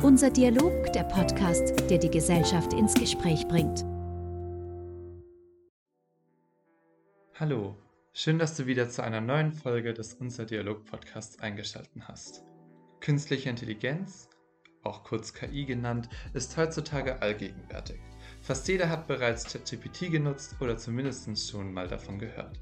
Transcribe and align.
Unser 0.00 0.30
Dialog, 0.30 0.92
der 0.92 1.02
Podcast, 1.02 1.90
der 1.90 1.98
die 1.98 2.08
Gesellschaft 2.08 2.72
ins 2.72 2.94
Gespräch 2.94 3.48
bringt. 3.48 3.84
Hallo, 7.34 7.76
schön, 8.12 8.38
dass 8.38 8.56
du 8.56 8.66
wieder 8.66 8.88
zu 8.88 9.02
einer 9.02 9.20
neuen 9.20 9.52
Folge 9.52 9.92
des 9.92 10.14
Unser 10.14 10.46
Dialog 10.46 10.84
Podcasts 10.84 11.40
eingeschaltet 11.40 11.90
hast. 12.02 12.44
Künstliche 13.00 13.50
Intelligenz, 13.50 14.28
auch 14.84 15.02
kurz 15.02 15.34
KI 15.34 15.64
genannt, 15.64 16.08
ist 16.32 16.56
heutzutage 16.56 17.20
allgegenwärtig. 17.20 17.98
Fast 18.40 18.68
jeder 18.68 18.88
hat 18.90 19.08
bereits 19.08 19.52
ChatGPT 19.52 20.12
genutzt 20.12 20.54
oder 20.60 20.76
zumindest 20.76 21.50
schon 21.50 21.74
mal 21.74 21.88
davon 21.88 22.20
gehört. 22.20 22.60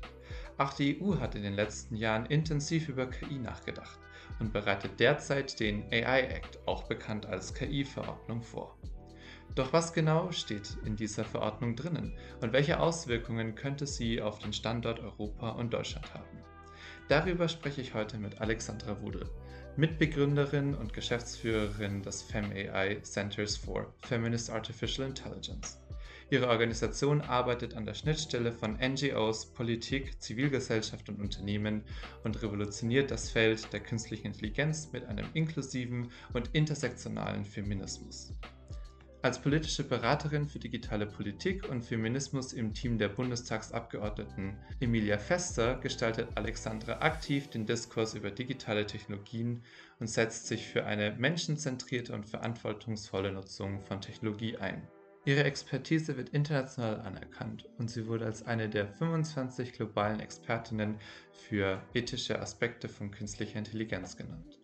Auch 0.57 0.73
die 0.73 1.03
EU 1.03 1.21
hat 1.21 1.35
in 1.35 1.43
den 1.43 1.53
letzten 1.53 1.97
Jahren 1.97 2.25
intensiv 2.25 2.89
über 2.89 3.05
KI 3.05 3.39
nachgedacht 3.39 4.01
und 4.39 4.53
bereitet 4.53 5.01
derzeit 5.01 5.59
den 5.61 5.85
AI 5.93 6.23
Act, 6.23 6.59
auch 6.67 6.85
bekannt 6.85 7.27
als 7.27 7.55
KI-Verordnung, 7.55 8.43
vor. 8.43 8.77
Doch 9.55 9.73
was 9.73 9.93
genau 9.93 10.33
steht 10.33 10.77
in 10.85 10.97
dieser 10.97 11.25
Verordnung 11.25 11.77
drinnen 11.77 12.13
und 12.41 12.53
welche 12.53 12.79
Auswirkungen 12.79 13.55
könnte 13.55 13.87
sie 13.87 14.21
auf 14.21 14.39
den 14.39 14.53
Standort 14.53 15.01
Europa 15.01 15.51
und 15.51 15.73
Deutschland 15.73 16.13
haben? 16.13 16.45
Darüber 17.09 17.49
spreche 17.49 17.81
ich 17.81 17.95
heute 17.95 18.19
mit 18.19 18.41
Alexandra 18.41 19.01
Wudel, 19.01 19.31
Mitbegründerin 19.77 20.75
und 20.75 20.93
Geschäftsführerin 20.93 22.03
des 22.03 22.23
FemAI 22.23 23.01
Centers 23.03 23.57
for 23.57 23.95
Feminist 24.03 24.51
Artificial 24.51 25.07
Intelligence. 25.07 25.79
Ihre 26.29 26.49
Organisation 26.49 27.21
arbeitet 27.21 27.75
an 27.75 27.87
der 27.87 27.95
Schnittstelle 27.95 28.51
von 28.51 28.79
NGOs, 28.79 29.53
Politik, 29.53 30.21
Zivilgesellschaft 30.21 31.09
und 31.09 31.21
Unternehmen 31.21 31.83
und 32.25 32.43
revolutioniert 32.43 33.13
das 33.13 33.31
Feld 33.31 33.73
der 33.73 33.79
künstlichen 33.79 34.27
Intelligenz 34.27 34.91
mit 34.93 35.05
einem 35.05 35.27
inklusiven 35.35 36.11
und 36.33 36.51
intersektionalen 36.53 37.45
Feminismus. 37.45 38.35
Als 39.23 39.41
politische 39.41 39.85
Beraterin 39.85 40.47
für 40.47 40.59
digitale 40.59 41.07
Politik 41.07 41.69
und 41.69 41.85
Feminismus 41.85 42.53
im 42.53 42.75
Team 42.75 42.99
der 42.99 43.09
Bundestagsabgeordneten 43.09 44.57
Emilia 44.81 45.19
Fester 45.19 45.77
gestaltet 45.77 46.29
Alexandra 46.35 47.01
aktiv 47.01 47.51
den 47.51 47.67
Diskurs 47.67 48.15
über 48.15 48.31
digitale 48.31 48.87
Technologien 48.87 49.63
und 50.01 50.09
setzt 50.09 50.49
sich 50.49 50.67
für 50.67 50.85
eine 50.87 51.13
menschenzentrierte 51.17 52.13
und 52.13 52.27
verantwortungsvolle 52.27 53.33
Nutzung 53.33 53.81
von 53.81 54.01
Technologie 54.01 54.59
ein. 54.59 54.87
Ihre 55.27 55.43
Expertise 55.43 56.17
wird 56.17 56.29
international 56.29 57.01
anerkannt 57.01 57.69
und 57.79 57.91
sie 57.91 58.07
wurde 58.07 58.27
als 58.27 58.47
eine 58.47 58.69
der 58.69 58.87
25 58.87 59.73
globalen 59.73 60.21
Expertinnen 60.21 61.01
für 61.33 61.83
ethische 61.95 62.41
Aspekte 62.41 62.89
von 62.89 63.11
künstlicher 63.11 63.59
Intelligenz 63.59 64.17
genannt. 64.17 64.61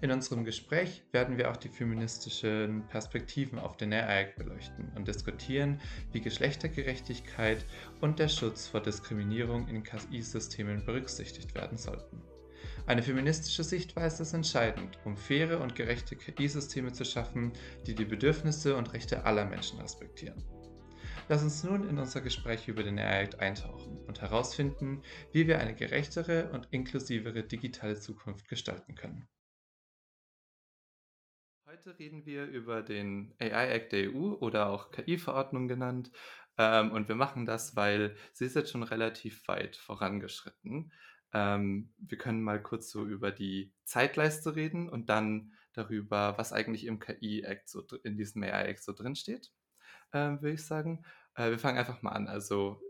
In 0.00 0.10
unserem 0.10 0.46
Gespräch 0.46 1.02
werden 1.12 1.36
wir 1.36 1.50
auch 1.50 1.58
die 1.58 1.68
feministischen 1.68 2.86
Perspektiven 2.88 3.58
auf 3.58 3.76
den 3.76 3.92
AI 3.92 4.32
beleuchten 4.38 4.90
und 4.96 5.06
diskutieren, 5.06 5.78
wie 6.12 6.22
Geschlechtergerechtigkeit 6.22 7.66
und 8.00 8.18
der 8.18 8.28
Schutz 8.28 8.68
vor 8.68 8.80
Diskriminierung 8.80 9.68
in 9.68 9.82
KI-Systemen 9.82 10.82
berücksichtigt 10.86 11.54
werden 11.54 11.76
sollten. 11.76 12.22
Eine 12.86 13.02
feministische 13.02 13.62
Sichtweise 13.62 14.22
ist 14.22 14.32
entscheidend, 14.32 14.98
um 15.04 15.16
faire 15.16 15.60
und 15.60 15.74
gerechte 15.74 16.16
KI-Systeme 16.16 16.92
zu 16.92 17.04
schaffen, 17.04 17.52
die 17.86 17.94
die 17.94 18.04
Bedürfnisse 18.04 18.76
und 18.76 18.92
Rechte 18.92 19.24
aller 19.24 19.44
Menschen 19.44 19.78
respektieren. 19.80 20.42
Lass 21.28 21.42
uns 21.44 21.62
nun 21.62 21.88
in 21.88 21.98
unser 21.98 22.20
Gespräch 22.20 22.66
über 22.66 22.82
den 22.82 22.98
AI 22.98 23.22
Act 23.22 23.38
eintauchen 23.38 23.98
und 24.06 24.20
herausfinden, 24.20 25.02
wie 25.32 25.46
wir 25.46 25.60
eine 25.60 25.74
gerechtere 25.74 26.50
und 26.50 26.66
inklusivere 26.72 27.44
digitale 27.44 28.00
Zukunft 28.00 28.48
gestalten 28.48 28.96
können. 28.96 29.28
Heute 31.66 31.96
reden 32.00 32.26
wir 32.26 32.46
über 32.46 32.82
den 32.82 33.32
AI 33.38 33.68
Act 33.68 33.92
der 33.92 34.10
EU 34.10 34.32
oder 34.40 34.70
auch 34.70 34.90
KI-Verordnung 34.90 35.68
genannt. 35.68 36.10
Ähm, 36.58 36.90
und 36.90 37.06
wir 37.08 37.14
machen 37.14 37.46
das, 37.46 37.76
weil 37.76 38.16
sie 38.32 38.46
ist 38.46 38.56
jetzt 38.56 38.72
schon 38.72 38.82
relativ 38.82 39.46
weit 39.46 39.76
vorangeschritten. 39.76 40.92
Ähm, 41.32 41.92
wir 41.98 42.18
können 42.18 42.42
mal 42.42 42.62
kurz 42.62 42.90
so 42.90 43.04
über 43.04 43.30
die 43.30 43.72
Zeitleiste 43.84 44.56
reden 44.56 44.88
und 44.88 45.08
dann 45.08 45.52
darüber, 45.72 46.36
was 46.36 46.52
eigentlich 46.52 46.84
im 46.86 46.98
KI-Act 46.98 47.68
so 47.68 47.82
in 48.02 48.16
diesem 48.16 48.42
AI-Act 48.42 48.82
so 48.82 48.92
drin 48.92 49.14
steht, 49.14 49.52
ähm, 50.12 50.42
würde 50.42 50.54
ich 50.54 50.64
sagen. 50.64 51.04
Äh, 51.34 51.50
wir 51.50 51.58
fangen 51.58 51.78
einfach 51.78 52.02
mal 52.02 52.10
an. 52.12 52.28
Also 52.28 52.82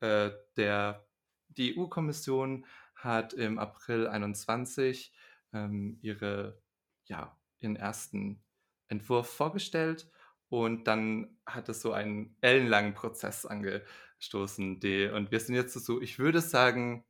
äh, 0.00 0.30
der, 0.56 1.06
die 1.48 1.76
EU-Kommission 1.76 2.66
hat 2.94 3.32
im 3.32 3.58
April 3.58 4.06
21 4.06 5.12
ähm, 5.52 5.98
ihre, 6.02 6.60
ja, 7.04 7.36
ihren 7.58 7.76
ersten 7.76 8.42
Entwurf 8.88 9.28
vorgestellt 9.28 10.10
und 10.48 10.84
dann 10.84 11.36
hat 11.46 11.68
es 11.68 11.82
so 11.82 11.92
einen 11.92 12.36
ellenlangen 12.40 12.94
Prozess 12.94 13.44
angestoßen. 13.44 14.80
Die, 14.80 15.06
und 15.06 15.30
wir 15.30 15.40
sind 15.40 15.54
jetzt 15.54 15.74
so, 15.74 16.00
ich 16.00 16.18
würde 16.18 16.40
sagen, 16.40 17.04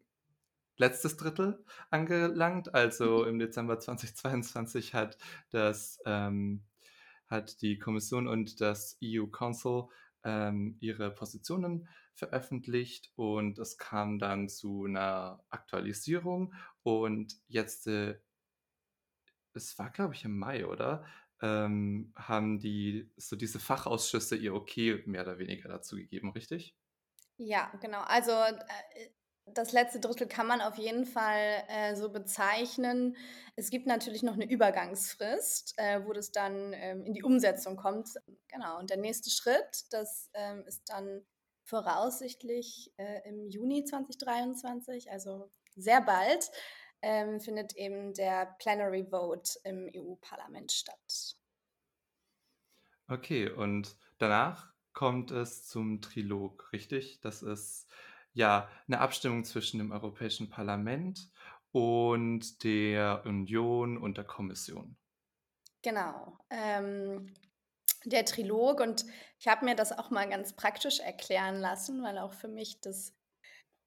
letztes 0.78 1.16
Drittel 1.16 1.64
angelangt. 1.90 2.74
Also 2.74 3.22
mhm. 3.22 3.28
im 3.28 3.38
Dezember 3.38 3.78
2022 3.78 4.94
hat 4.94 5.18
das 5.50 6.00
ähm, 6.06 6.62
hat 7.26 7.60
die 7.60 7.78
Kommission 7.78 8.26
und 8.26 8.60
das 8.60 8.96
EU 9.04 9.26
Council 9.26 9.84
ähm, 10.24 10.76
ihre 10.80 11.10
Positionen 11.10 11.88
veröffentlicht 12.14 13.12
und 13.16 13.58
es 13.58 13.76
kam 13.76 14.18
dann 14.18 14.48
zu 14.48 14.84
einer 14.84 15.44
Aktualisierung 15.50 16.54
und 16.82 17.34
jetzt 17.46 17.86
äh, 17.86 18.18
es 19.52 19.78
war 19.78 19.90
glaube 19.90 20.14
ich 20.14 20.24
im 20.24 20.38
Mai, 20.38 20.66
oder? 20.66 21.04
Ähm, 21.40 22.12
haben 22.16 22.58
die 22.58 23.12
so 23.16 23.36
diese 23.36 23.60
Fachausschüsse 23.60 24.36
ihr 24.36 24.54
Okay 24.54 25.02
mehr 25.06 25.22
oder 25.22 25.38
weniger 25.38 25.68
dazu 25.68 25.94
gegeben, 25.94 26.30
richtig? 26.32 26.74
Ja, 27.36 27.70
genau. 27.80 28.00
Also 28.00 28.32
äh, 28.32 29.10
das 29.54 29.72
letzte 29.72 30.00
Drittel 30.00 30.26
kann 30.26 30.46
man 30.46 30.60
auf 30.60 30.76
jeden 30.76 31.04
Fall 31.04 31.64
äh, 31.68 31.94
so 31.96 32.10
bezeichnen. 32.10 33.16
Es 33.56 33.70
gibt 33.70 33.86
natürlich 33.86 34.22
noch 34.22 34.34
eine 34.34 34.48
Übergangsfrist, 34.48 35.74
äh, 35.78 36.04
wo 36.06 36.12
das 36.12 36.32
dann 36.32 36.72
ähm, 36.74 37.04
in 37.04 37.14
die 37.14 37.22
Umsetzung 37.22 37.76
kommt. 37.76 38.10
Genau. 38.48 38.78
Und 38.78 38.90
der 38.90 38.96
nächste 38.96 39.30
Schritt, 39.30 39.86
das 39.90 40.30
ähm, 40.34 40.64
ist 40.66 40.88
dann 40.88 41.22
voraussichtlich 41.64 42.92
äh, 42.96 43.28
im 43.28 43.46
Juni 43.48 43.84
2023, 43.84 45.10
also 45.10 45.50
sehr 45.76 46.00
bald, 46.00 46.50
ähm, 47.02 47.40
findet 47.40 47.76
eben 47.76 48.14
der 48.14 48.56
Plenary 48.58 49.06
Vote 49.10 49.58
im 49.64 49.90
EU-Parlament 49.94 50.72
statt. 50.72 51.36
Okay, 53.06 53.50
und 53.50 53.96
danach 54.18 54.72
kommt 54.92 55.30
es 55.30 55.66
zum 55.66 56.00
Trilog, 56.00 56.72
richtig? 56.72 57.20
Das 57.20 57.42
ist 57.42 57.86
ja, 58.32 58.68
eine 58.86 59.00
Abstimmung 59.00 59.44
zwischen 59.44 59.78
dem 59.78 59.92
Europäischen 59.92 60.48
Parlament 60.48 61.30
und 61.72 62.62
der 62.64 63.22
Union 63.24 63.98
und 63.98 64.16
der 64.16 64.24
Kommission. 64.24 64.96
Genau. 65.82 66.38
Ähm, 66.50 67.34
der 68.04 68.24
Trilog 68.24 68.80
und 68.80 69.04
ich 69.38 69.48
habe 69.48 69.64
mir 69.64 69.74
das 69.74 69.92
auch 69.96 70.10
mal 70.10 70.28
ganz 70.28 70.54
praktisch 70.54 71.00
erklären 71.00 71.56
lassen, 71.60 72.02
weil 72.02 72.18
auch 72.18 72.32
für 72.32 72.48
mich 72.48 72.80
das 72.80 73.14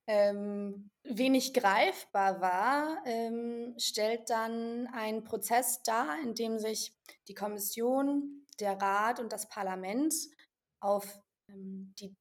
ähm, 0.07 0.90
wenig 1.03 1.53
greifbar 1.53 2.41
war, 2.41 3.02
ähm, 3.06 3.75
stellt 3.78 4.29
dann 4.29 4.88
einen 4.88 5.23
Prozess 5.23 5.84
dar, 5.84 6.18
in 6.23 6.35
dem 6.35 6.59
sich 6.59 6.94
die 7.28 7.34
Kommission, 7.34 8.46
der 8.59 8.81
Rat 8.81 9.19
und 9.19 9.31
das 9.31 9.47
Parlament 9.47 10.13
auf 10.81 11.19
ähm, 11.50 11.94
die 12.00 12.16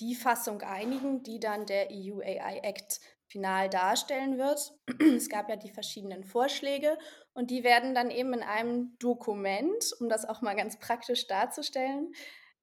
die 0.00 0.14
Fassung 0.14 0.62
einigen, 0.62 1.22
die 1.22 1.40
dann 1.40 1.66
der 1.66 1.88
EU 1.90 2.20
AI 2.20 2.60
Act 2.62 3.00
final 3.26 3.68
darstellen 3.68 4.38
wird. 4.38 4.72
Es 5.16 5.28
gab 5.28 5.48
ja 5.48 5.56
die 5.56 5.70
verschiedenen 5.70 6.24
Vorschläge 6.24 6.98
und 7.32 7.50
die 7.50 7.64
werden 7.64 7.94
dann 7.94 8.10
eben 8.10 8.32
in 8.32 8.42
einem 8.42 8.96
Dokument, 8.98 9.92
um 10.00 10.08
das 10.08 10.24
auch 10.24 10.42
mal 10.42 10.54
ganz 10.54 10.78
praktisch 10.78 11.26
darzustellen, 11.26 12.12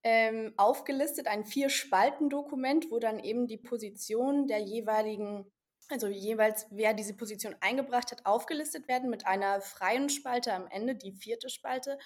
ähm, 0.03 0.53
aufgelistet, 0.57 1.27
ein 1.27 1.45
Vier-Spalten-Dokument, 1.45 2.89
wo 2.89 3.00
dann 3.00 3.19
eben 3.19 3.47
die 3.47 3.57
Position 3.57 4.47
der 4.47 4.59
jeweiligen, 4.59 5.45
also 5.89 6.07
jeweils 6.07 6.67
wer 6.71 6.94
diese 6.94 7.15
Position 7.15 7.55
eingebracht 7.59 8.11
hat, 8.11 8.25
aufgelistet 8.25 8.88
werden 8.88 9.09
mit 9.09 9.27
einer 9.27 9.61
freien 9.61 10.09
Spalte 10.09 10.53
am 10.53 10.67
Ende, 10.67 10.95
die 10.95 11.11
vierte 11.11 11.50
Spalte, 11.50 12.00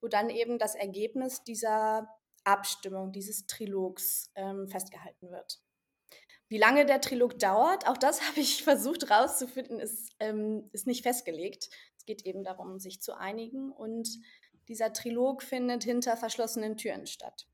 wo 0.00 0.08
dann 0.08 0.30
eben 0.30 0.58
das 0.58 0.74
Ergebnis 0.74 1.42
dieser 1.42 2.08
Abstimmung 2.44 3.12
dieses 3.12 3.46
Trilogs 3.46 4.30
ähm, 4.34 4.68
festgehalten 4.68 5.30
wird. 5.30 5.60
Wie 6.48 6.58
lange 6.58 6.84
der 6.84 7.00
Trilog 7.00 7.38
dauert, 7.38 7.86
auch 7.86 7.96
das 7.96 8.20
habe 8.28 8.40
ich 8.40 8.64
versucht 8.64 9.08
herauszufinden, 9.08 9.78
ist, 9.78 10.12
ähm, 10.18 10.68
ist 10.72 10.86
nicht 10.86 11.02
festgelegt. 11.02 11.70
Es 11.96 12.04
geht 12.04 12.26
eben 12.26 12.42
darum, 12.42 12.78
sich 12.78 13.00
zu 13.00 13.16
einigen 13.16 13.70
und 13.72 14.08
dieser 14.68 14.92
Trilog 14.92 15.42
findet 15.42 15.84
hinter 15.84 16.16
verschlossenen 16.16 16.76
Türen 16.76 17.06
statt. 17.06 17.46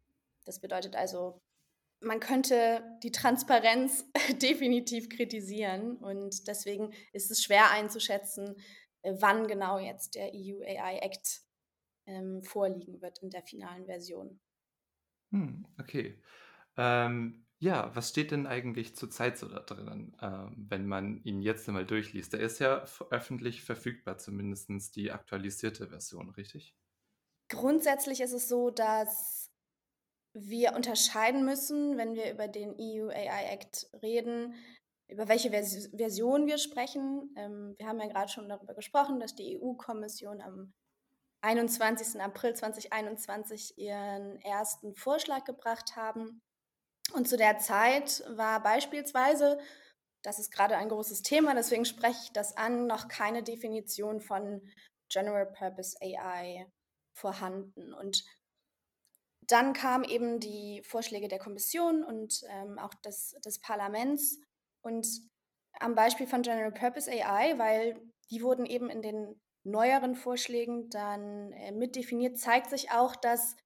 Das 0.45 0.61
bedeutet 0.61 0.97
also, 0.97 1.41
man 2.01 2.21
könnte 2.21 2.83
die 3.03 3.11
Transparenz 3.11 4.05
definitiv 4.43 5.09
kritisieren 5.09 5.97
und 5.97 6.47
deswegen 6.47 6.93
ist 7.13 7.31
es 7.31 7.43
schwer 7.43 7.71
einzuschätzen, 7.71 8.57
äh, 9.03 9.15
wann 9.19 9.47
genau 9.47 9.79
jetzt 9.79 10.15
der 10.15 10.31
EU 10.35 10.63
AI 10.63 10.99
Act 10.99 11.43
ähm, 12.07 12.43
vorliegen 12.43 13.01
wird 13.03 13.19
in 13.23 13.31
der 13.31 13.43
finalen 13.43 13.87
Version. 13.87 14.41
Hm, 15.37 15.67
okay. 15.79 16.19
Ähm, 16.79 17.45
ja, 17.59 17.95
was 17.95 18.09
steht 18.11 18.31
denn 18.31 18.47
eigentlich 18.47 18.97
zurzeit 18.97 19.37
so 19.37 19.49
da 19.49 19.61
drin, 19.61 20.17
ähm, 20.23 20.67
wenn 20.69 20.87
man 20.87 21.23
ihn 21.25 21.43
jetzt 21.43 21.69
einmal 21.69 21.85
durchliest? 21.85 22.33
Der 22.33 22.41
ist 22.41 22.59
ja 22.59 22.85
öffentlich 23.11 23.63
verfügbar, 23.63 24.17
zumindest 24.17 24.97
die 24.97 25.13
aktualisierte 25.13 25.89
Version, 25.89 26.31
richtig? 26.31 26.75
Grundsätzlich 27.49 28.21
ist 28.21 28.33
es 28.33 28.49
so, 28.49 28.71
dass 28.71 29.53
wir 30.33 30.75
unterscheiden 30.75 31.45
müssen, 31.45 31.97
wenn 31.99 32.15
wir 32.15 32.33
über 32.33 32.49
den 32.49 32.75
EU 32.79 33.09
AI 33.09 33.53
Act 33.53 33.91
reden, 34.03 34.55
über 35.09 35.29
welche 35.29 35.51
Vers 35.51 35.91
Version 35.95 36.47
wir 36.47 36.59
sprechen. 36.59 37.33
Ähm, 37.37 37.75
wir 37.79 37.87
haben 37.87 38.01
ja 38.01 38.09
gerade 38.09 38.31
schon 38.31 38.49
darüber 38.49 38.75
gesprochen, 38.75 39.21
dass 39.21 39.35
die 39.35 39.59
EU-Kommission 39.59 40.41
am 40.41 40.75
21. 41.47 42.21
April 42.21 42.55
2021 42.55 43.79
ihren 43.79 44.41
ersten 44.41 44.97
Vorschlag 44.97 45.45
gebracht 45.45 45.95
haben. 45.95 46.43
Und 47.13 47.29
zu 47.29 47.37
der 47.37 47.59
Zeit 47.59 48.25
war 48.37 48.61
beispielsweise, 48.63 49.61
das 50.23 50.41
ist 50.41 50.51
gerade 50.51 50.77
ein 50.77 50.89
großes 50.89 51.23
Thema, 51.23 51.55
deswegen 51.55 51.85
spreche 51.85 52.19
ich 52.25 52.33
das 52.33 52.57
an, 52.57 52.89
noch 52.89 53.07
keine 53.07 53.45
Definition 53.45 54.21
von 54.21 54.61
General 55.09 55.47
Purpose 55.47 55.97
AI 56.03 56.67
vorhanden. 57.15 57.95
Und 57.95 58.25
dann 59.43 59.73
kamen 59.73 60.03
eben 60.03 60.41
die 60.41 60.83
Vorschläge 60.85 61.29
der 61.29 61.39
Kommission 61.39 62.03
und 62.03 62.43
ähm, 62.49 62.81
auch 62.81 62.95
des, 63.05 63.37
des 63.45 63.61
Parlaments. 63.61 64.41
Und 64.83 65.07
am 65.79 65.95
Beispiel 65.95 66.27
von 66.27 66.43
General 66.43 66.73
Purpose 66.73 67.09
AI, 67.09 67.57
weil 67.57 68.03
die 68.31 68.43
wurden 68.43 68.67
eben 68.67 68.91
in 68.91 69.01
den 69.01 69.41
neueren 69.67 70.15
Vorschlägen 70.15 70.89
dann 70.91 71.53
äh, 71.53 71.73
mitdefiniert, 71.73 72.39
zeigt 72.39 72.71
sich 72.71 72.91
auch, 72.91 73.17
dass 73.17 73.57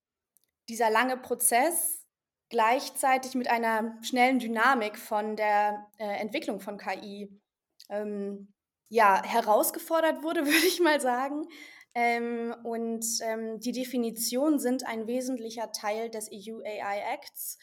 dieser 0.68 0.90
lange 0.90 1.16
Prozess 1.16 2.06
gleichzeitig 2.48 3.34
mit 3.34 3.48
einer 3.48 3.96
schnellen 4.02 4.38
Dynamik 4.38 4.98
von 4.98 5.36
der 5.36 5.86
äh, 5.98 6.20
Entwicklung 6.20 6.60
von 6.60 6.78
KI 6.78 7.40
ähm, 7.88 8.52
ja, 8.88 9.22
herausgefordert 9.24 10.22
wurde, 10.22 10.40
würde 10.46 10.66
ich 10.66 10.80
mal 10.80 11.00
sagen. 11.00 11.46
Ähm, 11.94 12.54
und 12.62 13.04
ähm, 13.22 13.60
die 13.60 13.72
Definitionen 13.72 14.58
sind 14.58 14.86
ein 14.86 15.06
wesentlicher 15.06 15.72
Teil 15.72 16.08
des 16.08 16.30
EU 16.32 16.60
AI 16.64 17.14
Acts. 17.14 17.58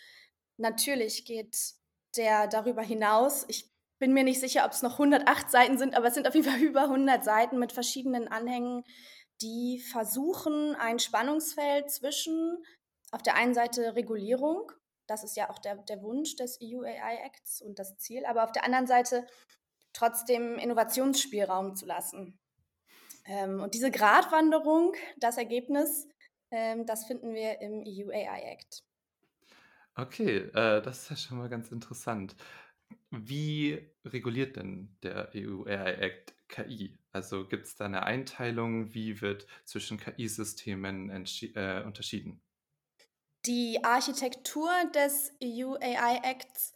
Natürlich 0.58 1.26
geht 1.26 1.56
der 2.16 2.48
darüber 2.48 2.82
hinaus. 2.82 3.46
Ich 3.48 3.72
bin 4.00 4.14
mir 4.14 4.24
nicht 4.24 4.40
sicher, 4.40 4.66
ob 4.66 4.72
es 4.72 4.82
noch 4.82 4.94
108 4.94 5.50
Seiten 5.50 5.78
sind, 5.78 5.96
aber 5.96 6.08
es 6.08 6.14
sind 6.14 6.28
auf 6.28 6.36
jeden 6.36 6.50
Fall 6.50 6.60
über 6.62 6.84
100 6.84 7.24
Seiten 7.24 7.60
mit 7.60 7.72
verschiedenen 7.72 8.28
Anhängen, 8.28 8.84
die 9.42 9.80
versuchen, 9.80 10.76
ein 10.76 11.00
Spannungsfeld 11.00 11.92
zwischen 11.92 12.58
auf 13.12 13.22
der 13.22 13.36
einen 13.36 13.54
Seite 13.54 13.96
Regulierung, 13.96 14.72
das 15.08 15.24
ist 15.24 15.38
ja 15.38 15.50
auch 15.50 15.60
der, 15.60 15.76
der 15.76 16.02
Wunsch 16.02 16.36
des 16.36 16.60
EU 16.62 16.82
AI 16.84 17.22
Acts 17.26 17.62
und 17.62 17.80
das 17.80 17.98
Ziel, 17.98 18.26
aber 18.26 18.44
auf 18.44 18.52
der 18.52 18.66
anderen 18.66 18.88
Seite 18.88 19.26
trotzdem 19.94 20.58
Innovationsspielraum 20.58 21.76
zu 21.76 21.86
lassen. 21.86 22.38
Ähm, 23.26 23.62
und 23.62 23.74
diese 23.74 23.90
Gratwanderung, 23.90 24.94
das 25.18 25.38
Ergebnis, 25.38 26.08
ähm, 26.52 26.86
das 26.86 27.06
finden 27.06 27.34
wir 27.34 27.62
im 27.62 27.84
EU 27.86 28.10
AI 28.12 28.52
Act. 28.52 28.84
Okay, 29.96 30.38
äh, 30.38 30.82
das 30.82 31.04
ist 31.04 31.10
ja 31.10 31.16
schon 31.16 31.38
mal 31.40 31.50
ganz 31.50 31.72
interessant. 31.72 32.36
Wie 33.12 33.80
reguliert 34.06 34.56
denn 34.58 34.96
der 35.04 35.32
EU 35.36 35.64
AI 35.66 35.94
Act 35.96 36.34
KI? 36.48 36.98
Also 37.12 37.48
gibt 37.48 37.66
es 37.66 37.76
da 37.76 37.86
eine 37.86 38.04
Einteilung? 38.04 38.94
Wie 38.94 39.22
wird 39.22 39.48
zwischen 39.66 39.98
KI-Systemen 39.98 41.10
äh, 41.10 41.84
unterschieden? 41.86 42.42
Die 43.46 43.84
Architektur 43.84 44.70
des 44.94 45.34
EU 45.44 45.76
AI 45.76 46.20
Acts 46.24 46.74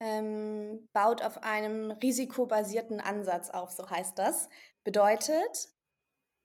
ähm, 0.00 0.88
baut 0.92 1.22
auf 1.22 1.42
einem 1.42 1.90
risikobasierten 1.90 3.00
Ansatz 3.00 3.50
auf, 3.50 3.72
so 3.72 3.88
heißt 3.88 4.18
das. 4.18 4.48
Bedeutet, 4.84 5.68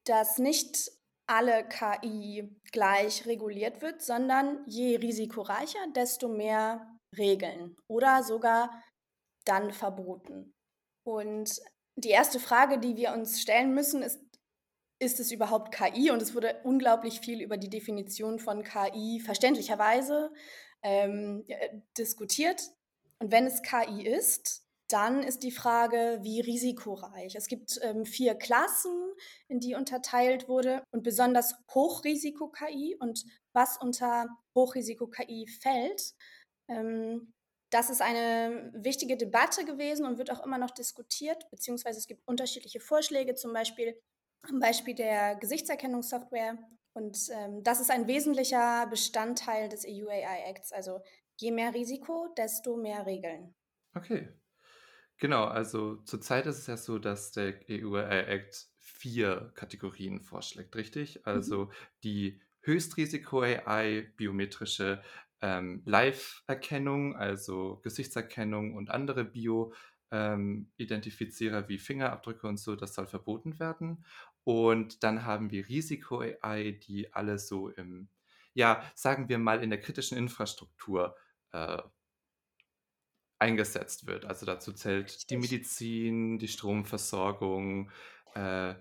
dass 0.06 0.40
nicht 0.40 0.92
alle 1.28 1.68
KI 1.68 2.50
gleich 2.72 3.26
reguliert 3.26 3.82
wird, 3.82 4.02
sondern 4.02 4.64
je 4.68 4.98
risikoreicher, 4.98 5.80
desto 5.96 6.28
mehr 6.28 6.93
Regeln 7.18 7.78
oder 7.88 8.24
sogar 8.24 8.70
dann 9.46 9.72
verboten. 9.74 10.54
Und 11.04 11.60
die 11.96 12.10
erste 12.10 12.40
Frage, 12.40 12.80
die 12.80 12.96
wir 12.96 13.14
uns 13.14 13.42
stellen 13.42 13.74
müssen, 13.74 14.02
ist, 14.02 14.20
ist 15.00 15.20
es 15.20 15.32
überhaupt 15.32 15.74
KI? 15.74 16.12
Und 16.12 16.22
es 16.22 16.34
wurde 16.34 16.62
unglaublich 16.64 17.20
viel 17.20 17.42
über 17.42 17.58
die 17.58 17.70
Definition 17.70 18.40
von 18.40 18.64
KI 18.64 19.20
verständlicherweise 19.20 20.32
ähm, 20.82 21.44
äh, 21.48 21.70
diskutiert. 21.98 22.62
Und 23.20 23.32
wenn 23.32 23.46
es 23.46 23.62
KI 23.62 24.08
ist, 24.08 24.64
dann 24.90 25.24
ist 25.24 25.44
die 25.44 25.52
Frage, 25.52 26.20
wie 26.22 26.42
risikoreich. 26.42 27.36
Es 27.36 27.48
gibt 27.48 27.80
ähm, 27.82 28.06
vier 28.06 28.36
Klassen, 28.36 29.14
in 29.48 29.60
die 29.60 29.76
unterteilt 29.76 30.48
wurde 30.48 30.84
und 30.92 31.04
besonders 31.04 31.56
Hochrisiko-KI 31.74 32.98
und 33.00 33.24
was 33.54 33.78
unter 33.78 34.28
Hochrisiko-KI 34.56 35.48
fällt. 35.48 36.14
Ähm, 36.74 37.34
das 37.70 37.90
ist 37.90 38.02
eine 38.02 38.72
wichtige 38.76 39.18
Debatte 39.18 39.66
gewesen 39.66 40.06
und 40.06 40.18
wird 40.18 40.32
auch 40.32 40.46
immer 40.46 40.58
noch 40.58 40.72
diskutiert, 40.72 41.50
beziehungsweise 41.50 41.98
es 41.98 42.08
gibt 42.08 42.22
unterschiedliche 42.28 42.80
Vorschläge, 42.80 43.36
zum 43.36 43.54
Beispiel 43.54 44.00
am 44.44 44.60
Beispiel 44.60 44.94
der 44.94 45.36
Gesichtserkennungssoftware. 45.36 46.58
Und 46.94 47.18
ähm, 47.32 47.64
das 47.64 47.80
ist 47.80 47.90
ein 47.90 48.08
wesentlicher 48.08 48.86
Bestandteil 48.88 49.70
des 49.70 49.86
EU 49.88 50.08
AI 50.10 50.44
Acts. 50.50 50.72
Also 50.72 51.02
je 51.40 51.52
mehr 51.52 51.74
Risiko, 51.74 52.32
desto 52.38 52.78
mehr 52.78 53.06
Regeln. 53.08 53.56
Okay, 53.96 54.30
Genau, 55.24 55.46
also 55.46 55.96
zurzeit 56.04 56.46
ist 56.48 56.58
es 56.58 56.68
ja 56.68 56.76
so, 56.76 57.00
dass 57.00 57.32
der 57.32 57.54
EU-AI 57.70 58.24
Act 58.24 58.68
vier 58.80 59.52
Kategorien 59.56 60.20
vorschlägt, 60.20 60.76
richtig? 60.76 61.16
Mhm. 61.18 61.22
Also 61.24 61.72
die 62.04 62.42
Höchstrisiko-AI, 62.64 64.12
biometrische 64.18 65.02
ähm, 65.44 65.84
Live-Erkennung, 65.86 67.16
also 67.18 67.82
Gesichtserkennung 67.84 68.76
und 68.76 68.90
andere 68.90 69.26
Bio-Identifizierer 69.26 71.58
ähm, 71.58 71.68
wie 71.68 71.78
Fingerabdrücke 71.78 72.48
und 72.48 72.58
so, 72.58 72.78
das 72.78 72.96
soll 72.96 73.08
verboten 73.08 73.60
werden. 73.60 74.06
Und 74.46 75.04
dann 75.04 75.26
haben 75.26 75.52
wir 75.52 75.68
Risiko-AI, 75.68 76.72
die 76.72 77.14
alle 77.14 77.38
so 77.40 77.68
im, 77.68 78.08
ja, 78.54 78.90
sagen 78.96 79.28
wir 79.28 79.38
mal, 79.38 79.62
in 79.62 79.70
der 79.70 79.82
kritischen 79.82 80.18
Infrastruktur 80.18 81.18
äh, 81.52 81.82
eingesetzt 83.40 84.08
wird. 84.08 84.24
Also 84.24 84.46
dazu 84.46 84.72
zählt 84.72 85.30
die 85.30 85.38
Medizin, 85.38 86.40
die 86.40 86.48
Stromversorgung, 86.48 87.92
äh, 88.34 88.76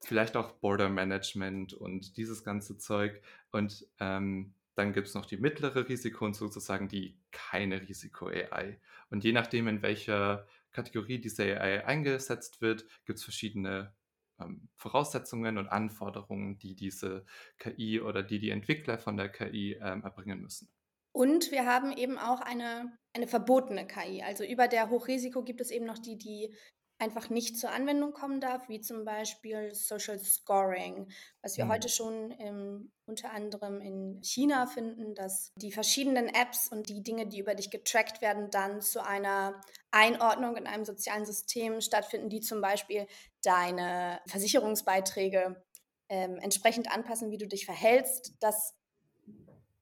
vielleicht 0.00 0.36
auch 0.36 0.54
Border 0.54 0.88
Management 0.88 1.74
und 1.74 2.16
dieses 2.16 2.42
ganze 2.42 2.76
Zeug. 2.76 3.22
Und 3.52 3.86
ähm, 4.00 4.54
dann 4.74 4.92
gibt 4.92 5.08
es 5.08 5.14
noch 5.14 5.26
die 5.26 5.36
mittlere 5.36 5.88
Risiko 5.88 6.24
und 6.24 6.34
sozusagen 6.34 6.88
die 6.88 7.18
keine 7.30 7.80
Risiko-AI. 7.80 8.80
Und 9.10 9.24
je 9.24 9.32
nachdem, 9.32 9.68
in 9.68 9.82
welcher 9.82 10.46
Kategorie 10.70 11.18
diese 11.18 11.42
AI 11.42 11.84
eingesetzt 11.84 12.60
wird, 12.60 12.86
gibt 13.04 13.18
es 13.18 13.24
verschiedene 13.24 13.92
ähm, 14.40 14.68
Voraussetzungen 14.76 15.58
und 15.58 15.68
Anforderungen, 15.68 16.58
die 16.58 16.74
diese 16.74 17.26
KI 17.58 18.00
oder 18.00 18.22
die 18.22 18.38
die 18.38 18.50
Entwickler 18.50 18.98
von 18.98 19.16
der 19.16 19.28
KI 19.28 19.78
ähm, 19.80 20.02
erbringen 20.02 20.40
müssen. 20.40 20.68
Und 21.14 21.50
wir 21.50 21.66
haben 21.66 21.92
eben 21.92 22.18
auch 22.18 22.40
eine, 22.40 22.96
eine 23.12 23.26
verbotene 23.26 23.86
KI. 23.86 24.22
Also 24.22 24.44
über 24.44 24.66
der 24.66 24.88
Hochrisiko 24.88 25.44
gibt 25.44 25.60
es 25.60 25.70
eben 25.70 25.84
noch 25.84 25.98
die, 25.98 26.16
die 26.16 26.54
einfach 27.02 27.30
nicht 27.30 27.58
zur 27.58 27.72
Anwendung 27.72 28.12
kommen 28.12 28.40
darf, 28.40 28.68
wie 28.68 28.80
zum 28.80 29.04
Beispiel 29.04 29.74
Social 29.74 30.20
Scoring, 30.20 31.10
was 31.42 31.56
wir 31.56 31.64
mhm. 31.64 31.72
heute 31.72 31.88
schon 31.88 32.32
ähm, 32.38 32.92
unter 33.06 33.32
anderem 33.32 33.80
in 33.80 34.22
China 34.22 34.66
finden, 34.66 35.16
dass 35.16 35.50
die 35.56 35.72
verschiedenen 35.72 36.28
Apps 36.28 36.68
und 36.68 36.88
die 36.88 37.02
Dinge, 37.02 37.26
die 37.26 37.40
über 37.40 37.56
dich 37.56 37.70
getrackt 37.70 38.22
werden, 38.22 38.50
dann 38.50 38.80
zu 38.80 39.04
einer 39.04 39.60
Einordnung 39.90 40.56
in 40.56 40.68
einem 40.68 40.84
sozialen 40.84 41.26
System 41.26 41.80
stattfinden, 41.80 42.30
die 42.30 42.40
zum 42.40 42.60
Beispiel 42.60 43.08
deine 43.42 44.20
Versicherungsbeiträge 44.26 45.60
ähm, 46.08 46.36
entsprechend 46.36 46.88
anpassen, 46.94 47.32
wie 47.32 47.38
du 47.38 47.48
dich 47.48 47.66
verhältst. 47.66 48.36
Das 48.38 48.76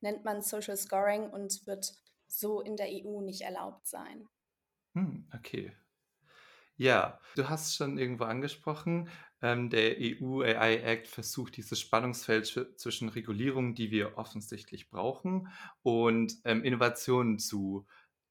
nennt 0.00 0.24
man 0.24 0.40
Social 0.40 0.78
Scoring 0.78 1.28
und 1.28 1.66
wird 1.66 1.92
so 2.28 2.62
in 2.62 2.76
der 2.76 2.88
EU 2.88 3.20
nicht 3.20 3.42
erlaubt 3.42 3.86
sein. 3.86 4.26
Hm, 4.94 5.28
okay. 5.36 5.70
Ja, 6.80 7.20
du 7.36 7.46
hast 7.50 7.76
schon 7.76 7.98
irgendwo 7.98 8.24
angesprochen, 8.24 9.10
ähm, 9.42 9.68
der 9.68 9.98
EU 10.00 10.40
AI 10.40 10.76
Act 10.76 11.08
versucht 11.08 11.58
dieses 11.58 11.78
Spannungsfeld 11.78 12.46
zwischen 12.78 13.10
Regulierungen, 13.10 13.74
die 13.74 13.90
wir 13.90 14.16
offensichtlich 14.16 14.88
brauchen, 14.88 15.48
und 15.82 16.36
ähm, 16.44 16.64
Innovationen 16.64 17.38
zu, 17.38 17.86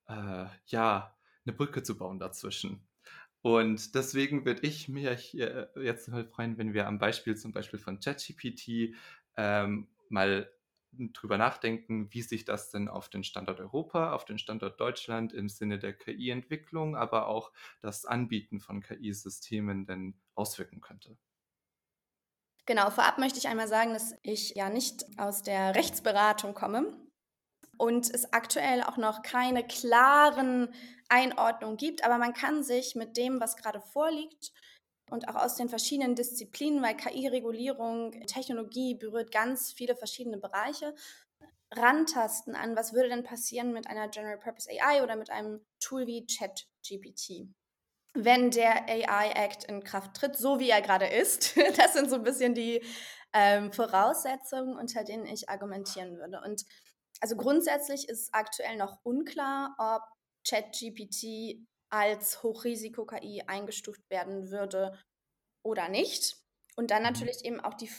äh, 0.07 0.47
ja, 0.65 1.15
eine 1.45 1.53
Brücke 1.55 1.83
zu 1.83 1.95
bauen 1.95 2.17
dazwischen. 2.17 2.87
Und 3.41 3.93
deswegen 3.93 4.45
würde 4.45 4.63
ich 4.67 4.89
mich 4.89 5.37
äh, 5.39 5.67
jetzt 5.79 6.07
mal 6.09 6.25
freuen, 6.25 6.57
wenn 6.57 6.73
wir 6.73 6.87
am 6.87 6.97
Beispiel 6.97 7.37
zum 7.37 7.53
Beispiel 7.53 7.77
von 7.79 7.99
ChatGPT 7.99 8.95
ähm, 9.37 9.89
mal 10.09 10.51
drüber 10.91 11.37
nachdenken, 11.37 12.11
wie 12.13 12.21
sich 12.21 12.45
das 12.45 12.71
denn 12.71 12.87
auf 12.87 13.09
den 13.09 13.23
Standort 13.23 13.59
Europa, 13.59 14.13
auf 14.13 14.25
den 14.25 14.37
Standort 14.37 14.79
Deutschland 14.79 15.33
im 15.33 15.49
Sinne 15.49 15.79
der 15.79 15.93
KI-Entwicklung, 15.93 16.95
aber 16.95 17.27
auch 17.27 17.51
das 17.81 18.05
Anbieten 18.05 18.59
von 18.59 18.81
KI-Systemen 18.81 19.85
denn 19.85 20.19
auswirken 20.35 20.81
könnte. 20.81 21.17
Genau, 22.65 22.89
vorab 22.91 23.17
möchte 23.17 23.39
ich 23.39 23.47
einmal 23.47 23.67
sagen, 23.67 23.93
dass 23.93 24.13
ich 24.21 24.51
ja 24.51 24.69
nicht 24.69 25.03
aus 25.17 25.41
der 25.41 25.73
Rechtsberatung 25.73 26.53
komme 26.53 26.85
und 27.77 28.13
es 28.13 28.31
aktuell 28.33 28.83
auch 28.83 28.97
noch 28.97 29.23
keine 29.23 29.65
klaren 29.65 30.71
Einordnungen 31.07 31.77
gibt, 31.77 32.03
aber 32.03 32.17
man 32.19 32.33
kann 32.33 32.61
sich 32.61 32.93
mit 32.93 33.17
dem, 33.17 33.39
was 33.39 33.55
gerade 33.55 33.81
vorliegt, 33.81 34.51
und 35.11 35.27
auch 35.27 35.35
aus 35.35 35.55
den 35.55 35.69
verschiedenen 35.69 36.15
Disziplinen, 36.15 36.81
weil 36.81 36.95
KI-Regulierung, 36.95 38.11
Technologie 38.27 38.95
berührt 38.95 39.31
ganz 39.31 39.71
viele 39.71 39.95
verschiedene 39.95 40.37
Bereiche, 40.37 40.95
rantasten 41.71 42.55
an, 42.55 42.75
was 42.75 42.93
würde 42.93 43.09
denn 43.09 43.23
passieren 43.23 43.73
mit 43.73 43.87
einer 43.87 44.07
General 44.07 44.37
Purpose 44.37 44.69
AI 44.69 45.03
oder 45.03 45.15
mit 45.15 45.29
einem 45.29 45.61
Tool 45.79 46.07
wie 46.07 46.25
ChatGPT 46.25 47.47
wenn 48.13 48.51
der 48.51 48.87
AI 48.89 49.31
Act 49.35 49.65
in 49.65 49.83
Kraft 49.83 50.15
tritt, 50.15 50.35
so 50.35 50.59
wie 50.59 50.69
er 50.69 50.81
gerade 50.81 51.07
ist. 51.07 51.55
Das 51.77 51.93
sind 51.93 52.09
so 52.09 52.15
ein 52.15 52.23
bisschen 52.23 52.53
die 52.53 52.83
ähm, 53.33 53.71
Voraussetzungen, 53.71 54.77
unter 54.77 55.03
denen 55.03 55.25
ich 55.25 55.49
argumentieren 55.49 56.17
würde. 56.17 56.41
Und 56.43 56.65
also 57.21 57.35
grundsätzlich 57.35 58.09
ist 58.09 58.33
aktuell 58.33 58.77
noch 58.77 58.99
unklar, 59.03 59.75
ob 59.77 60.01
ChatGPT 60.47 61.67
als 61.89 62.43
Hochrisiko-KI 62.43 63.43
eingestuft 63.47 64.09
werden 64.09 64.51
würde 64.51 64.97
oder 65.63 65.89
nicht. 65.89 66.37
Und 66.75 66.91
dann 66.91 67.03
mhm. 67.03 67.09
natürlich 67.09 67.45
eben 67.45 67.59
auch 67.59 67.73
die 67.73 67.89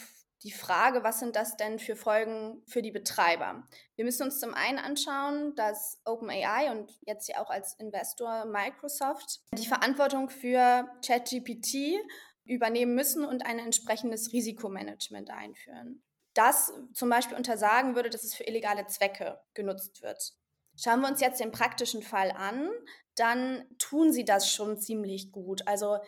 die 0.43 0.53
Frage, 0.53 1.05
was 1.05 1.21
sind 1.21 1.37
das 1.37 1.57
denn 1.57 1.79
für 1.79 1.97
Folgen 1.97 2.63
für 2.67 2.81
die 2.81 2.91
Betreiber? 2.91 3.69
Wir 3.97 4.05
müssen 4.05 4.23
uns 4.23 4.41
zum 4.41 4.55
einen 4.55 4.79
anschauen, 4.79 5.55
dass 5.55 6.01
OpenAI 6.05 6.71
und 6.71 6.99
jetzt 7.03 7.29
ja 7.29 7.43
auch 7.43 7.51
als 7.51 7.75
Investor 7.75 8.47
Microsoft 8.47 9.41
die 9.53 9.67
Verantwortung 9.67 10.31
für 10.31 10.89
ChatGPT 11.05 12.01
übernehmen 12.45 12.95
müssen 12.95 13.25
und 13.25 13.45
ein 13.45 13.59
entsprechendes 13.59 14.33
Risikomanagement 14.33 15.31
einführen. 15.31 16.03
Das 16.33 16.73
zum 16.95 17.11
Beispiel 17.11 17.37
untersagen 17.37 17.95
würde, 17.95 18.09
dass 18.09 18.25
es 18.25 18.35
für 18.35 18.45
illegale 18.45 18.87
Zwecke 18.87 19.41
genutzt 19.53 20.01
wird. 20.01 20.33
Schauen 20.77 21.01
wir 21.01 21.09
uns 21.09 21.21
jetzt 21.21 21.41
den 21.41 21.53
praktischen 21.53 22.03
Fall 22.03 22.31
an, 22.31 22.71
dann 23.17 23.65
tun 23.79 24.13
sie 24.13 24.25
das 24.25 24.51
schon 24.51 24.79
ziemlich 24.79 25.33
gut. 25.33 25.67
Also 25.67 25.99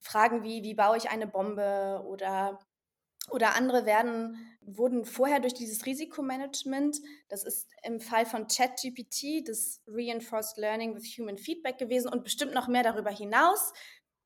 Fragen 0.00 0.42
wie, 0.42 0.62
wie 0.62 0.74
baue 0.74 0.96
ich 0.96 1.10
eine 1.10 1.26
Bombe 1.26 2.04
oder 2.06 2.58
oder 3.30 3.54
andere 3.56 3.84
werden, 3.84 4.58
wurden 4.62 5.04
vorher 5.04 5.40
durch 5.40 5.54
dieses 5.54 5.86
Risikomanagement, 5.86 6.98
das 7.28 7.44
ist 7.44 7.68
im 7.82 8.00
Fall 8.00 8.26
von 8.26 8.46
ChatGPT 8.46 9.46
das 9.46 9.82
Reinforced 9.86 10.56
Learning 10.56 10.94
with 10.94 11.04
Human 11.18 11.38
Feedback 11.38 11.78
gewesen 11.78 12.08
und 12.08 12.24
bestimmt 12.24 12.54
noch 12.54 12.68
mehr 12.68 12.82
darüber 12.82 13.10
hinaus, 13.10 13.72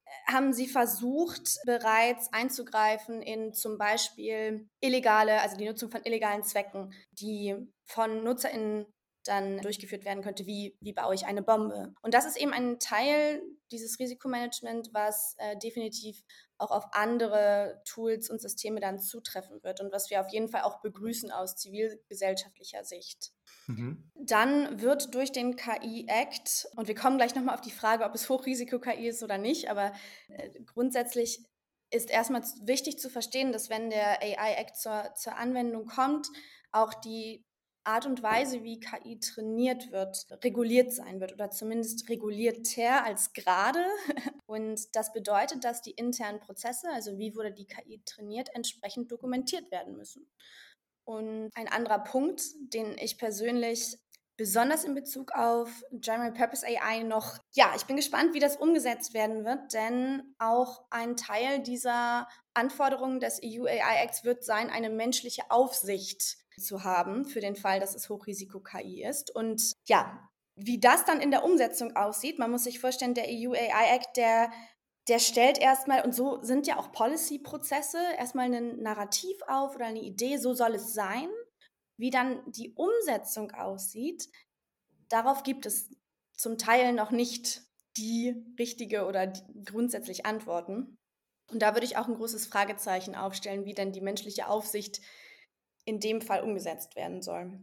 äh, 0.05 0.33
haben 0.33 0.53
sie 0.53 0.69
versucht, 0.69 1.59
bereits 1.65 2.33
einzugreifen 2.33 3.23
in 3.23 3.53
zum 3.53 3.79
Beispiel 3.79 4.69
illegale, 4.81 5.41
also 5.41 5.57
die 5.57 5.67
Nutzung 5.67 5.91
von 5.91 6.05
illegalen 6.05 6.45
Zwecken, 6.45 6.93
die 7.13 7.57
von 7.85 8.23
NutzerInnen 8.23 8.87
dann 9.25 9.59
durchgeführt 9.59 10.05
werden 10.05 10.23
könnte, 10.23 10.47
wie, 10.47 10.77
wie 10.81 10.93
baue 10.93 11.15
ich 11.15 11.27
eine 11.27 11.43
Bombe. 11.43 11.95
Und 12.03 12.15
das 12.15 12.27
ist 12.27 12.37
eben 12.37 12.53
ein 12.53 12.79
Teil 12.79 13.43
dieses 13.71 13.99
Risikomanagement, 13.99 14.91
was 14.93 15.35
äh, 15.39 15.57
definitiv 15.59 16.23
auch 16.59 16.71
auf 16.71 16.85
andere 16.93 17.83
Tools 17.85 18.31
und 18.31 18.41
Systeme 18.41 18.81
dann 18.81 18.99
zutreffen 18.99 19.63
wird 19.63 19.81
und 19.81 19.93
was 19.93 20.11
wir 20.11 20.21
auf 20.21 20.31
jeden 20.31 20.49
Fall 20.49 20.63
auch 20.63 20.81
begrüßen 20.81 21.31
aus 21.31 21.57
zivilgesellschaftlicher 21.57 22.85
Sicht. 22.85 23.33
Mhm. 23.67 24.11
Dann 24.15 24.81
wird 24.81 25.15
durch 25.15 25.33
den 25.33 25.57
KI-Act, 25.57 26.69
und 26.77 26.89
wir 26.89 26.95
kommen 26.95 27.17
gleich 27.17 27.35
nochmal 27.35 27.55
auf 27.55 27.61
die 27.61 27.71
Frage, 27.71 28.05
ob 28.05 28.15
es 28.15 28.29
Hochrisiko-KI 28.29 29.09
ist 29.09 29.23
oder 29.23 29.39
nicht, 29.39 29.71
aber 29.71 29.93
äh, 30.29 30.51
grundsätzlich 30.67 31.45
ist 31.91 32.11
erstmal 32.11 32.43
wichtig 32.63 32.99
zu 32.99 33.11
verstehen, 33.11 33.53
dass 33.53 33.69
wenn 33.69 33.91
der 33.91 34.23
AI-Act 34.23 34.77
zur, 34.77 35.13
zur 35.15 35.37
Anwendung 35.37 35.87
kommt, 35.87 36.29
auch 36.71 36.95
die 36.95 37.45
Art 37.85 38.07
und 38.07 38.23
Weise, 38.23 38.63
wie 38.63 38.81
KI 38.81 39.19
trainiert 39.19 39.91
wird, 39.91 40.27
reguliert 40.45 40.93
sein 40.93 41.21
wird 41.21 41.33
oder 41.33 41.51
zumindest 41.51 42.09
regulierter 42.09 43.05
als 43.05 43.33
gerade. 43.33 43.85
Und 44.47 44.95
das 44.95 45.13
bedeutet, 45.13 45.65
dass 45.65 45.83
die 45.83 45.93
internen 45.93 46.41
Prozesse, 46.41 46.89
also 46.93 47.19
wie 47.19 47.35
wurde 47.35 47.53
die 47.53 47.67
KI 47.67 48.03
trainiert, 48.05 48.55
entsprechend 48.55 49.11
dokumentiert 49.11 49.71
werden 49.71 49.97
müssen. 49.97 50.29
Und 51.05 51.51
ein 51.55 51.69
anderer 51.69 51.99
Punkt, 51.99 52.43
den 52.73 52.97
ich 52.99 53.19
persönlich 53.19 53.99
besonders 54.37 54.85
in 54.85 54.95
Bezug 54.95 55.33
auf 55.33 55.85
General 55.93 56.33
Purpose 56.33 56.67
AI 56.67 57.03
noch, 57.03 57.39
ja, 57.53 57.73
ich 57.77 57.85
bin 57.85 57.97
gespannt, 57.97 58.35
wie 58.35 58.41
das 58.41 58.57
umgesetzt 58.57 59.15
werden 59.15 59.45
wird, 59.45 59.73
denn 59.73 60.35
auch 60.39 60.85
ein 60.91 61.17
Teil 61.17 61.61
dieser 61.61 62.29
Anforderungen 62.55 63.21
des 63.21 63.41
EU 63.45 63.67
AI 63.67 64.03
Acts 64.03 64.25
wird 64.25 64.45
sein, 64.45 64.71
eine 64.71 64.91
menschliche 64.91 65.51
Aufsicht 65.51 66.42
zu 66.61 66.85
haben 66.85 67.25
für 67.25 67.41
den 67.41 67.57
Fall, 67.57 67.81
dass 67.81 67.95
es 67.95 68.09
Hochrisiko-KI 68.09 69.05
ist. 69.05 69.35
Und 69.35 69.73
ja, 69.87 70.29
wie 70.57 70.79
das 70.79 71.05
dann 71.05 71.21
in 71.21 71.31
der 71.31 71.45
Umsetzung 71.45 71.97
aussieht, 71.97 72.39
man 72.39 72.51
muss 72.51 72.65
sich 72.65 72.81
vorstellen, 72.81 73.15
der 73.15 73.27
EU 73.29 73.53
AI 73.53 73.97
Act, 73.97 74.17
der, 74.17 74.51
der 75.09 75.19
stellt 75.19 75.59
erstmal, 75.59 76.05
und 76.05 76.15
so 76.15 76.43
sind 76.43 76.67
ja 76.67 76.79
auch 76.79 76.93
Policy-Prozesse, 76.93 77.99
erstmal 78.19 78.53
ein 78.53 78.83
Narrativ 78.83 79.37
auf 79.49 79.75
oder 79.75 79.87
eine 79.87 80.03
Idee, 80.03 80.37
so 80.37 80.55
soll 80.55 80.75
es 80.75 80.93
sein. 80.93 81.29
Wie 81.99 82.11
dann 82.11 82.43
die 82.51 82.73
Umsetzung 82.75 83.53
aussieht, 83.53 84.29
darauf 85.09 85.43
gibt 85.43 85.67
es 85.67 85.91
zum 86.37 86.59
Teil 86.59 86.93
noch 86.93 87.11
nicht 87.11 87.63
die 87.97 88.35
richtige 88.59 89.07
oder 89.07 89.27
die 89.27 89.43
grundsätzlich 89.65 90.27
Antworten. 90.27 90.97
Und 91.51 91.61
da 91.61 91.75
würde 91.75 91.85
ich 91.85 91.97
auch 91.97 92.09
ein 92.09 92.15
großes 92.15 92.47
Fragezeichen 92.47 93.15
aufstellen, 93.15 93.65
wie 93.67 93.75
denn 93.75 93.93
die 93.93 94.01
menschliche 94.01 94.49
Aufsicht 94.49 95.01
in 95.85 96.01
dem 96.01 96.21
Fall 96.21 96.43
umgesetzt 96.43 96.97
werden 96.97 97.23
soll. 97.23 97.59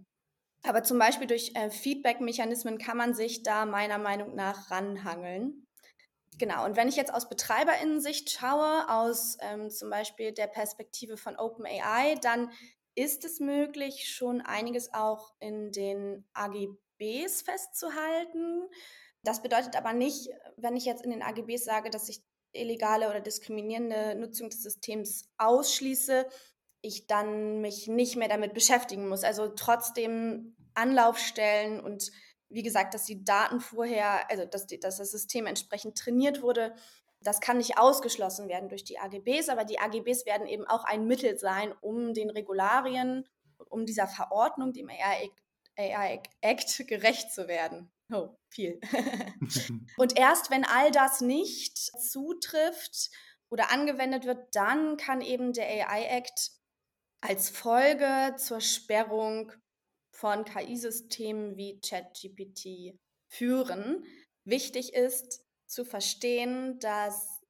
Aber 0.63 0.83
zum 0.83 0.99
Beispiel 0.99 1.27
durch 1.27 1.51
äh, 1.55 1.69
Feedback-Mechanismen 1.69 2.77
kann 2.77 2.97
man 2.97 3.13
sich 3.13 3.43
da 3.43 3.65
meiner 3.65 3.97
Meinung 3.97 4.35
nach 4.35 4.71
ranhangeln. 4.71 5.65
Genau, 6.37 6.65
und 6.65 6.75
wenn 6.75 6.87
ich 6.87 6.95
jetzt 6.95 7.13
aus 7.13 7.29
BetreiberInnen-Sicht 7.29 8.29
schaue, 8.29 8.89
aus 8.89 9.37
ähm, 9.41 9.69
zum 9.69 9.89
Beispiel 9.89 10.31
der 10.31 10.47
Perspektive 10.47 11.17
von 11.17 11.37
OpenAI, 11.37 12.15
dann 12.21 12.51
ist 12.95 13.25
es 13.25 13.39
möglich, 13.39 14.09
schon 14.09 14.41
einiges 14.41 14.93
auch 14.93 15.33
in 15.39 15.71
den 15.71 16.25
AGBs 16.33 17.41
festzuhalten. 17.41 18.67
Das 19.23 19.41
bedeutet 19.41 19.75
aber 19.75 19.93
nicht, 19.93 20.29
wenn 20.57 20.75
ich 20.75 20.85
jetzt 20.85 21.03
in 21.03 21.11
den 21.11 21.21
AGBs 21.21 21.63
sage, 21.63 21.89
dass 21.89 22.09
ich 22.09 22.21
illegale 22.51 23.09
oder 23.09 23.19
diskriminierende 23.19 24.15
Nutzung 24.15 24.49
des 24.49 24.63
Systems 24.63 25.29
ausschließe, 25.37 26.25
ich 26.81 27.07
dann 27.07 27.61
mich 27.61 27.87
nicht 27.87 28.15
mehr 28.15 28.29
damit 28.29 28.53
beschäftigen 28.53 29.07
muss. 29.07 29.23
Also 29.23 29.49
trotzdem 29.49 30.55
Anlaufstellen 30.73 31.79
und 31.79 32.11
wie 32.49 32.63
gesagt, 32.63 32.93
dass 32.93 33.05
die 33.05 33.23
Daten 33.23 33.59
vorher, 33.59 34.29
also 34.29 34.45
dass, 34.45 34.65
die, 34.65 34.79
dass 34.79 34.97
das 34.97 35.11
System 35.11 35.45
entsprechend 35.45 35.97
trainiert 35.97 36.41
wurde, 36.41 36.73
das 37.21 37.41
kann 37.41 37.57
nicht 37.57 37.77
ausgeschlossen 37.77 38.47
werden 38.47 38.69
durch 38.69 38.83
die 38.83 38.97
AGBs, 38.97 39.49
aber 39.49 39.65
die 39.65 39.79
AGBs 39.79 40.25
werden 40.25 40.47
eben 40.47 40.65
auch 40.65 40.85
ein 40.85 41.05
Mittel 41.05 41.37
sein, 41.37 41.73
um 41.81 42.13
den 42.13 42.29
Regularien, 42.29 43.27
um 43.69 43.85
dieser 43.85 44.07
Verordnung, 44.07 44.73
dem 44.73 44.89
AI, 44.89 45.29
AI 45.77 46.21
Act, 46.41 46.87
gerecht 46.87 47.31
zu 47.31 47.47
werden. 47.47 47.91
Oh, 48.11 48.29
viel. 48.49 48.79
und 49.97 50.17
erst 50.17 50.49
wenn 50.49 50.63
all 50.65 50.91
das 50.91 51.21
nicht 51.21 51.77
zutrifft 51.77 53.11
oder 53.49 53.71
angewendet 53.71 54.25
wird, 54.25 54.55
dann 54.55 54.97
kann 54.97 55.21
eben 55.21 55.53
der 55.53 55.67
AI 55.67 56.05
Act 56.05 56.51
als 57.21 57.49
Folge 57.49 58.35
zur 58.37 58.61
Sperrung 58.61 59.51
von 60.11 60.45
KI-Systemen 60.45 61.57
wie 61.57 61.79
ChatGPT 61.81 62.99
führen. 63.27 64.03
Wichtig 64.45 64.93
ist 64.93 65.45
zu 65.65 65.85
verstehen, 65.85 66.79
dass 66.79 67.41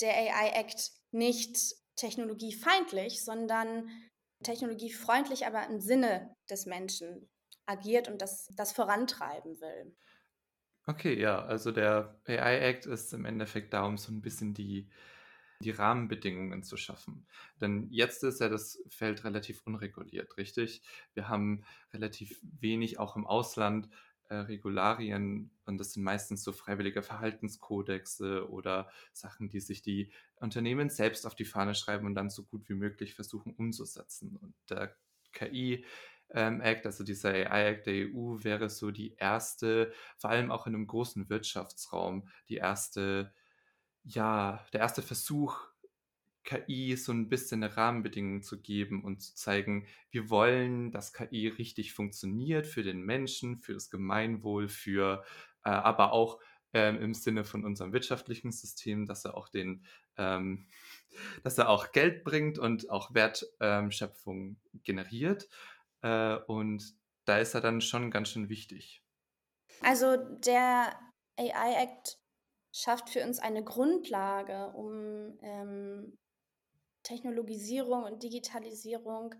der 0.00 0.14
AI 0.14 0.50
Act 0.60 0.92
nicht 1.10 1.74
technologiefeindlich, 1.96 3.24
sondern 3.24 3.88
technologiefreundlich, 4.42 5.46
aber 5.46 5.66
im 5.66 5.80
Sinne 5.80 6.34
des 6.50 6.66
Menschen 6.66 7.28
agiert 7.66 8.08
und 8.08 8.22
das, 8.22 8.48
das 8.56 8.72
vorantreiben 8.72 9.60
will. 9.60 9.96
Okay, 10.86 11.18
ja, 11.20 11.44
also 11.44 11.72
der 11.72 12.20
AI 12.26 12.58
Act 12.58 12.86
ist 12.86 13.12
im 13.12 13.24
Endeffekt 13.24 13.72
da, 13.72 13.84
um 13.84 13.98
so 13.98 14.12
ein 14.12 14.20
bisschen 14.20 14.54
die 14.54 14.88
die 15.60 15.70
Rahmenbedingungen 15.70 16.62
zu 16.62 16.76
schaffen. 16.76 17.26
Denn 17.60 17.88
jetzt 17.90 18.22
ist 18.24 18.40
ja 18.40 18.48
das 18.48 18.82
Feld 18.88 19.24
relativ 19.24 19.62
unreguliert, 19.66 20.36
richtig? 20.36 20.82
Wir 21.14 21.28
haben 21.28 21.64
relativ 21.92 22.40
wenig 22.42 22.98
auch 22.98 23.16
im 23.16 23.26
Ausland 23.26 23.88
äh, 24.28 24.36
Regularien 24.36 25.50
und 25.66 25.78
das 25.78 25.92
sind 25.92 26.02
meistens 26.02 26.42
so 26.42 26.52
freiwillige 26.52 27.02
Verhaltenskodexe 27.02 28.50
oder 28.50 28.90
Sachen, 29.12 29.48
die 29.48 29.60
sich 29.60 29.82
die 29.82 30.10
Unternehmen 30.40 30.90
selbst 30.90 31.26
auf 31.26 31.34
die 31.34 31.44
Fahne 31.44 31.74
schreiben 31.74 32.06
und 32.06 32.14
dann 32.14 32.30
so 32.30 32.44
gut 32.44 32.68
wie 32.68 32.74
möglich 32.74 33.14
versuchen 33.14 33.54
umzusetzen. 33.54 34.36
Und 34.36 34.54
der 34.68 34.96
KI 35.32 35.84
ähm, 36.30 36.60
Act, 36.60 36.86
also 36.86 37.04
dieser 37.04 37.30
AI 37.30 37.68
Act 37.68 37.86
der 37.86 38.08
EU, 38.08 38.42
wäre 38.42 38.68
so 38.68 38.90
die 38.90 39.14
erste, 39.14 39.92
vor 40.16 40.30
allem 40.30 40.50
auch 40.50 40.66
in 40.66 40.74
einem 40.74 40.86
großen 40.86 41.28
Wirtschaftsraum, 41.28 42.28
die 42.48 42.56
erste, 42.56 43.32
ja, 44.06 44.64
der 44.72 44.80
erste 44.80 45.02
Versuch, 45.02 45.58
KI 46.44 46.96
so 46.96 47.12
ein 47.12 47.28
bisschen 47.28 47.62
eine 47.62 47.76
Rahmenbedingung 47.76 48.42
zu 48.42 48.60
geben 48.60 49.02
und 49.02 49.20
zu 49.20 49.34
zeigen, 49.34 49.86
wir 50.10 50.30
wollen, 50.30 50.92
dass 50.92 51.12
KI 51.12 51.48
richtig 51.48 51.92
funktioniert 51.92 52.68
für 52.68 52.84
den 52.84 53.02
Menschen, 53.02 53.58
für 53.58 53.74
das 53.74 53.90
Gemeinwohl, 53.90 54.68
für 54.68 55.24
äh, 55.64 55.70
aber 55.70 56.12
auch 56.12 56.40
ähm, 56.72 57.00
im 57.02 57.14
Sinne 57.14 57.44
von 57.44 57.64
unserem 57.64 57.92
wirtschaftlichen 57.92 58.52
System, 58.52 59.06
dass 59.06 59.24
er 59.24 59.36
auch 59.36 59.48
den, 59.48 59.84
ähm, 60.16 60.68
dass 61.42 61.58
er 61.58 61.68
auch 61.68 61.90
Geld 61.90 62.22
bringt 62.22 62.58
und 62.58 62.90
auch 62.90 63.12
Wertschöpfung 63.12 64.38
ähm, 64.38 64.80
generiert. 64.84 65.48
Äh, 66.02 66.36
und 66.46 66.94
da 67.24 67.38
ist 67.38 67.54
er 67.54 67.60
dann 67.60 67.80
schon 67.80 68.12
ganz 68.12 68.30
schön 68.30 68.48
wichtig. 68.48 69.02
Also 69.80 70.16
der 70.16 70.96
AI 71.36 71.82
Act 71.82 72.18
schafft 72.76 73.08
für 73.08 73.24
uns 73.24 73.38
eine 73.38 73.64
Grundlage, 73.64 74.68
um 74.74 75.38
ähm, 75.40 76.18
Technologisierung 77.02 78.02
und 78.02 78.22
Digitalisierung 78.22 79.34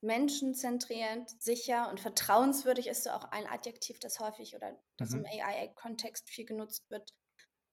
menschenzentrierend, 0.00 1.30
sicher 1.42 1.90
und 1.90 1.98
vertrauenswürdig 1.98 2.86
ist 2.86 3.04
so 3.04 3.10
auch 3.10 3.24
ein 3.32 3.46
Adjektiv, 3.48 3.98
das 3.98 4.20
häufig 4.20 4.54
oder 4.54 4.78
das 4.98 5.10
mhm. 5.10 5.20
im 5.20 5.40
AI-Kontext 5.40 6.28
viel 6.28 6.44
genutzt 6.44 6.88
wird, 6.90 7.12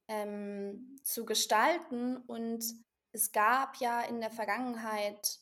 ähm, 0.08 0.98
zu 1.04 1.26
gestalten. 1.26 2.18
Und 2.18 2.64
es 3.12 3.32
gab 3.32 3.78
ja 3.78 4.02
in 4.02 4.20
der 4.20 4.32
Vergangenheit 4.32 5.42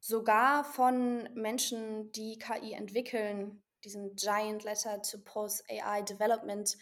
sogar 0.00 0.64
von 0.64 1.28
Menschen, 1.34 2.12
die 2.12 2.38
KI 2.38 2.72
entwickeln, 2.72 3.62
diesen 3.84 4.14
Giant 4.14 4.64
Letter 4.64 5.02
to 5.02 5.18
Post 5.18 5.68
AI 5.68 6.02
Development. 6.02 6.78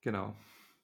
Genau 0.00 0.34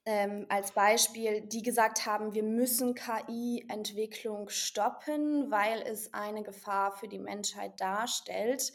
ähm, 0.08 0.46
als 0.48 0.72
Beispiel, 0.72 1.42
die 1.42 1.60
gesagt 1.60 2.06
haben, 2.06 2.32
wir 2.32 2.42
müssen 2.42 2.94
KI-Entwicklung 2.94 4.48
stoppen, 4.48 5.50
weil 5.50 5.82
es 5.82 6.14
eine 6.14 6.42
Gefahr 6.42 6.96
für 6.96 7.08
die 7.08 7.18
Menschheit 7.18 7.78
darstellt. 7.78 8.72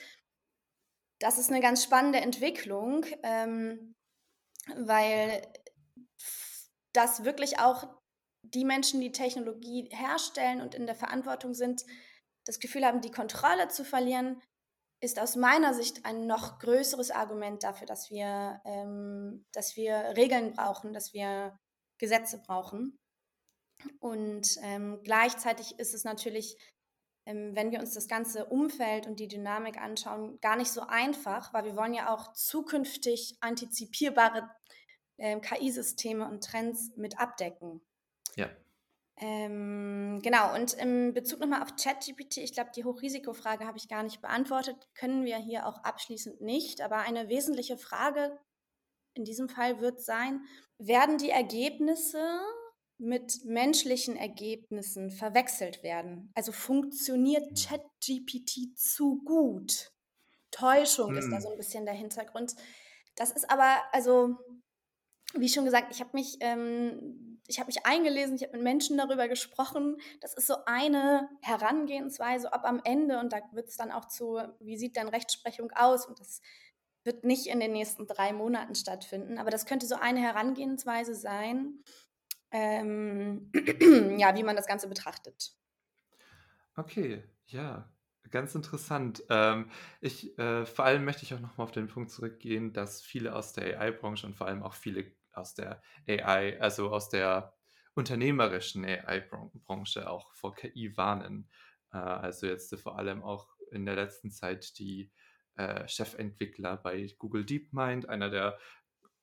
Das 1.20 1.40
ist 1.40 1.50
eine 1.50 1.60
ganz 1.60 1.84
spannende 1.84 2.22
Entwicklung, 2.22 3.08
ähm, 3.24 3.96
weil 4.76 5.42
das 6.94 7.24
wirklich 7.24 7.58
auch 7.58 7.88
die 8.44 8.64
Menschen, 8.64 9.02
die 9.02 9.12
Technologie 9.12 9.90
herstellen 9.92 10.62
und 10.62 10.76
in 10.76 10.86
der 10.86 10.94
Verantwortung 10.94 11.56
sind, 11.56 11.84
das 12.46 12.60
Gefühl 12.60 12.86
haben, 12.86 13.02
die 13.02 13.10
Kontrolle 13.10 13.70
zu 13.70 13.84
verlieren, 13.84 14.40
ist 15.04 15.20
aus 15.20 15.36
meiner 15.36 15.74
Sicht 15.74 16.06
ein 16.06 16.28
noch 16.28 16.60
größeres 16.60 17.12
Argument 17.12 17.62
dafür, 17.64 17.86
dass 17.86 18.10
wir, 18.10 18.62
ähm, 18.64 19.46
dass 19.52 19.76
wir 19.76 20.14
Regeln 20.16 20.54
brauchen, 20.54 20.94
dass 20.94 21.14
wir 21.14 21.60
Gesetze 21.98 22.42
brauchen. 22.42 22.98
Und 24.00 24.58
ähm, 24.62 25.02
gleichzeitig 25.04 25.78
ist 25.78 25.94
es 25.94 26.06
natürlich, 26.06 26.58
ähm, 27.26 27.54
wenn 27.54 27.72
wir 27.72 27.82
uns 27.82 27.94
das 27.94 28.08
ganze 28.08 28.46
Umfeld 28.46 29.06
und 29.06 29.20
die 29.20 29.28
Dynamik 29.28 29.78
anschauen, 29.78 30.40
gar 30.40 30.56
nicht 30.56 30.72
so 30.72 30.82
einfach, 30.82 31.54
weil 31.54 31.66
wir 31.66 31.76
wollen 31.76 31.94
ja 31.94 32.14
auch 32.14 32.32
zukünftig 32.32 33.36
antizipierbare 33.42 34.50
ähm, 35.18 35.42
KI-Systeme 35.42 36.26
und 36.26 36.46
Trends 36.46 36.92
mit 36.96 37.20
abdecken. 37.20 37.82
Ja. 38.38 38.50
Ähm, 39.18 40.20
genau, 40.24 40.56
und 40.56 40.74
im 40.74 41.14
Bezug 41.14 41.40
nochmal 41.40 41.62
auf 41.62 41.76
ChatGPT, 41.76 42.38
ich 42.38 42.54
glaube, 42.54 42.72
die 42.76 42.84
Hochrisikofrage 42.84 43.66
habe 43.66 43.78
ich 43.78 43.88
gar 43.88 44.04
nicht 44.04 44.22
beantwortet, 44.22 44.76
können 44.96 45.24
wir 45.24 45.38
hier 45.38 45.68
auch 45.68 45.84
abschließend 45.84 46.42
nicht. 46.42 46.82
Aber 46.82 46.98
eine 46.98 47.30
wesentliche 47.30 47.78
Frage 47.78 48.40
in 49.14 49.24
diesem 49.24 49.50
Fall 49.50 49.80
wird 49.80 50.02
sein, 50.02 50.42
werden 50.80 51.18
die 51.18 51.30
Ergebnisse 51.30 52.40
mit 52.98 53.46
menschlichen 53.46 54.16
Ergebnissen 54.16 55.12
verwechselt 55.12 55.84
werden? 55.84 56.32
Also 56.36 56.52
funktioniert 56.52 57.46
ChatGPT 57.58 58.78
zu 58.78 59.22
gut? 59.24 59.92
Täuschung 60.52 61.12
hm. 61.12 61.18
ist 61.18 61.30
da 61.30 61.36
hm. 61.36 61.42
so 61.42 61.50
ein 61.52 61.58
bisschen 61.58 61.86
der 61.86 61.96
Hintergrund. 61.96 62.56
Das 63.16 63.32
ist 63.32 63.50
aber, 63.50 63.78
also, 63.92 64.38
wie 65.34 65.50
schon 65.50 65.66
gesagt, 65.66 65.88
ich 65.92 66.00
habe 66.00 66.12
mich 66.14 66.38
ähm, 66.40 67.34
ich 67.48 67.66
mich 67.66 67.86
eingelesen, 67.86 68.36
ich 68.36 68.44
habe 68.44 68.54
mit 68.54 68.64
Menschen 68.64 68.98
darüber 68.98 69.28
gesprochen. 69.28 69.98
Das 70.22 70.34
ist 70.34 70.48
so 70.48 70.56
eine 70.66 71.30
Herangehensweise, 71.42 72.52
ob 72.54 72.64
am 72.64 72.82
Ende, 72.84 73.20
und 73.20 73.34
da 73.34 73.42
wird 73.52 73.68
es 73.68 73.78
dann 73.78 73.92
auch 73.92 74.06
zu, 74.06 74.40
wie 74.60 74.78
sieht 74.78 74.96
denn 74.96 75.10
Rechtsprechung 75.10 75.72
aus? 75.72 76.06
Und 76.06 76.20
das 76.20 76.42
wird 77.04 77.26
nicht 77.26 77.48
in 77.48 77.60
den 77.60 77.74
nächsten 77.74 78.08
drei 78.08 78.32
Monaten 78.32 78.76
stattfinden, 78.76 79.38
aber 79.38 79.50
das 79.50 79.66
könnte 79.66 79.86
so 79.86 79.96
eine 79.96 80.22
Herangehensweise 80.22 81.16
sein, 81.16 81.84
ähm, 82.52 83.52
ja, 84.18 84.36
wie 84.36 84.44
man 84.44 84.56
das 84.56 84.68
Ganze 84.68 84.88
betrachtet. 84.88 85.54
Okay, 86.76 87.24
ja, 87.48 87.93
ganz 88.34 88.56
interessant. 88.56 89.24
Ähm, 89.30 89.70
ich, 90.02 90.38
äh, 90.40 90.66
vor 90.66 90.86
allem 90.86 91.06
möchte 91.06 91.24
ich 91.24 91.34
auch 91.34 91.40
nochmal 91.40 91.66
auf 91.66 91.72
den 91.72 91.88
Punkt 91.88 92.12
zurückgehen, 92.12 92.74
dass 92.74 93.02
viele 93.02 93.36
aus 93.36 93.54
der 93.54 93.80
AI-Branche 93.80 94.28
und 94.28 94.36
vor 94.36 94.48
allem 94.48 94.64
auch 94.64 94.74
viele 94.74 95.14
aus 95.32 95.54
der 95.54 95.82
AI, 96.08 96.60
also 96.60 96.92
aus 96.92 97.10
der 97.10 97.54
unternehmerischen 97.96 98.84
AI-Branche 98.84 100.10
auch 100.10 100.34
vor 100.34 100.56
KI 100.56 100.98
warnen. 100.98 101.50
Äh, 101.94 101.98
also 101.98 102.48
jetzt 102.48 102.76
vor 102.82 102.98
allem 102.98 103.24
auch 103.24 103.48
in 103.72 103.86
der 103.86 103.96
letzten 103.96 104.32
Zeit 104.32 104.80
die 104.80 105.12
äh, 105.56 105.88
Chefentwickler 105.88 106.78
bei 106.78 107.08
Google 107.20 107.46
DeepMind, 107.46 108.10
einer 108.10 108.32
der, 108.32 108.58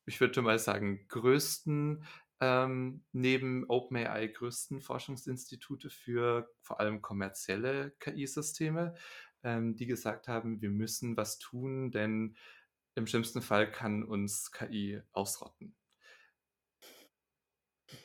ich 0.07 0.21
würde 0.21 0.41
mal 0.43 0.59
sagen, 0.61 1.07
größten 1.09 2.05
ähm, 2.41 3.05
neben 3.13 3.65
OpenAI 3.69 4.29
größten 4.29 4.81
Forschungsinstitute 4.83 5.91
für 5.91 6.51
vor 6.63 6.81
allem 6.81 7.03
kommerzielle 7.03 7.93
KI-Systeme, 8.01 8.95
ähm, 9.43 9.77
die 9.77 9.87
gesagt 9.87 10.29
haben, 10.29 10.61
wir 10.63 10.71
müssen 10.71 11.17
was 11.17 11.39
tun, 11.39 11.91
denn 11.91 12.37
im 12.95 13.07
schlimmsten 13.07 13.43
Fall 13.43 13.71
kann 13.71 14.03
uns 14.05 14.53
KI 14.53 15.03
ausrotten. 15.13 15.77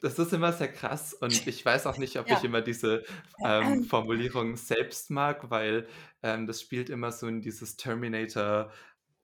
Das 0.02 0.18
ist 0.20 0.34
immer 0.34 0.52
sehr 0.52 0.72
krass 0.72 1.14
und 1.14 1.48
ich 1.48 1.64
weiß 1.64 1.86
auch 1.88 1.98
nicht, 1.98 2.18
ob 2.20 2.30
Ja. 2.30 2.32
ich 2.32 2.44
immer 2.44 2.62
diese 2.62 3.04
ähm, 3.44 3.84
Formulierung 3.84 4.58
selbst 4.58 5.12
mag, 5.12 5.50
weil 5.52 5.88
ähm, 6.24 6.48
das 6.48 6.62
spielt 6.62 6.90
immer 6.90 7.12
so 7.12 7.28
in 7.28 7.42
dieses 7.42 7.78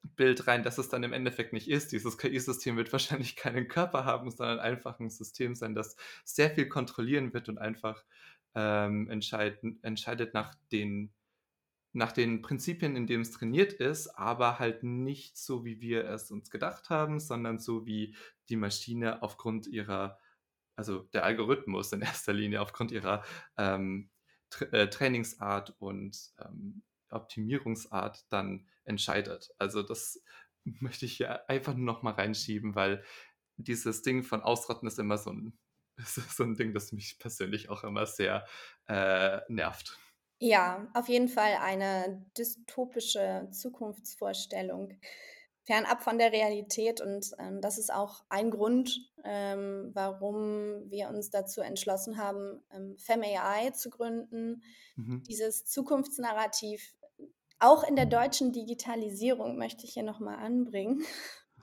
Terminator-Bild 0.01 0.47
rein, 0.47 0.63
dass 0.63 0.77
es 0.77 0.89
dann 0.89 1.03
im 1.03 1.13
Endeffekt 1.13 1.53
nicht 1.53 1.69
ist. 1.69 1.91
Dieses 1.91 2.17
KI-System 2.17 2.77
wird 2.77 2.91
wahrscheinlich 2.91 3.35
keinen 3.35 3.67
Körper 3.67 4.05
haben, 4.05 4.31
sondern 4.31 4.59
einfach 4.59 4.99
ein 4.99 5.09
System 5.09 5.55
sein, 5.55 5.75
das 5.75 5.95
sehr 6.23 6.49
viel 6.51 6.67
kontrollieren 6.67 7.33
wird 7.33 7.49
und 7.49 7.57
einfach 7.57 8.03
ähm, 8.53 9.09
entscheidet 9.09 10.33
nach 10.33 10.55
den, 10.71 11.13
nach 11.93 12.11
den 12.11 12.41
Prinzipien, 12.41 12.95
in 12.95 13.07
denen 13.07 13.21
es 13.21 13.31
trainiert 13.31 13.73
ist, 13.73 14.07
aber 14.09 14.59
halt 14.59 14.83
nicht 14.83 15.37
so, 15.37 15.65
wie 15.65 15.79
wir 15.81 16.05
es 16.05 16.31
uns 16.31 16.49
gedacht 16.49 16.89
haben, 16.89 17.19
sondern 17.19 17.59
so, 17.59 17.85
wie 17.85 18.15
die 18.49 18.57
Maschine 18.57 19.23
aufgrund 19.23 19.67
ihrer 19.67 20.19
also 20.77 20.99
der 21.13 21.25
Algorithmus 21.25 21.91
in 21.91 22.01
erster 22.01 22.33
Linie 22.33 22.61
aufgrund 22.61 22.91
ihrer 22.91 23.23
ähm, 23.57 24.09
Tra 24.49 24.65
äh, 24.65 24.89
Trainingsart 24.89 25.75
und 25.79 26.17
ähm, 26.39 26.81
Optimierungsart 27.11 28.25
dann 28.29 28.67
entscheidet. 28.83 29.51
Also 29.57 29.83
das 29.83 30.21
möchte 30.63 31.05
ich 31.05 31.17
hier 31.17 31.49
einfach 31.49 31.73
nur 31.73 31.85
noch 31.85 32.03
mal 32.03 32.13
reinschieben, 32.13 32.75
weil 32.75 33.03
dieses 33.57 34.01
Ding 34.01 34.23
von 34.23 34.41
Ausrotten 34.41 34.87
ist 34.87 34.99
immer 34.99 35.17
so 35.17 35.31
ein, 35.31 35.57
so 36.05 36.43
ein 36.43 36.55
Ding, 36.55 36.73
das 36.73 36.91
mich 36.91 37.19
persönlich 37.19 37.69
auch 37.69 37.83
immer 37.83 38.05
sehr 38.05 38.45
äh, 38.87 39.39
nervt. 39.47 39.97
Ja, 40.39 40.87
auf 40.95 41.07
jeden 41.07 41.27
Fall 41.27 41.53
eine 41.61 42.25
dystopische 42.35 43.47
Zukunftsvorstellung 43.51 44.99
fernab 45.63 46.01
von 46.01 46.17
der 46.17 46.31
Realität. 46.31 47.01
Und 47.01 47.31
ähm, 47.39 47.61
das 47.61 47.77
ist 47.77 47.93
auch 47.93 48.23
ein 48.29 48.49
Grund, 48.51 49.09
ähm, 49.23 49.91
warum 49.93 50.89
wir 50.89 51.09
uns 51.09 51.29
dazu 51.29 51.61
entschlossen 51.61 52.17
haben, 52.17 52.63
ähm, 52.71 52.97
FemAI 52.97 53.71
zu 53.71 53.89
gründen. 53.89 54.63
Mhm. 54.95 55.23
Dieses 55.23 55.65
Zukunftsnarrativ, 55.65 56.93
auch 57.61 57.83
in 57.83 57.95
der 57.95 58.07
deutschen 58.07 58.51
Digitalisierung, 58.51 59.57
möchte 59.57 59.85
ich 59.85 59.93
hier 59.93 60.03
nochmal 60.03 60.35
anbringen. 60.35 61.03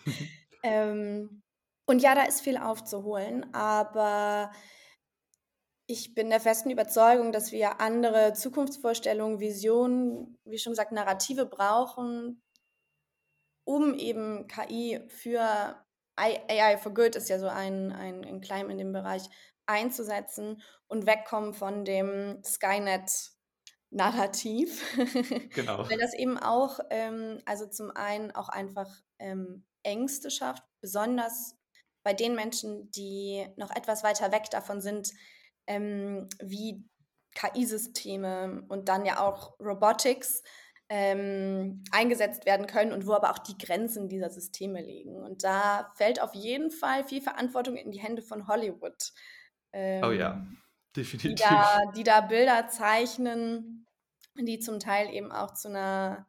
ähm, 0.63 1.43
und 1.87 2.03
ja, 2.03 2.15
da 2.15 2.23
ist 2.23 2.41
viel 2.41 2.57
aufzuholen, 2.57 3.53
aber 3.55 4.53
ich 5.87 6.15
bin 6.15 6.29
der 6.29 6.41
festen 6.41 6.71
Überzeugung, 6.71 7.33
dass 7.33 7.51
wir 7.51 7.81
andere 7.81 8.35
Zukunftsvorstellungen, 8.35 9.41
Visionen, 9.41 10.39
wie 10.45 10.59
schon 10.59 10.73
gesagt, 10.73 10.93
Narrative 10.93 11.47
brauchen, 11.47 12.43
um 13.65 13.95
eben 13.95 14.47
KI 14.49 15.01
für 15.09 15.83
AI 16.17 16.79
for 16.79 16.93
Good 16.93 17.17
ist 17.17 17.29
ja 17.29 17.39
so 17.39 17.49
ein, 17.49 17.93
ein, 17.93 18.25
ein 18.25 18.41
Claim 18.41 18.71
in 18.71 18.79
dem 18.79 18.93
Bereich 18.93 19.23
einzusetzen 19.67 20.63
und 20.89 21.07
wegkommen 21.07 21.55
von 21.55 21.85
dem 21.85 22.43
Skynet 22.45 23.31
Narrativ. 23.91 24.85
Genau. 25.55 25.89
Weil 25.89 25.99
das 25.99 26.15
eben 26.15 26.39
auch, 26.39 26.79
ähm, 26.91 27.41
also 27.47 27.67
zum 27.67 27.91
einen 27.91 28.31
auch 28.33 28.49
einfach 28.49 28.89
ähm, 29.19 29.65
Ängste 29.83 30.31
schafft, 30.31 30.63
besonders 30.81 31.57
bei 32.03 32.13
den 32.13 32.35
Menschen, 32.35 32.91
die 32.91 33.47
noch 33.57 33.75
etwas 33.75 34.05
weiter 34.05 34.33
weg 34.33 34.45
davon 34.51 34.81
sind, 34.81 35.11
ähm, 35.67 36.29
wie 36.41 36.85
KI-Systeme 37.35 38.65
und 38.69 38.89
dann 38.89 39.05
ja 39.05 39.21
auch 39.21 39.59
Robotics 39.61 40.43
ähm, 40.91 41.85
eingesetzt 41.91 42.47
werden 42.47 42.67
können 42.67 42.93
und 42.93 43.07
wo 43.07 43.13
aber 43.13 43.31
auch 43.31 43.39
die 43.39 43.59
Grenzen 43.59 44.09
dieser 44.09 44.31
Systeme 44.31 44.81
liegen. 44.81 45.17
Und 45.17 45.45
da 45.45 45.93
fällt 45.97 46.21
auf 46.23 46.35
jeden 46.35 46.71
Fall 46.71 47.05
viel 47.05 47.21
Verantwortung 47.21 47.77
in 47.77 47.91
die 47.91 48.01
Hände 48.01 48.23
von 48.23 48.49
Hollywood. 48.49 49.13
Ähm, 49.73 50.03
oh 50.03 50.11
ja, 50.11 50.47
definitiv. 50.99 51.35
Die 51.35 51.43
da, 51.43 51.81
die 51.97 52.05
da, 52.05 52.21
Bilder 52.21 52.69
zeichnen, 52.69 53.87
die 54.37 54.59
zum 54.59 54.81
Teil 54.81 55.13
eben 55.13 55.33
auch 55.33 55.55
zu 55.55 55.69
einer 55.69 56.27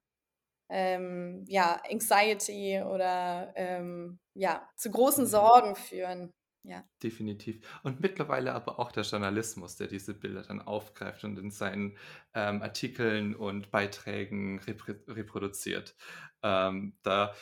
ähm, 0.69 1.45
ja, 1.47 1.81
Anxiety 1.89 2.81
oder 2.81 3.53
ähm, 3.55 4.19
ja, 4.33 4.67
zu 4.75 4.91
großen 4.91 5.25
mhm. 5.25 5.29
Sorgen 5.29 5.75
führen. 5.75 6.33
Ja. 6.63 6.83
Definitiv. 7.01 7.65
Und 7.83 8.01
mittlerweile 8.01 8.53
aber 8.53 8.79
auch 8.79 8.91
der 8.91 9.03
Journalismus, 9.03 9.77
der 9.77 9.87
diese 9.87 10.13
Bilder 10.13 10.43
dann 10.43 10.61
aufgreift 10.61 11.23
und 11.23 11.39
in 11.39 11.51
seinen 11.51 11.97
ähm, 12.33 12.61
Artikeln 12.61 13.33
und 13.33 13.71
Beiträgen 13.71 14.59
repro 14.59 14.93
reproduziert. 15.07 15.95
Ähm, 16.43 16.97
da 17.01 17.33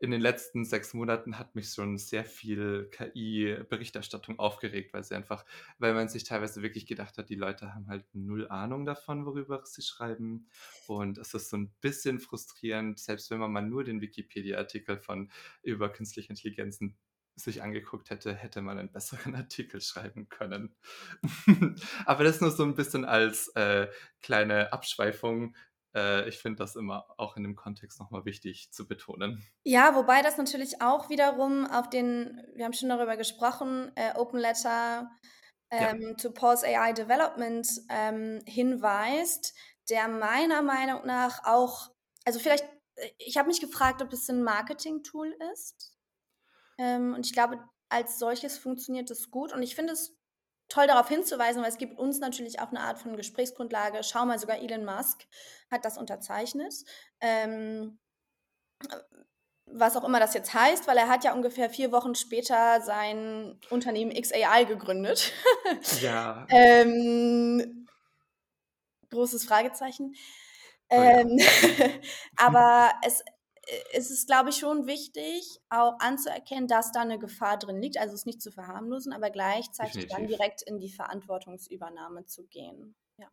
in 0.00 0.10
den 0.10 0.20
letzten 0.20 0.64
sechs 0.64 0.94
Monaten 0.94 1.38
hat 1.38 1.54
mich 1.54 1.70
schon 1.70 1.98
sehr 1.98 2.24
viel 2.24 2.88
KI-Berichterstattung 2.90 4.38
aufgeregt, 4.38 4.92
weil 4.92 5.04
sie 5.04 5.14
einfach, 5.14 5.44
weil 5.78 5.94
man 5.94 6.08
sich 6.08 6.24
teilweise 6.24 6.62
wirklich 6.62 6.86
gedacht 6.86 7.16
hat, 7.18 7.28
die 7.28 7.36
Leute 7.36 7.74
haben 7.74 7.88
halt 7.88 8.04
null 8.12 8.48
Ahnung 8.48 8.84
davon, 8.84 9.26
worüber 9.26 9.62
sie 9.64 9.82
schreiben. 9.82 10.48
Und 10.86 11.18
es 11.18 11.34
ist 11.34 11.50
so 11.50 11.56
ein 11.56 11.72
bisschen 11.80 12.20
frustrierend, 12.20 12.98
selbst 12.98 13.30
wenn 13.30 13.38
man 13.38 13.52
mal 13.52 13.62
nur 13.62 13.84
den 13.84 14.00
Wikipedia-Artikel 14.00 14.98
von 14.98 15.30
über 15.62 15.88
künstliche 15.90 16.30
Intelligenzen 16.30 16.96
sich 17.36 17.62
angeguckt 17.62 18.10
hätte, 18.10 18.34
hätte 18.34 18.62
man 18.62 18.78
einen 18.78 18.92
besseren 18.92 19.34
Artikel 19.36 19.80
schreiben 19.80 20.28
können. 20.28 20.74
Aber 22.06 22.24
das 22.24 22.40
nur 22.40 22.50
so 22.50 22.64
ein 22.64 22.74
bisschen 22.74 23.04
als 23.04 23.48
äh, 23.54 23.88
kleine 24.20 24.72
Abschweifung 24.72 25.54
äh, 25.94 26.28
ich 26.28 26.38
finde 26.38 26.58
das 26.58 26.76
immer 26.76 27.06
auch 27.16 27.36
in 27.36 27.42
dem 27.42 27.56
Kontext 27.56 27.98
nochmal 28.00 28.24
wichtig 28.24 28.70
zu 28.72 28.86
betonen. 28.86 29.44
Ja, 29.64 29.94
wobei 29.94 30.22
das 30.22 30.38
natürlich 30.38 30.80
auch 30.80 31.08
wiederum 31.08 31.66
auf 31.66 31.90
den, 31.90 32.40
wir 32.54 32.64
haben 32.64 32.72
schon 32.72 32.88
darüber 32.88 33.16
gesprochen, 33.16 33.90
äh, 33.96 34.14
Open 34.14 34.38
Letter 34.38 35.10
ähm, 35.70 36.02
ja. 36.02 36.14
to 36.14 36.30
Pause 36.30 36.66
AI 36.66 36.92
Development 36.92 37.68
ähm, 37.88 38.40
hinweist, 38.46 39.54
der 39.88 40.08
meiner 40.08 40.62
Meinung 40.62 41.06
nach 41.06 41.44
auch, 41.44 41.90
also 42.24 42.38
vielleicht, 42.38 42.64
äh, 42.96 43.10
ich 43.18 43.36
habe 43.36 43.48
mich 43.48 43.60
gefragt, 43.60 44.02
ob 44.02 44.12
es 44.12 44.28
ein 44.28 44.42
Marketing-Tool 44.42 45.34
ist. 45.52 45.96
Ähm, 46.78 47.14
und 47.14 47.26
ich 47.26 47.32
glaube, 47.32 47.58
als 47.88 48.18
solches 48.18 48.58
funktioniert 48.58 49.10
es 49.10 49.30
gut. 49.30 49.52
Und 49.52 49.62
ich 49.62 49.74
finde 49.74 49.92
es 49.92 50.16
toll 50.70 50.86
darauf 50.86 51.08
hinzuweisen, 51.08 51.62
weil 51.62 51.68
es 51.68 51.78
gibt 51.78 51.98
uns 51.98 52.18
natürlich 52.20 52.60
auch 52.60 52.68
eine 52.68 52.80
Art 52.80 52.98
von 52.98 53.16
Gesprächsgrundlage. 53.16 54.02
Schau 54.02 54.24
mal, 54.24 54.38
sogar 54.38 54.58
Elon 54.58 54.84
Musk 54.84 55.26
hat 55.70 55.84
das 55.84 55.98
unterzeichnet. 55.98 56.72
Ähm, 57.20 57.98
was 59.66 59.96
auch 59.96 60.04
immer 60.04 60.20
das 60.20 60.34
jetzt 60.34 60.54
heißt, 60.54 60.86
weil 60.86 60.96
er 60.96 61.08
hat 61.08 61.24
ja 61.24 61.32
ungefähr 61.32 61.70
vier 61.70 61.92
Wochen 61.92 62.14
später 62.14 62.80
sein 62.80 63.58
Unternehmen 63.68 64.12
XAI 64.12 64.64
gegründet. 64.64 65.32
Ja. 66.00 66.46
ähm, 66.50 67.86
großes 69.10 69.44
Fragezeichen. 69.44 70.14
Oh 70.88 70.96
ja. 70.96 71.20
Ähm, 71.20 71.38
aber 72.36 72.92
es, 73.04 73.22
es 73.92 74.10
ist, 74.10 74.26
glaube 74.26 74.50
ich, 74.50 74.56
schon 74.56 74.86
wichtig, 74.86 75.60
auch 75.68 75.98
anzuerkennen, 76.00 76.66
dass 76.66 76.92
da 76.92 77.02
eine 77.02 77.18
Gefahr 77.18 77.58
drin 77.58 77.80
liegt, 77.80 77.98
also 77.98 78.14
es 78.14 78.26
nicht 78.26 78.42
zu 78.42 78.50
verharmlosen, 78.50 79.12
aber 79.12 79.30
gleichzeitig 79.30 80.06
Definitiv. 80.06 80.16
dann 80.16 80.26
direkt 80.26 80.62
in 80.62 80.78
die 80.78 80.90
Verantwortungsübernahme 80.90 82.24
zu 82.26 82.46
gehen. 82.46 82.94
Ja. 83.18 83.28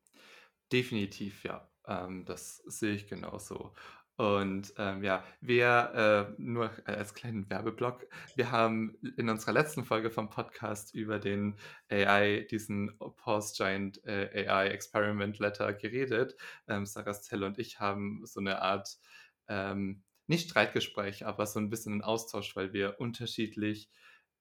Definitiv, 0.71 1.43
ja. 1.43 1.69
Ähm, 1.87 2.25
das 2.25 2.57
sehe 2.65 2.93
ich 2.93 3.07
genauso. 3.07 3.73
Und 4.17 4.73
ähm, 4.77 5.03
ja, 5.03 5.23
wir, 5.41 6.35
äh, 6.37 6.41
nur 6.41 6.71
als 6.85 7.13
kleinen 7.13 7.47
Werbeblock, 7.51 8.07
wir 8.35 8.51
haben 8.51 8.97
in 9.15 9.29
unserer 9.29 9.53
letzten 9.53 9.85
Folge 9.85 10.09
vom 10.09 10.31
Podcast 10.31 10.95
über 10.95 11.19
den 11.19 11.55
AI, 11.89 12.47
diesen 12.49 12.97
Pause 13.17 13.53
Giant 13.55 14.03
äh, 14.05 14.47
AI 14.47 14.69
Experiment 14.69 15.37
Letter 15.37 15.71
geredet. 15.71 16.35
Ähm, 16.67 16.87
Sarah 16.87 17.13
Stell 17.13 17.43
und 17.43 17.59
ich 17.59 17.79
haben 17.79 18.25
so 18.25 18.39
eine 18.39 18.59
Art 18.63 18.97
ähm, 19.47 20.03
nicht 20.27 20.49
Streitgespräch, 20.49 21.25
aber 21.25 21.45
so 21.45 21.59
ein 21.59 21.69
bisschen 21.69 21.95
ein 21.95 22.03
Austausch, 22.03 22.55
weil 22.55 22.73
wir 22.73 22.99
unterschiedlich, 22.99 23.89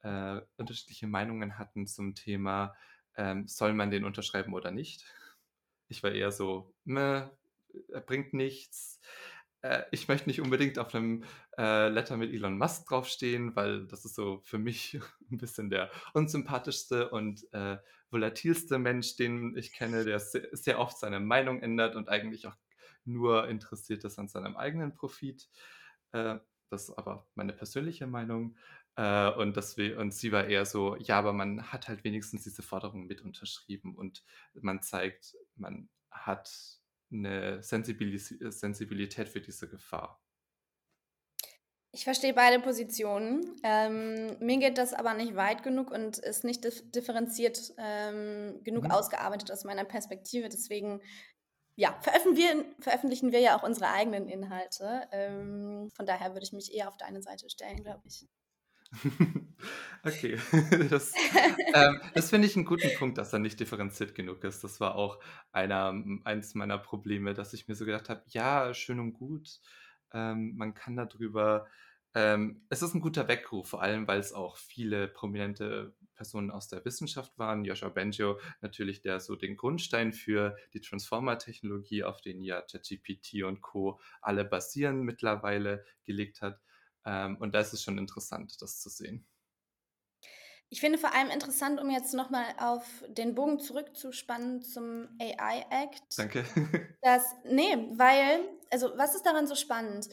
äh, 0.02 0.40
unterschiedliche 0.56 1.06
Meinungen 1.06 1.58
hatten 1.58 1.86
zum 1.86 2.14
Thema, 2.14 2.74
ähm, 3.16 3.48
soll 3.48 3.72
man 3.72 3.90
den 3.90 4.04
unterschreiben 4.04 4.54
oder 4.54 4.70
nicht. 4.70 5.04
Ich 5.88 6.02
war 6.02 6.12
eher 6.12 6.32
so, 6.32 6.74
er 6.86 8.00
bringt 8.04 8.34
nichts. 8.34 9.00
Äh, 9.62 9.84
ich 9.90 10.08
möchte 10.08 10.28
nicht 10.28 10.40
unbedingt 10.40 10.78
auf 10.78 10.94
einem 10.94 11.24
äh, 11.58 11.88
Letter 11.88 12.16
mit 12.16 12.32
Elon 12.32 12.58
Musk 12.58 12.88
draufstehen, 12.88 13.56
weil 13.56 13.86
das 13.86 14.04
ist 14.04 14.14
so 14.14 14.40
für 14.40 14.58
mich 14.58 14.98
ein 15.30 15.38
bisschen 15.38 15.70
der 15.70 15.90
unsympathischste 16.14 17.10
und 17.10 17.46
äh, 17.52 17.78
volatilste 18.10 18.78
Mensch, 18.78 19.16
den 19.16 19.56
ich 19.56 19.72
kenne, 19.72 20.04
der 20.04 20.20
sehr, 20.20 20.48
sehr 20.52 20.78
oft 20.78 20.98
seine 20.98 21.20
Meinung 21.20 21.60
ändert 21.60 21.96
und 21.96 22.08
eigentlich 22.08 22.46
auch 22.46 22.56
nur 23.04 23.48
interessiert 23.48 24.04
ist 24.04 24.18
an 24.18 24.28
seinem 24.28 24.56
eigenen 24.56 24.94
Profit. 24.94 25.48
Äh, 26.12 26.38
das 26.70 26.88
ist 26.88 26.98
aber 26.98 27.26
meine 27.34 27.52
persönliche 27.52 28.06
Meinung. 28.06 28.56
Äh, 28.96 29.30
und, 29.32 29.56
das, 29.56 29.76
und 29.76 30.12
sie 30.12 30.32
war 30.32 30.46
eher 30.46 30.64
so, 30.64 30.96
ja, 30.96 31.18
aber 31.18 31.32
man 31.32 31.72
hat 31.72 31.88
halt 31.88 32.04
wenigstens 32.04 32.44
diese 32.44 32.62
Forderung 32.62 33.06
mit 33.06 33.20
unterschrieben 33.20 33.94
und 33.94 34.24
man 34.54 34.82
zeigt, 34.82 35.36
man 35.54 35.88
hat 36.10 36.50
eine 37.12 37.62
Sensibilis 37.62 38.28
Sensibilität 38.28 39.28
für 39.28 39.40
diese 39.40 39.68
Gefahr. 39.68 40.20
Ich 41.92 42.04
verstehe 42.04 42.34
beide 42.34 42.60
Positionen. 42.60 43.56
Ähm, 43.62 44.36
mir 44.40 44.58
geht 44.58 44.76
das 44.76 44.92
aber 44.92 45.14
nicht 45.14 45.34
weit 45.34 45.62
genug 45.62 45.90
und 45.90 46.18
ist 46.18 46.44
nicht 46.44 46.62
differenziert 46.94 47.72
ähm, 47.78 48.60
genug 48.64 48.84
mhm. 48.84 48.90
ausgearbeitet 48.90 49.50
aus 49.50 49.64
meiner 49.64 49.84
Perspektive. 49.84 50.50
Deswegen 50.50 51.00
ja, 51.76 51.96
veröffentlichen 52.00 52.64
wir, 52.64 52.64
veröffentlichen 52.80 53.32
wir 53.32 53.40
ja 53.40 53.56
auch 53.56 53.62
unsere 53.62 53.90
eigenen 53.90 54.28
Inhalte. 54.28 55.06
Ähm, 55.12 55.90
von 55.94 56.06
daher 56.06 56.32
würde 56.32 56.44
ich 56.44 56.52
mich 56.52 56.74
eher 56.74 56.88
auf 56.88 56.96
deine 56.96 57.22
Seite 57.22 57.48
stellen, 57.50 57.82
glaube 57.82 58.02
ich. 58.06 58.26
okay, 60.04 60.38
das, 60.90 61.12
ähm, 61.74 62.00
das 62.14 62.30
finde 62.30 62.46
ich 62.46 62.56
einen 62.56 62.64
guten 62.64 62.90
Punkt, 62.96 63.18
dass 63.18 63.32
er 63.32 63.40
nicht 63.40 63.60
differenziert 63.60 64.14
genug 64.14 64.42
ist. 64.44 64.64
Das 64.64 64.80
war 64.80 64.94
auch 64.94 65.18
einer, 65.52 65.94
eines 66.24 66.54
meiner 66.54 66.78
Probleme, 66.78 67.34
dass 67.34 67.52
ich 67.52 67.68
mir 67.68 67.74
so 67.74 67.84
gedacht 67.84 68.08
habe, 68.08 68.22
ja, 68.28 68.72
schön 68.72 69.00
und 69.00 69.12
gut, 69.12 69.60
ähm, 70.12 70.54
man 70.56 70.72
kann 70.72 70.96
darüber 70.96 71.66
ähm, 72.16 72.64
es 72.70 72.80
ist 72.80 72.94
ein 72.94 73.02
guter 73.02 73.28
Weckruf, 73.28 73.68
vor 73.68 73.82
allem, 73.82 74.08
weil 74.08 74.18
es 74.18 74.32
auch 74.32 74.56
viele 74.56 75.06
prominente 75.06 75.94
Personen 76.14 76.50
aus 76.50 76.66
der 76.66 76.82
Wissenschaft 76.86 77.36
waren. 77.38 77.66
Joshua 77.66 77.90
Bengio 77.90 78.40
natürlich, 78.62 79.02
der 79.02 79.20
so 79.20 79.36
den 79.36 79.58
Grundstein 79.58 80.14
für 80.14 80.56
die 80.72 80.80
Transformer-Technologie, 80.80 82.04
auf 82.04 82.22
den 82.22 82.42
ja 82.42 82.62
ChatGPT 82.62 83.42
und 83.44 83.60
Co. 83.60 84.00
alle 84.22 84.46
basieren, 84.46 85.02
mittlerweile 85.02 85.84
gelegt 86.04 86.40
hat. 86.40 86.58
Ähm, 87.04 87.36
und 87.36 87.54
da 87.54 87.60
ist 87.60 87.74
es 87.74 87.82
schon 87.82 87.98
interessant, 87.98 88.62
das 88.62 88.80
zu 88.80 88.88
sehen. 88.88 89.26
Ich 90.70 90.80
finde 90.80 90.98
vor 90.98 91.14
allem 91.14 91.28
interessant, 91.28 91.78
um 91.80 91.90
jetzt 91.90 92.14
nochmal 92.14 92.46
auf 92.58 93.04
den 93.08 93.34
Bogen 93.34 93.60
zurückzuspannen 93.60 94.62
zum 94.62 95.08
AI 95.20 95.66
Act. 95.70 96.02
Danke. 96.16 96.44
Dass, 97.02 97.22
nee, 97.44 97.76
weil, 97.92 98.40
also 98.70 98.90
was 98.96 99.14
ist 99.14 99.26
daran 99.26 99.46
so 99.46 99.54
spannend? 99.54 100.08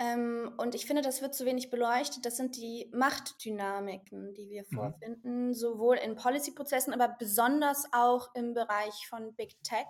Ähm, 0.00 0.52
und 0.58 0.74
ich 0.76 0.86
finde, 0.86 1.02
das 1.02 1.22
wird 1.22 1.34
zu 1.34 1.44
wenig 1.44 1.70
beleuchtet. 1.70 2.24
Das 2.24 2.36
sind 2.36 2.56
die 2.56 2.88
Machtdynamiken, 2.92 4.32
die 4.34 4.48
wir 4.48 4.64
mhm. 4.70 4.76
vorfinden, 4.76 5.54
sowohl 5.54 5.96
in 5.96 6.14
Policy-Prozessen, 6.14 6.92
aber 6.92 7.16
besonders 7.18 7.86
auch 7.92 8.32
im 8.34 8.54
Bereich 8.54 9.08
von 9.08 9.34
Big 9.34 9.60
Tech. 9.64 9.86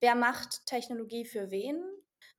Wer 0.00 0.14
macht 0.14 0.64
Technologie 0.66 1.24
für 1.24 1.50
wen? 1.50 1.82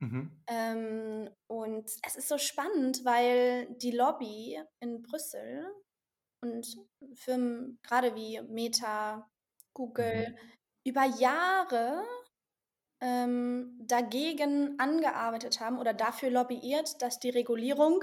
Mhm. 0.00 0.42
Ähm, 0.48 1.30
und 1.48 1.90
es 2.02 2.16
ist 2.16 2.28
so 2.28 2.38
spannend, 2.38 3.04
weil 3.04 3.66
die 3.76 3.92
Lobby 3.92 4.58
in 4.80 5.02
Brüssel 5.02 5.66
und 6.40 6.66
Firmen 7.14 7.78
gerade 7.82 8.14
wie 8.14 8.40
Meta, 8.42 9.30
Google 9.74 10.30
mhm. 10.30 10.36
über 10.84 11.04
Jahre 11.04 12.02
ähm, 13.02 13.76
dagegen 13.82 14.78
angearbeitet 14.78 15.60
haben 15.60 15.78
oder 15.78 15.92
dafür 15.92 16.30
lobbyiert, 16.30 17.02
dass 17.02 17.18
die 17.18 17.30
Regulierung 17.30 18.02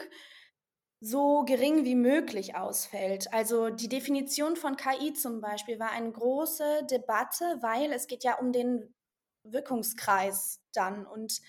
so 1.01 1.43
gering 1.45 1.85
wie 1.85 1.95
möglich 1.95 2.55
ausfällt. 2.55 3.33
Also 3.33 3.69
die 3.69 3.87
Definition 3.87 4.57
von 4.57 4.75
KI 4.75 5.13
zum 5.13 5.39
Beispiel 5.39 5.79
war 5.79 5.91
eine 5.91 6.11
große 6.11 6.85
Debatte, 6.91 7.45
weil 7.61 7.93
es 7.93 8.07
geht 8.07 8.25
ja 8.25 8.37
um 8.37 8.51
den 8.51 8.93
Wirkungskreis 9.43 10.61
dann 10.73 11.05
und 11.05 11.39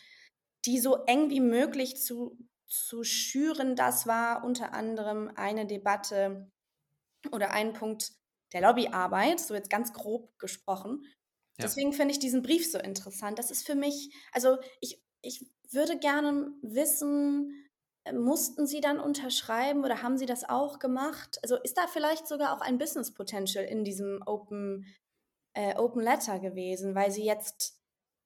die 0.64 0.78
so 0.78 1.04
eng 1.06 1.30
wie 1.30 1.40
möglich 1.40 2.00
zu, 2.00 2.38
zu 2.68 3.02
schüren, 3.02 3.74
das 3.74 4.06
war 4.06 4.44
unter 4.44 4.72
anderem 4.72 5.32
eine 5.34 5.66
Debatte 5.66 6.48
oder 7.32 7.50
ein 7.50 7.72
Punkt 7.72 8.12
der 8.52 8.60
Lobbyarbeit, 8.60 9.40
so 9.40 9.54
jetzt 9.54 9.70
ganz 9.70 9.92
grob 9.92 10.38
gesprochen. 10.38 11.04
Ja. 11.60 11.66
Deswegen 11.66 11.92
finde 11.92 12.12
ich 12.12 12.18
diesen 12.18 12.42
Brief 12.42 12.70
so 12.70 12.78
interessant. 12.78 13.38
Das 13.38 13.50
ist 13.50 13.66
für 13.66 13.74
mich, 13.74 14.14
also 14.32 14.58
ich, 14.80 15.02
ich 15.22 15.46
würde 15.70 15.98
gerne 15.98 16.52
wissen, 16.62 17.68
äh, 18.04 18.12
mussten 18.12 18.66
Sie 18.66 18.80
dann 18.80 19.00
unterschreiben 19.00 19.84
oder 19.84 20.02
haben 20.02 20.18
Sie 20.18 20.26
das 20.26 20.48
auch 20.48 20.78
gemacht? 20.78 21.38
Also 21.42 21.56
ist 21.56 21.76
da 21.76 21.86
vielleicht 21.86 22.26
sogar 22.26 22.56
auch 22.56 22.60
ein 22.60 22.78
Business 22.78 23.12
Potential 23.12 23.64
in 23.64 23.84
diesem 23.84 24.22
Open, 24.26 24.86
äh, 25.54 25.76
Open 25.76 26.02
Letter 26.02 26.38
gewesen, 26.38 26.94
weil 26.94 27.10
Sie 27.10 27.24
jetzt 27.24 27.78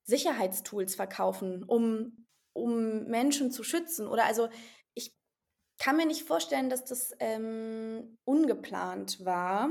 Sicherheitstools 0.07 0.95
verkaufen, 0.95 1.63
um, 1.63 2.25
um 2.53 3.05
Menschen 3.05 3.51
zu 3.51 3.63
schützen? 3.63 4.07
Oder 4.07 4.25
also 4.25 4.49
ich 4.93 5.13
kann 5.79 5.97
mir 5.97 6.05
nicht 6.05 6.23
vorstellen, 6.23 6.69
dass 6.69 6.85
das 6.85 7.11
ähm, 7.19 8.17
ungeplant 8.23 9.25
war 9.25 9.69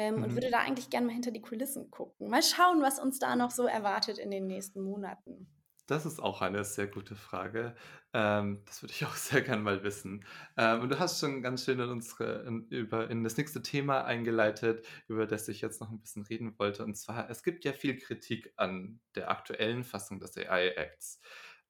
ähm, 0.00 0.16
mhm. 0.16 0.24
und 0.24 0.32
würde 0.34 0.50
da 0.50 0.60
eigentlich 0.60 0.88
gerne 0.88 1.06
mal 1.06 1.12
hinter 1.12 1.30
die 1.30 1.42
Kulissen 1.42 1.90
gucken. 1.90 2.30
Mal 2.30 2.42
schauen, 2.42 2.80
was 2.80 2.98
uns 2.98 3.18
da 3.18 3.36
noch 3.36 3.50
so 3.50 3.66
erwartet 3.66 4.18
in 4.18 4.30
den 4.30 4.46
nächsten 4.46 4.80
Monaten. 4.80 5.46
Das 5.86 6.06
ist 6.06 6.20
auch 6.20 6.40
eine 6.40 6.64
sehr 6.64 6.86
gute 6.86 7.16
Frage. 7.16 7.74
Ähm, 8.14 8.62
das 8.64 8.80
würde 8.80 8.94
ich 8.94 9.04
auch 9.06 9.14
sehr 9.14 9.42
gerne 9.42 9.62
mal 9.62 9.82
wissen. 9.82 10.24
Ähm, 10.56 10.80
und 10.80 10.88
du 10.88 10.98
hast 10.98 11.20
schon 11.20 11.42
ganz 11.42 11.64
schön 11.64 11.78
in, 11.78 11.90
unsere, 11.90 12.44
in, 12.46 12.66
über, 12.68 13.10
in 13.10 13.24
das 13.24 13.36
nächste 13.36 13.60
Thema 13.60 14.04
eingeleitet, 14.04 14.86
über 15.06 15.26
das 15.26 15.48
ich 15.48 15.60
jetzt 15.60 15.82
noch 15.82 15.90
ein 15.90 16.00
bisschen 16.00 16.22
reden 16.22 16.58
wollte. 16.58 16.82
Und 16.82 16.94
zwar, 16.94 17.28
es 17.28 17.42
gibt 17.42 17.66
ja 17.66 17.72
viel 17.74 17.98
Kritik 17.98 18.54
an 18.56 19.00
der 19.16 19.30
aktuellen 19.30 19.84
Fassung 19.84 20.18
des 20.18 20.34
AI-Acts. 20.38 21.20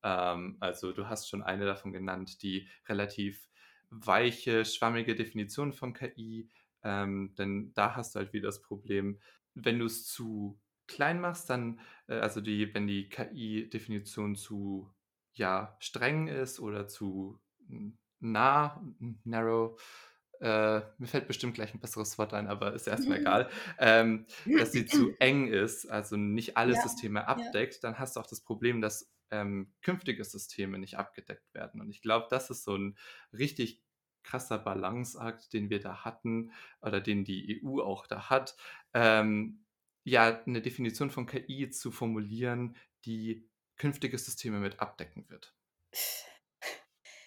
Ähm, 0.04 0.56
also 0.60 0.92
du 0.92 1.08
hast 1.08 1.28
schon 1.28 1.42
eine 1.42 1.64
davon 1.64 1.92
genannt, 1.92 2.42
die 2.42 2.68
relativ 2.88 3.50
weiche, 3.88 4.64
schwammige 4.64 5.16
Definition 5.16 5.72
von 5.72 5.94
KI. 5.94 6.48
Ähm, 6.82 7.34
denn 7.36 7.72
da 7.74 7.96
hast 7.96 8.14
du 8.14 8.20
halt 8.20 8.32
wieder 8.32 8.48
das 8.48 8.62
Problem, 8.62 9.20
wenn 9.54 9.78
du 9.78 9.86
es 9.86 10.06
zu 10.06 10.60
klein 10.86 11.20
machst, 11.20 11.50
dann, 11.50 11.80
äh, 12.08 12.14
also 12.14 12.40
die, 12.40 12.74
wenn 12.74 12.86
die 12.86 13.08
KI-Definition 13.08 14.36
zu 14.36 14.92
ja, 15.34 15.76
streng 15.78 16.28
ist 16.28 16.60
oder 16.60 16.88
zu 16.88 17.40
nah, 18.18 18.82
narrow, 19.24 19.80
äh, 20.40 20.80
mir 20.98 21.06
fällt 21.06 21.28
bestimmt 21.28 21.54
gleich 21.54 21.74
ein 21.74 21.80
besseres 21.80 22.18
Wort 22.18 22.34
ein, 22.34 22.46
aber 22.46 22.72
ist 22.72 22.88
erstmal 22.88 23.18
egal, 23.20 23.50
ähm, 23.78 24.26
dass 24.58 24.72
sie 24.72 24.86
zu 24.86 25.14
eng 25.20 25.48
ist, 25.48 25.88
also 25.90 26.16
nicht 26.16 26.56
alle 26.56 26.74
ja, 26.74 26.82
Systeme 26.82 27.28
abdeckt, 27.28 27.74
ja. 27.74 27.80
dann 27.82 27.98
hast 27.98 28.16
du 28.16 28.20
auch 28.20 28.26
das 28.26 28.40
Problem, 28.40 28.80
dass 28.80 29.10
ähm, 29.30 29.72
künftige 29.82 30.24
Systeme 30.24 30.78
nicht 30.78 30.98
abgedeckt 30.98 31.54
werden. 31.54 31.80
Und 31.80 31.90
ich 31.90 32.02
glaube, 32.02 32.26
das 32.30 32.50
ist 32.50 32.64
so 32.64 32.76
ein 32.76 32.96
richtig 33.32 33.80
krasser 34.22 34.58
Balanceakt, 34.58 35.52
den 35.52 35.70
wir 35.70 35.80
da 35.80 36.04
hatten 36.04 36.52
oder 36.82 37.00
den 37.00 37.24
die 37.24 37.62
EU 37.62 37.80
auch 37.80 38.06
da 38.06 38.30
hat. 38.30 38.56
Ähm, 38.94 39.64
ja, 40.04 40.42
eine 40.46 40.62
Definition 40.62 41.10
von 41.10 41.26
KI 41.26 41.70
zu 41.70 41.90
formulieren, 41.90 42.76
die 43.04 43.48
künftige 43.76 44.18
Systeme 44.18 44.58
mit 44.58 44.80
abdecken 44.80 45.28
wird? 45.28 45.54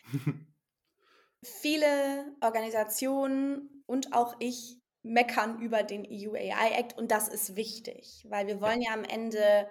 Viele 1.43 2.35
Organisationen 2.41 3.83
und 3.85 4.13
auch 4.13 4.35
ich 4.39 4.79
meckern 5.03 5.59
über 5.61 5.83
den 5.83 6.05
EU 6.09 6.33
AI 6.33 6.71
Act 6.79 6.97
und 6.97 7.11
das 7.11 7.27
ist 7.27 7.55
wichtig, 7.55 8.25
weil 8.29 8.47
wir 8.47 8.61
wollen 8.61 8.81
ja 8.81 8.93
am 8.93 9.03
Ende, 9.03 9.69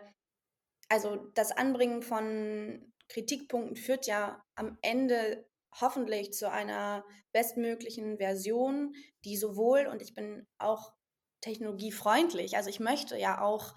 also 0.89 1.17
das 1.35 1.53
Anbringen 1.53 2.03
von 2.03 2.93
Kritikpunkten 3.09 3.77
führt 3.77 4.07
ja 4.07 4.45
am 4.55 4.77
Ende 4.83 5.47
hoffentlich 5.81 6.33
zu 6.33 6.51
einer 6.51 7.05
bestmöglichen 7.33 8.19
Version, 8.19 8.95
die 9.25 9.37
sowohl, 9.37 9.87
und 9.87 10.03
ich 10.03 10.15
bin 10.15 10.47
auch 10.59 10.93
technologiefreundlich. 11.41 12.57
Also 12.57 12.71
ich 12.71 12.81
möchte 12.81 13.17
ja 13.17 13.41
auch 13.41 13.75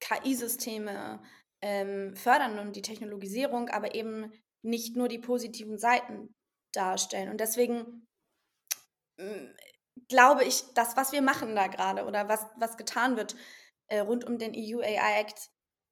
KI-Systeme 0.00 1.22
ähm, 1.62 2.14
fördern 2.16 2.58
und 2.58 2.76
die 2.76 2.82
Technologisierung, 2.82 3.68
aber 3.68 3.94
eben 3.94 4.32
nicht 4.62 4.96
nur 4.96 5.08
die 5.08 5.18
positiven 5.18 5.78
Seiten 5.78 6.34
darstellen. 6.72 7.30
Und 7.30 7.40
deswegen 7.40 8.06
äh, 9.18 9.48
glaube 10.08 10.44
ich, 10.44 10.62
das, 10.74 10.96
was 10.96 11.12
wir 11.12 11.22
machen 11.22 11.54
da 11.54 11.66
gerade 11.66 12.04
oder 12.04 12.28
was, 12.28 12.46
was 12.56 12.76
getan 12.76 13.16
wird 13.16 13.36
äh, 13.88 14.00
rund 14.00 14.24
um 14.24 14.38
den 14.38 14.52
EU 14.56 14.80
AI 14.80 15.20
Act, 15.20 15.50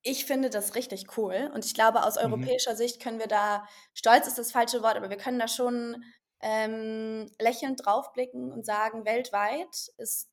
ich 0.09 0.25
finde 0.25 0.49
das 0.49 0.75
richtig 0.75 1.19
cool. 1.19 1.51
Und 1.55 1.65
ich 1.65 1.75
glaube, 1.75 2.03
aus 2.03 2.17
mhm. 2.17 2.33
europäischer 2.33 2.75
Sicht 2.75 3.01
können 3.03 3.19
wir 3.19 3.27
da, 3.27 3.69
stolz 3.93 4.27
ist 4.27 4.39
das 4.39 4.53
falsche 4.53 4.83
Wort, 4.83 4.97
aber 4.97 5.11
wir 5.11 5.19
können 5.19 5.39
da 5.39 5.49
schon 5.49 6.03
ähm, 6.41 7.31
lächelnd 7.39 7.85
draufblicken 7.85 8.51
und 8.51 8.65
sagen, 8.65 9.05
weltweit 9.05 9.93
ist 9.99 10.31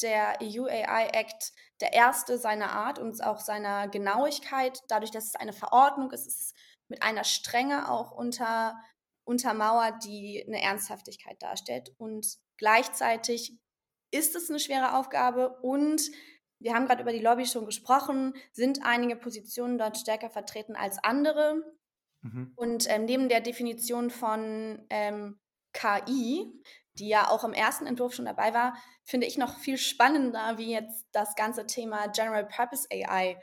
der 0.00 0.38
EU 0.42 0.66
AI 0.66 1.08
Act 1.12 1.52
der 1.80 1.92
erste 1.92 2.38
seiner 2.38 2.70
Art 2.70 2.98
und 2.98 3.22
auch 3.22 3.40
seiner 3.40 3.88
Genauigkeit. 3.88 4.80
Dadurch, 4.88 5.10
dass 5.10 5.26
es 5.26 5.34
eine 5.34 5.52
Verordnung 5.52 6.12
ist, 6.12 6.26
ist 6.26 6.40
es 6.40 6.54
mit 6.88 7.02
einer 7.02 7.24
Strenge 7.24 7.90
auch 7.90 8.12
unter, 8.12 8.76
untermauert, 9.24 10.04
die 10.04 10.44
eine 10.46 10.62
Ernsthaftigkeit 10.62 11.42
darstellt. 11.42 11.92
Und 11.98 12.26
gleichzeitig 12.58 13.58
ist 14.10 14.36
es 14.36 14.50
eine 14.50 14.60
schwere 14.60 14.96
Aufgabe 14.96 15.58
und 15.62 16.00
wir 16.64 16.74
haben 16.74 16.86
gerade 16.86 17.02
über 17.02 17.12
die 17.12 17.20
Lobby 17.20 17.46
schon 17.46 17.66
gesprochen, 17.66 18.34
sind 18.52 18.80
einige 18.84 19.14
Positionen 19.14 19.78
dort 19.78 19.96
stärker 19.96 20.30
vertreten 20.30 20.74
als 20.74 20.98
andere. 21.04 21.62
Mhm. 22.22 22.52
Und 22.56 22.86
ähm, 22.88 23.04
neben 23.04 23.28
der 23.28 23.40
Definition 23.40 24.10
von 24.10 24.84
ähm, 24.90 25.38
KI 25.72 26.52
die 26.98 27.08
ja 27.08 27.28
auch 27.28 27.44
im 27.44 27.52
ersten 27.52 27.86
Entwurf 27.86 28.14
schon 28.14 28.24
dabei 28.24 28.54
war, 28.54 28.76
finde 29.04 29.26
ich 29.26 29.36
noch 29.36 29.58
viel 29.58 29.78
spannender, 29.78 30.58
wie 30.58 30.70
jetzt 30.70 31.06
das 31.12 31.34
ganze 31.34 31.66
Thema 31.66 32.06
General 32.08 32.46
Purpose 32.46 32.86
AI 32.90 33.38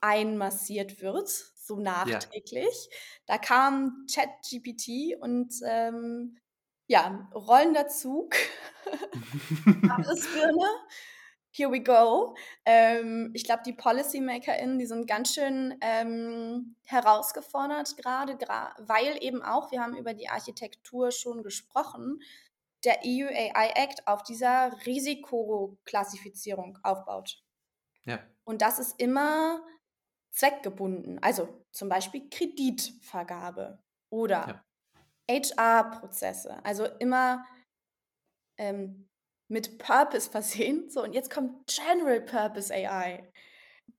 einmassiert 0.00 1.00
wird, 1.00 1.28
so 1.28 1.78
nachträglich. 1.78 2.88
Ja. 2.90 2.96
Da 3.26 3.38
kam 3.38 4.06
ChatGPT 4.12 5.20
und 5.20 5.52
ähm, 5.64 6.38
ja, 6.86 7.28
rollender 7.34 7.88
Zug, 7.88 8.34
Abrissbirne, 9.90 10.68
here 11.56 11.72
we 11.72 11.80
go. 11.80 12.36
Ähm, 12.64 13.30
ich 13.34 13.44
glaube, 13.44 13.62
die 13.64 13.72
PolicymakerInnen, 13.72 14.78
die 14.78 14.86
sind 14.86 15.06
ganz 15.06 15.34
schön 15.34 15.74
ähm, 15.80 16.76
herausgefordert 16.84 17.96
gerade, 17.96 18.38
weil 18.78 19.22
eben 19.22 19.42
auch, 19.42 19.70
wir 19.70 19.80
haben 19.80 19.96
über 19.96 20.12
die 20.12 20.28
Architektur 20.28 21.10
schon 21.10 21.42
gesprochen, 21.42 22.20
der 22.84 23.00
EU 23.04 23.26
AI 23.26 23.72
Act 23.74 24.06
auf 24.06 24.22
dieser 24.22 24.76
Risikoklassifizierung 24.84 26.78
aufbaut. 26.82 27.42
Ja. 28.04 28.20
Und 28.44 28.62
das 28.62 28.78
ist 28.78 29.00
immer 29.00 29.60
zweckgebunden, 30.30 31.18
also 31.22 31.64
zum 31.72 31.88
Beispiel 31.88 32.28
Kreditvergabe 32.28 33.82
oder 34.10 34.62
ja. 35.28 35.40
HR-Prozesse, 35.40 36.62
also 36.64 36.84
immer 36.84 37.44
ähm, 38.58 39.08
mit 39.48 39.78
Purpose 39.78 40.30
versehen. 40.30 40.90
So, 40.90 41.02
und 41.02 41.12
jetzt 41.12 41.30
kommt 41.30 41.66
General 41.66 42.20
Purpose 42.20 42.72
AI. 42.72 43.30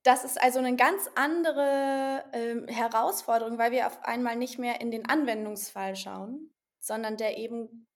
Das 0.02 0.24
ist 0.24 0.40
also 0.40 0.58
eine 0.58 0.76
ganz 0.76 1.08
andere 1.14 2.24
ähm, 2.32 2.68
Herausforderung, 2.68 3.58
weil 3.58 3.72
wir 3.72 3.86
auf 3.86 4.04
einmal 4.04 4.36
nicht 4.36 4.58
mehr 4.58 4.80
in 4.80 4.90
den 4.90 5.08
Anwendungsfall 5.08 5.96
schauen, 5.96 6.52
sondern 6.78 7.16
der 7.16 7.38
eben 7.38 7.86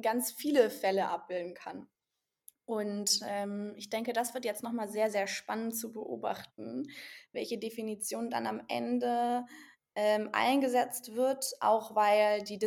ganz 0.00 0.32
viele 0.32 0.70
Fälle 0.70 1.08
abbilden 1.08 1.54
kann. 1.54 1.88
Und 2.64 3.20
ähm, 3.26 3.74
ich 3.76 3.90
denke, 3.90 4.12
das 4.12 4.34
wird 4.34 4.44
jetzt 4.44 4.62
nochmal 4.62 4.88
sehr, 4.88 5.10
sehr 5.10 5.26
spannend 5.26 5.76
zu 5.76 5.92
beobachten, 5.92 6.88
welche 7.32 7.58
Definition 7.58 8.30
dann 8.30 8.46
am 8.46 8.62
Ende 8.68 9.44
ähm, 9.94 10.30
eingesetzt 10.32 11.14
wird, 11.14 11.44
auch 11.60 11.94
weil 11.94 12.42
die 12.42 12.58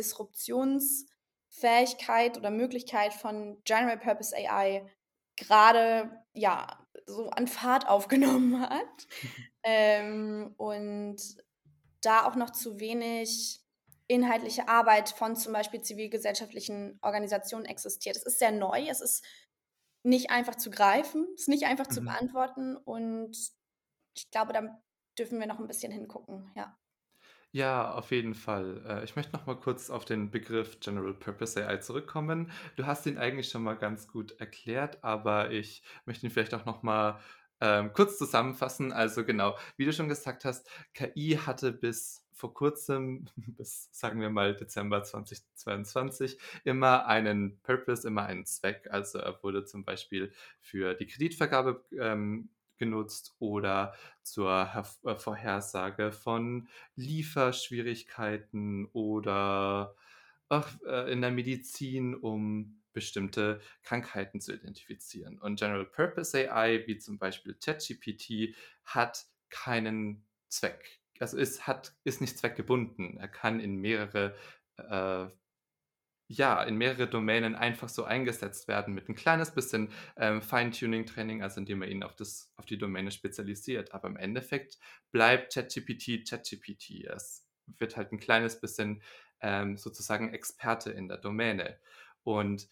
Disruptionsfähigkeit 1.56 2.36
oder 2.36 2.50
Möglichkeit 2.50 3.12
von 3.12 3.62
General 3.64 3.98
Purpose 3.98 4.34
AI 4.36 4.86
gerade 5.36 6.10
ja 6.32 6.66
so 7.06 7.30
an 7.30 7.46
Fahrt 7.46 7.88
aufgenommen 7.88 8.60
hat. 8.60 9.08
ähm, 9.62 10.54
und 10.56 11.16
da 12.02 12.26
auch 12.26 12.36
noch 12.36 12.50
zu 12.50 12.78
wenig 12.78 13.60
inhaltliche 14.08 14.68
Arbeit 14.68 15.08
von 15.08 15.34
zum 15.34 15.52
Beispiel 15.52 15.82
zivilgesellschaftlichen 15.82 16.98
Organisationen 17.02 17.64
existiert. 17.64 18.16
Es 18.16 18.22
ist 18.22 18.38
sehr 18.38 18.52
neu, 18.52 18.86
es 18.88 19.00
ist 19.00 19.24
nicht 20.04 20.30
einfach 20.30 20.54
zu 20.54 20.70
greifen, 20.70 21.26
es 21.34 21.42
ist 21.42 21.48
nicht 21.48 21.66
einfach 21.66 21.88
mhm. 21.88 21.92
zu 21.92 22.00
beantworten 22.02 22.76
und 22.76 23.36
ich 24.16 24.30
glaube, 24.30 24.52
da 24.52 24.80
dürfen 25.18 25.40
wir 25.40 25.48
noch 25.48 25.58
ein 25.58 25.66
bisschen 25.66 25.90
hingucken, 25.90 26.52
ja. 26.54 26.78
Ja, 27.56 27.92
auf 27.94 28.10
jeden 28.10 28.34
Fall. 28.34 28.82
Äh, 28.86 29.04
ich 29.04 29.16
möchte 29.16 29.32
noch 29.34 29.46
mal 29.46 29.56
kurz 29.58 29.88
auf 29.88 30.04
den 30.04 30.30
Begriff 30.30 30.78
General 30.80 31.14
Purpose 31.14 31.66
AI 31.66 31.78
zurückkommen. 31.78 32.50
Du 32.76 32.84
hast 32.84 33.06
ihn 33.06 33.16
eigentlich 33.16 33.48
schon 33.48 33.62
mal 33.62 33.76
ganz 33.78 34.08
gut 34.08 34.32
erklärt, 34.40 35.02
aber 35.02 35.50
ich 35.50 35.82
möchte 36.04 36.26
ihn 36.26 36.30
vielleicht 36.30 36.52
auch 36.52 36.66
noch 36.66 36.82
mal 36.82 37.18
ähm, 37.62 37.94
kurz 37.94 38.18
zusammenfassen. 38.18 38.92
Also 38.92 39.24
genau, 39.24 39.56
wie 39.78 39.86
du 39.86 39.92
schon 39.94 40.10
gesagt 40.10 40.44
hast, 40.44 40.68
KI 40.92 41.38
hatte 41.46 41.72
bis 41.72 42.26
vor 42.30 42.52
kurzem, 42.52 43.24
bis 43.36 43.88
sagen 43.90 44.20
wir 44.20 44.28
mal 44.28 44.54
Dezember 44.54 45.02
2022, 45.02 46.38
immer 46.64 47.06
einen 47.06 47.58
Purpose, 47.62 48.06
immer 48.06 48.26
einen 48.26 48.44
Zweck. 48.44 48.88
Also 48.90 49.18
er 49.18 49.42
wurde 49.42 49.64
zum 49.64 49.82
Beispiel 49.86 50.30
für 50.60 50.92
die 50.92 51.06
Kreditvergabe 51.06 51.82
ähm, 51.98 52.50
genutzt 52.78 53.34
oder 53.38 53.94
zur 54.22 54.72
Herv 54.72 54.98
äh, 55.04 55.16
Vorhersage 55.16 56.12
von 56.12 56.68
Lieferschwierigkeiten 56.94 58.86
oder 58.92 59.94
ach, 60.48 60.76
äh, 60.86 61.12
in 61.12 61.20
der 61.20 61.30
Medizin, 61.30 62.14
um 62.14 62.82
bestimmte 62.92 63.60
Krankheiten 63.82 64.40
zu 64.40 64.54
identifizieren. 64.54 65.38
Und 65.38 65.58
General 65.58 65.84
Purpose 65.84 66.50
AI, 66.50 66.86
wie 66.86 66.96
zum 66.96 67.18
Beispiel 67.18 67.54
ChatGPT, 67.54 68.54
hat 68.84 69.26
keinen 69.50 70.24
Zweck. 70.48 71.00
Also 71.18 71.38
es 71.38 71.66
hat, 71.66 71.94
ist 72.04 72.20
nicht 72.20 72.38
zweckgebunden. 72.38 73.18
Er 73.18 73.28
kann 73.28 73.60
in 73.60 73.76
mehrere 73.76 74.34
äh, 74.76 75.26
ja, 76.28 76.62
in 76.64 76.76
mehrere 76.76 77.08
Domänen 77.08 77.54
einfach 77.54 77.88
so 77.88 78.04
eingesetzt 78.04 78.66
werden 78.68 78.94
mit 78.94 79.08
ein 79.08 79.14
kleines 79.14 79.52
bisschen 79.52 79.90
ähm, 80.16 80.42
Feintuning-Training, 80.42 81.42
also 81.42 81.60
indem 81.60 81.78
man 81.78 81.88
ihn 81.88 82.02
auf, 82.02 82.16
das, 82.16 82.52
auf 82.56 82.66
die 82.66 82.78
Domäne 82.78 83.10
spezialisiert. 83.10 83.94
Aber 83.94 84.08
im 84.08 84.16
Endeffekt 84.16 84.78
bleibt 85.12 85.54
ChatGPT 85.54 86.28
ChatGPT. 86.28 87.04
Es 87.04 87.46
wird 87.78 87.96
halt 87.96 88.12
ein 88.12 88.18
kleines 88.18 88.60
bisschen 88.60 89.02
ähm, 89.40 89.76
sozusagen 89.76 90.32
Experte 90.32 90.90
in 90.90 91.08
der 91.08 91.18
Domäne. 91.18 91.78
Und 92.24 92.68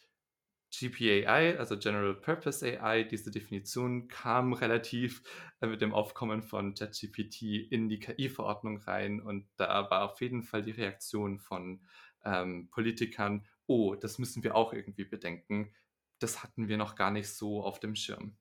GPAI, 0.77 1.57
also 1.59 1.79
General 1.79 2.15
Purpose 2.15 2.67
AI, 2.67 3.05
diese 3.05 3.31
Definition 3.31 4.09
kam 4.09 4.53
relativ 4.53 5.23
äh, 5.61 5.69
mit 5.69 5.81
dem 5.81 5.95
Aufkommen 5.95 6.43
von 6.43 6.75
ChatGPT 6.75 7.43
in 7.71 7.89
die 7.89 8.01
KI-Verordnung 8.01 8.79
rein 8.79 9.21
und 9.21 9.47
da 9.57 9.89
war 9.91 10.11
auf 10.11 10.21
jeden 10.21 10.43
Fall 10.43 10.63
die 10.63 10.73
Reaktion 10.73 11.39
von 11.39 11.81
ähm, 12.25 12.69
Politikern, 12.71 13.47
oh, 13.67 13.95
das 13.95 14.19
müssen 14.19 14.43
wir 14.43 14.57
auch 14.57 14.73
irgendwie 14.73 15.05
bedenken. 15.05 15.73
Das 16.19 16.43
hatten 16.43 16.69
wir 16.69 16.77
noch 16.77 16.97
gar 16.97 17.11
nicht 17.11 17.29
so 17.29 17.63
auf 17.63 17.81
dem 17.81 17.95
Schirm. 17.95 18.37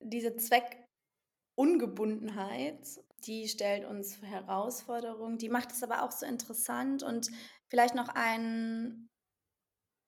Diese 0.00 0.36
Zweckungebundenheit, 0.36 2.86
die 3.24 3.48
stellt 3.48 3.84
uns 3.84 4.16
für 4.16 4.26
Herausforderungen, 4.26 5.38
die 5.38 5.48
macht 5.48 5.72
es 5.72 5.82
aber 5.82 6.02
auch 6.02 6.12
so 6.12 6.26
interessant 6.26 7.02
und 7.02 7.30
vielleicht 7.68 7.94
noch 7.94 8.08
ein, 8.10 9.08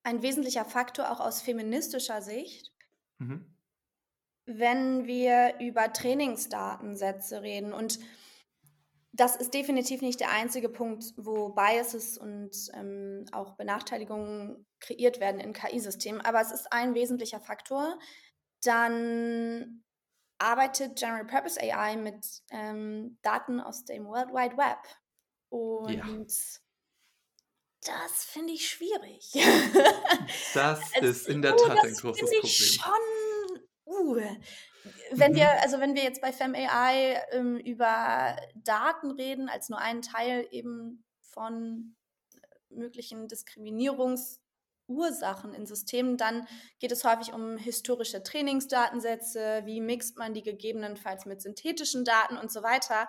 ein 0.05 0.23
wesentlicher 0.23 0.65
Faktor 0.65 1.11
auch 1.11 1.21
aus 1.21 1.43
feministischer 1.43 2.23
Sicht. 2.23 2.73
Mhm. 3.19 3.57
Wenn 4.47 5.07
wir 5.07 5.61
über 5.61 5.93
Trainingsdatensätze 5.93 7.43
reden 7.43 7.73
und 7.73 7.99
das 9.21 9.37
ist 9.37 9.53
definitiv 9.53 10.01
nicht 10.01 10.19
der 10.19 10.31
einzige 10.31 10.71
Punkt, 10.71 11.13
wo 11.19 11.51
Biases 11.51 12.17
und 12.17 12.53
ähm, 12.73 13.27
auch 13.33 13.55
Benachteiligungen 13.55 14.67
kreiert 14.81 15.21
werden 15.21 15.43
in 15.43 15.53
KI-Systemen, 15.53 16.23
aber 16.23 16.41
es 16.41 16.51
ist 16.51 16.73
ein 16.73 16.95
wesentlicher 16.95 17.39
Faktor. 17.39 17.99
Dann 18.63 19.85
arbeitet 20.39 20.99
General 20.99 21.27
Purpose 21.27 21.61
AI 21.61 21.97
mit 21.97 22.27
ähm, 22.51 23.19
Daten 23.21 23.61
aus 23.61 23.85
dem 23.85 24.07
World 24.07 24.31
Wide 24.31 24.57
Web. 24.57 24.79
Und 25.51 25.93
ja. 25.93 26.07
das 27.83 28.25
finde 28.25 28.55
ich 28.55 28.67
schwierig. 28.67 29.33
Das 30.55 30.81
ist 31.03 31.29
in 31.29 31.43
der 31.43 31.57
Tat 31.57 31.85
ein 31.85 31.95
großes 31.95 32.31
Problem. 32.31 32.47
Schon, 32.47 33.63
uh, 33.85 34.19
wenn 35.13 35.35
wir, 35.35 35.45
mhm. 35.45 35.59
also 35.63 35.81
wenn 35.81 35.95
wir 35.95 36.03
jetzt 36.03 36.21
bei 36.21 36.33
FemAI 36.33 37.23
ähm, 37.33 37.57
über 37.59 38.37
Daten 38.55 39.11
reden, 39.11 39.49
als 39.49 39.69
nur 39.69 39.79
einen 39.79 40.03
Teil 40.03 40.47
eben 40.51 41.05
von 41.21 41.97
möglichen 42.71 43.29
Diskriminierungsursachen 43.29 45.55
in 45.55 45.67
Systemen, 45.67 46.17
dann 46.17 46.49
geht 46.79 46.93
es 46.93 47.05
häufig 47.05 47.33
um 47.33 47.57
historische 47.57 48.23
Trainingsdatensätze, 48.23 49.63
wie 49.65 49.81
mixt 49.81 50.19
man 50.19 50.35
die 50.35 50.43
gegebenenfalls 50.43 51.25
mit 51.27 51.43
synthetischen 51.43 52.05
Daten 52.05 52.37
und 52.37 52.53
so 52.53 52.63
weiter. 52.63 53.09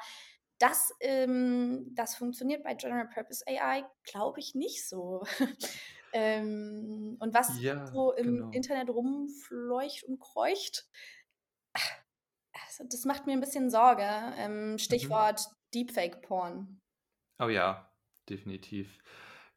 Das, 0.57 0.91
ähm, 0.99 1.91
das 1.95 2.15
funktioniert 2.15 2.63
bei 2.63 2.73
General 2.75 3.07
Purpose 3.07 3.43
AI, 3.47 3.85
glaube 4.03 4.39
ich, 4.39 4.53
nicht 4.53 4.87
so. 4.87 5.23
ähm, 6.13 7.17
und 7.19 7.33
was 7.33 7.59
ja, 7.59 7.87
so 7.87 8.13
im 8.13 8.35
genau. 8.35 8.51
Internet 8.51 8.89
rumfleucht 8.89 10.03
und 10.03 10.19
kreucht, 10.19 10.85
also 12.79 12.85
das 12.89 13.05
macht 13.05 13.25
mir 13.27 13.33
ein 13.33 13.41
bisschen 13.41 13.69
Sorge. 13.69 14.07
Ähm, 14.37 14.73
mhm. 14.73 14.77
Stichwort 14.77 15.39
mhm. 15.39 15.55
Deepfake-Porn. 15.73 16.79
Oh 17.39 17.49
ja, 17.49 17.91
definitiv. 18.29 18.97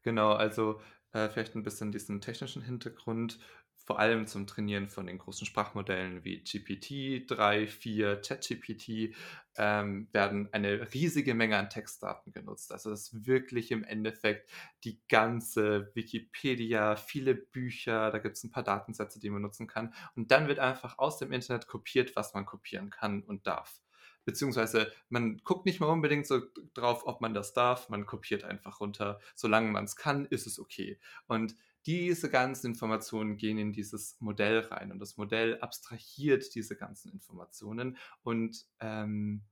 Genau, 0.01 0.33
also 0.33 0.81
äh, 1.13 1.29
vielleicht 1.29 1.55
ein 1.55 1.63
bisschen 1.63 1.91
diesen 1.91 2.21
technischen 2.21 2.61
Hintergrund 2.61 3.39
vor 3.85 3.99
allem 3.99 4.25
zum 4.25 4.47
Trainieren 4.47 4.89
von 4.89 5.05
den 5.05 5.19
großen 5.19 5.45
Sprachmodellen 5.45 6.23
wie 6.23 6.43
GPT, 6.43 7.29
3, 7.29 7.67
4, 7.67 8.19
ChatGPT 8.21 9.15
ähm, 9.57 10.09
werden 10.11 10.49
eine 10.51 10.93
riesige 10.93 11.35
Menge 11.35 11.57
an 11.57 11.69
Textdaten 11.69 12.31
genutzt. 12.31 12.71
Also 12.71 12.89
das 12.89 13.01
ist 13.01 13.25
wirklich 13.27 13.71
im 13.71 13.83
Endeffekt 13.83 14.49
die 14.83 14.99
ganze 15.07 15.91
Wikipedia, 15.93 16.95
viele 16.95 17.35
Bücher, 17.35 18.09
da 18.09 18.17
gibt 18.17 18.37
es 18.37 18.43
ein 18.43 18.51
paar 18.51 18.63
Datensätze, 18.63 19.19
die 19.19 19.29
man 19.29 19.43
nutzen 19.43 19.67
kann. 19.67 19.93
Und 20.15 20.31
dann 20.31 20.47
wird 20.47 20.57
einfach 20.59 20.97
aus 20.97 21.19
dem 21.19 21.31
Internet 21.31 21.67
kopiert, 21.67 22.15
was 22.15 22.33
man 22.33 22.45
kopieren 22.45 22.89
kann 22.89 23.21
und 23.21 23.45
darf 23.45 23.81
beziehungsweise 24.25 24.91
man 25.09 25.37
guckt 25.43 25.67
nicht 25.67 25.79
mal 25.79 25.85
unbedingt 25.85 26.25
so 26.25 26.41
drauf, 26.73 27.03
ob 27.05 27.21
man 27.21 27.35
das 27.35 27.53
darf, 27.53 27.89
man 27.89 28.07
kopiert 28.07 28.43
einfach 28.43 28.79
runter. 28.79 29.19
Solange 29.35 29.69
man 29.69 29.85
es 29.85 29.95
kann, 29.95 30.25
ist 30.25 30.47
es 30.47 30.59
okay. 30.59 30.99
Und 31.27 31.55
diese 31.85 32.29
ganzen 32.29 32.67
Informationen 32.67 33.37
gehen 33.37 33.57
in 33.57 33.73
dieses 33.73 34.19
Modell 34.19 34.59
rein 34.59 34.91
und 34.91 34.99
das 34.99 35.17
Modell 35.17 35.59
abstrahiert 35.61 36.55
diese 36.55 36.75
ganzen 36.75 37.11
Informationen 37.11 37.97
und 38.23 38.65
ähm, 38.79 39.43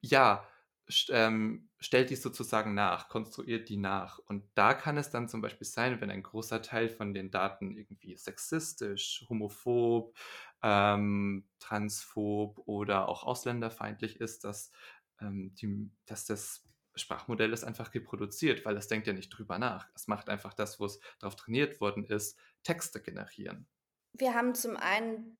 ja, 0.00 0.46
st 0.90 1.10
ähm, 1.12 1.68
stellt 1.80 2.10
die 2.10 2.16
sozusagen 2.16 2.74
nach, 2.74 3.08
konstruiert 3.08 3.68
die 3.68 3.76
nach. 3.76 4.18
Und 4.18 4.44
da 4.54 4.74
kann 4.74 4.96
es 4.96 5.10
dann 5.10 5.28
zum 5.28 5.40
Beispiel 5.42 5.66
sein, 5.66 6.00
wenn 6.00 6.10
ein 6.10 6.22
großer 6.22 6.62
Teil 6.62 6.88
von 6.88 7.14
den 7.14 7.30
Daten 7.30 7.76
irgendwie 7.76 8.16
sexistisch, 8.16 9.24
homophob, 9.28 10.16
ähm, 10.62 11.48
transphob 11.60 12.58
oder 12.66 13.08
auch 13.08 13.22
ausländerfeindlich 13.24 14.20
ist, 14.20 14.44
dass, 14.44 14.72
ähm, 15.20 15.54
die, 15.56 15.90
dass 16.06 16.24
das 16.26 16.67
Sprachmodell 16.98 17.52
ist 17.52 17.64
einfach 17.64 17.94
reproduziert, 17.94 18.64
weil 18.64 18.76
es 18.76 18.88
denkt 18.88 19.06
ja 19.06 19.12
nicht 19.12 19.30
drüber 19.30 19.58
nach. 19.58 19.88
Es 19.94 20.06
macht 20.08 20.28
einfach 20.28 20.54
das, 20.54 20.80
wo 20.80 20.86
es 20.86 21.00
darauf 21.18 21.36
trainiert 21.36 21.80
worden 21.80 22.04
ist, 22.04 22.38
Texte 22.62 23.00
generieren. 23.00 23.66
Wir 24.12 24.34
haben 24.34 24.54
zum 24.54 24.76
einen, 24.76 25.38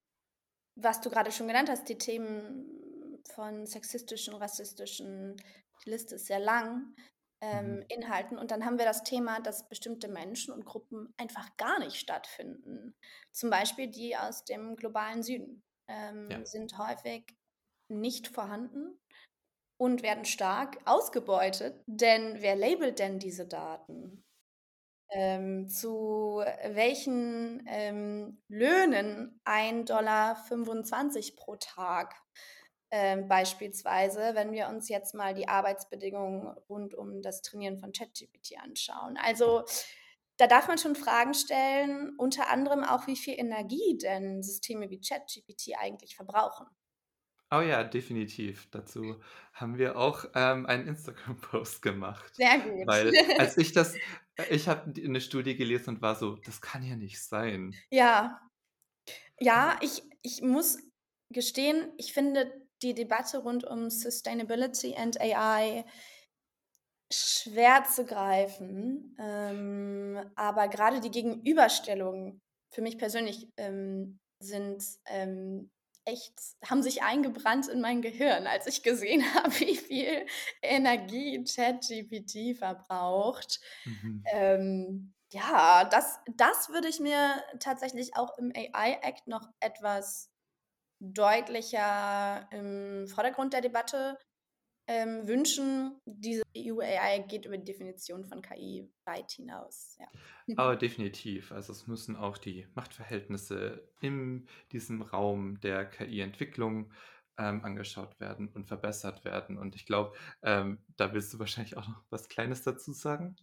was 0.77 1.01
du 1.01 1.11
gerade 1.11 1.33
schon 1.33 1.49
genannt 1.49 1.69
hast, 1.69 1.89
die 1.89 1.99
Themen 1.99 3.23
von 3.35 3.67
sexistischen, 3.67 4.35
rassistischen, 4.35 5.37
die 5.85 5.91
Liste 5.91 6.17
ist 6.17 6.27
sehr 6.27 6.41
lang, 6.41 6.95
ähm, 7.41 7.77
mhm. 7.77 7.85
Inhalten. 7.89 8.39
Und 8.39 8.51
dann 8.51 8.65
haben 8.65 8.79
wir 8.79 8.85
das 8.85 9.05
Thema, 9.05 9.41
dass 9.41 9.69
bestimmte 9.69 10.09
Menschen 10.09 10.53
und 10.53 10.65
Gruppen 10.65 11.13
einfach 11.17 11.57
gar 11.57 11.79
nicht 11.79 11.97
stattfinden. 11.97 12.95
Zum 13.31 13.51
Beispiel 13.51 13.89
die 13.89 14.17
aus 14.17 14.45
dem 14.45 14.77
globalen 14.77 15.23
Süden 15.23 15.63
ähm, 15.89 16.29
ja. 16.31 16.45
sind 16.45 16.79
häufig 16.79 17.25
nicht 17.89 18.29
vorhanden 18.29 18.99
und 19.79 20.03
werden 20.03 20.25
stark 20.25 20.79
ausgebeutet, 20.85 21.83
denn 21.87 22.37
wer 22.43 22.57
labelt 22.57 22.99
denn 22.99 23.19
diese 23.19 23.47
Daten? 23.47 24.25
Ähm, 25.11 25.69
zu 25.69 26.43
welchen 26.65 27.65
ähm, 27.67 28.43
Löhnen 28.49 29.41
1,25 29.47 29.85
Dollar 29.87 30.37
pro 31.37 31.57
Tag 31.57 32.15
ähm, 32.91 33.29
beispielsweise, 33.29 34.35
wenn 34.35 34.53
wir 34.53 34.69
uns 34.69 34.89
jetzt 34.89 35.15
mal 35.15 35.35
die 35.35 35.49
Arbeitsbedingungen 35.49 36.49
rund 36.69 36.95
um 36.95 37.23
das 37.23 37.43
Trainieren 37.43 37.79
von 37.79 37.93
ChatGPT 37.93 38.59
anschauen. 38.63 39.19
Also 39.23 39.65
da 40.39 40.47
darf 40.47 40.69
man 40.69 40.79
schon 40.79 40.95
Fragen 40.95 41.35
stellen, 41.35 42.15
unter 42.17 42.49
anderem 42.49 42.85
auch, 42.85 43.07
wie 43.07 43.17
viel 43.17 43.35
Energie 43.39 43.99
denn 44.01 44.43
Systeme 44.43 44.89
wie 44.91 45.01
ChatGPT 45.01 45.77
eigentlich 45.79 46.17
verbrauchen. 46.17 46.67
Oh 47.51 47.61
ja, 47.61 47.83
definitiv. 47.83 48.69
Dazu 48.71 49.21
haben 49.55 49.79
wir 49.79 49.97
auch 49.97 50.27
ähm, 50.35 50.67
einen 50.67 50.87
Instagram-Post 50.87 51.81
gemacht. 51.83 52.35
Sehr 52.35 52.59
gut. 52.59 52.87
Weil 52.87 53.13
als 53.39 53.57
ich 53.57 53.73
das, 53.73 53.95
äh, 54.37 54.55
ich 54.55 54.69
habe 54.69 54.93
eine 55.03 55.21
Studie 55.21 55.57
gelesen 55.57 55.97
und 55.97 56.03
war 56.03 56.15
so, 56.15 56.37
das 56.37 56.61
kann 56.61 56.83
ja 56.83 56.97
nicht 56.97 57.23
sein. 57.23 57.75
Ja. 57.91 58.41
Ja, 59.41 59.79
ich, 59.81 60.03
ich 60.23 60.43
muss 60.43 60.79
gestehen, 61.33 61.93
ich 61.97 62.13
finde 62.13 62.53
die 62.83 62.95
Debatte 62.95 63.39
rund 63.39 63.65
um 63.65 63.91
Sustainability 63.91 64.95
and 64.95 65.21
AI 65.21 65.85
schwer 67.11 67.85
zu 67.85 68.05
greifen. 68.05 69.17
Ähm, 69.19 70.21
aber 70.35 70.69
gerade 70.69 71.01
die 71.01 71.11
Gegenüberstellungen 71.11 72.41
für 72.75 72.83
mich 72.83 72.99
persönlich 72.99 73.49
ähm, 73.57 74.19
sind 74.41 74.85
ähm, 75.07 75.71
echt, 76.09 76.33
haben 76.65 76.83
sich 76.83 77.03
eingebrannt 77.03 77.69
in 77.69 77.81
mein 77.81 78.03
Gehirn, 78.03 78.47
als 78.47 78.67
ich 78.67 78.83
gesehen 78.83 79.23
habe, 79.35 79.53
wie 79.61 79.77
viel 79.77 80.27
Energie 80.63 81.45
ChatGPT 81.45 82.57
verbraucht. 82.59 83.61
Mhm. 83.85 84.25
Ähm, 84.33 85.15
ja, 85.33 85.85
das, 85.85 86.21
das 86.37 86.71
würde 86.71 86.89
ich 86.89 87.01
mir 87.01 87.43
tatsächlich 87.61 88.17
auch 88.17 88.39
im 88.39 88.53
AI-Act 88.55 89.27
noch 89.27 89.49
etwas 89.61 90.31
deutlicher 91.01 92.49
im 92.51 93.07
Vordergrund 93.07 93.53
der 93.53 93.61
Debatte 93.61 94.19
ähm, 94.89 95.29
wünschen. 95.29 96.01
Diese 96.07 96.43
EU-AI 96.57 97.21
geht 97.29 97.45
über 97.45 97.59
die 97.59 97.65
Definition 97.65 98.25
von 98.25 98.43
KI 98.43 98.91
weit 99.05 99.31
hinaus. 99.31 99.97
Ja. 100.01 100.07
Aber 100.57 100.77
definitiv. 100.77 101.53
Also 101.53 101.73
es 101.73 101.87
müssen 101.87 102.17
auch 102.17 102.39
die 102.39 102.67
Machtverhältnisse 102.75 103.87
in 104.01 104.49
diesem 104.73 105.03
Raum 105.03 105.61
der 105.61 105.85
KI-Entwicklung 105.85 106.91
ähm, 107.37 107.63
angeschaut 107.65 108.19
werden 108.19 108.49
und 108.49 108.67
verbessert 108.67 109.25
werden. 109.25 109.59
Und 109.59 109.77
ich 109.77 109.85
glaube, 109.85 110.17
ähm, 110.43 110.83
da 110.97 111.13
willst 111.13 111.35
du 111.35 111.39
wahrscheinlich 111.39 111.77
auch 111.77 111.87
noch 111.87 112.03
was 112.11 112.29
Kleines 112.29 112.63
dazu 112.63 112.93
sagen. 112.93 113.37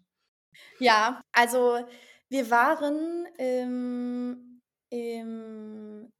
Ja, 0.79 1.21
also 1.31 1.85
wir 2.29 2.49
waren 2.49 3.27
im, 3.37 4.61
im 4.89 6.11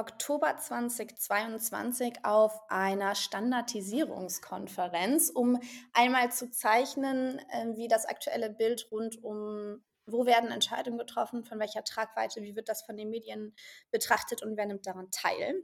Oktober 0.00 0.56
2022 0.56 2.24
auf 2.24 2.58
einer 2.68 3.14
Standardisierungskonferenz, 3.14 5.30
um 5.30 5.60
einmal 5.92 6.32
zu 6.32 6.50
zeichnen, 6.50 7.38
äh, 7.50 7.76
wie 7.76 7.86
das 7.86 8.06
aktuelle 8.06 8.50
Bild 8.50 8.88
rund 8.90 9.22
um, 9.22 9.84
wo 10.06 10.26
werden 10.26 10.50
Entscheidungen 10.50 10.98
getroffen, 10.98 11.44
von 11.44 11.60
welcher 11.60 11.84
Tragweite, 11.84 12.42
wie 12.42 12.56
wird 12.56 12.70
das 12.70 12.82
von 12.82 12.96
den 12.96 13.10
Medien 13.10 13.54
betrachtet 13.90 14.42
und 14.42 14.56
wer 14.56 14.66
nimmt 14.66 14.86
daran 14.86 15.10
teil, 15.10 15.62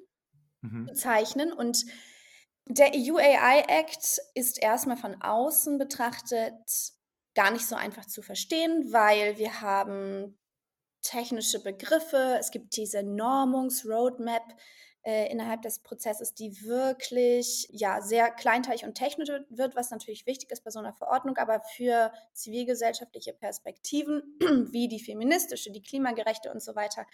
mhm. 0.61 0.95
zeichnen. 0.95 1.53
Und 1.53 1.87
der 2.69 2.93
EU 2.95 3.17
AI 3.17 3.65
Act 3.69 4.21
ist 4.35 4.63
erstmal 4.63 4.99
von 4.99 5.21
außen 5.23 5.79
betrachtet 5.79 6.93
gar 7.35 7.51
nicht 7.51 7.67
so 7.67 7.75
einfach 7.75 8.07
zu 8.07 8.23
verstehen, 8.23 8.93
weil 8.93 9.39
wir 9.39 9.61
haben 9.61 10.39
technische 11.03 11.63
Begriffe, 11.63 12.37
es 12.39 12.51
gibt 12.51 12.77
diese 12.77 13.03
Normungs-Roadmap 13.03 14.43
äh, 15.07 15.31
innerhalb 15.31 15.63
des 15.63 15.79
Prozesses, 15.79 16.35
die 16.35 16.65
wirklich 16.65 17.69
ja, 17.71 18.01
sehr 18.01 18.31
kleinteilig 18.31 18.85
und 18.85 18.95
technisch 18.95 19.31
wird, 19.49 19.77
was 19.77 19.91
natürlich 19.91 20.27
wichtig 20.27 20.51
ist 20.51 20.65
bei 20.65 20.71
so 20.71 20.81
einer 20.81 20.93
Verordnung, 20.93 21.37
aber 21.37 21.61
für 21.61 22.13
zivilgesellschaftliche 22.33 23.33
Perspektiven 23.33 24.23
wie 24.73 24.89
die 24.89 24.99
feministische, 24.99 25.71
die 25.71 25.83
klimagerechte 25.83 26.51
und 26.51 26.61
so 26.61 26.75
weiter 26.75 27.07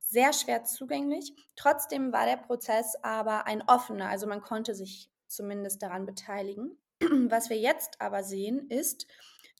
sehr 0.00 0.32
schwer 0.32 0.64
zugänglich. 0.64 1.34
Trotzdem 1.56 2.12
war 2.12 2.24
der 2.24 2.36
Prozess 2.36 2.94
aber 3.02 3.46
ein 3.46 3.62
offener, 3.68 4.08
also 4.08 4.26
man 4.26 4.40
konnte 4.40 4.74
sich 4.74 5.10
zumindest 5.26 5.82
daran 5.82 6.06
beteiligen. 6.06 6.78
Was 7.00 7.50
wir 7.50 7.58
jetzt 7.58 8.00
aber 8.00 8.22
sehen, 8.22 8.70
ist, 8.70 9.06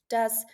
dass 0.09 0.47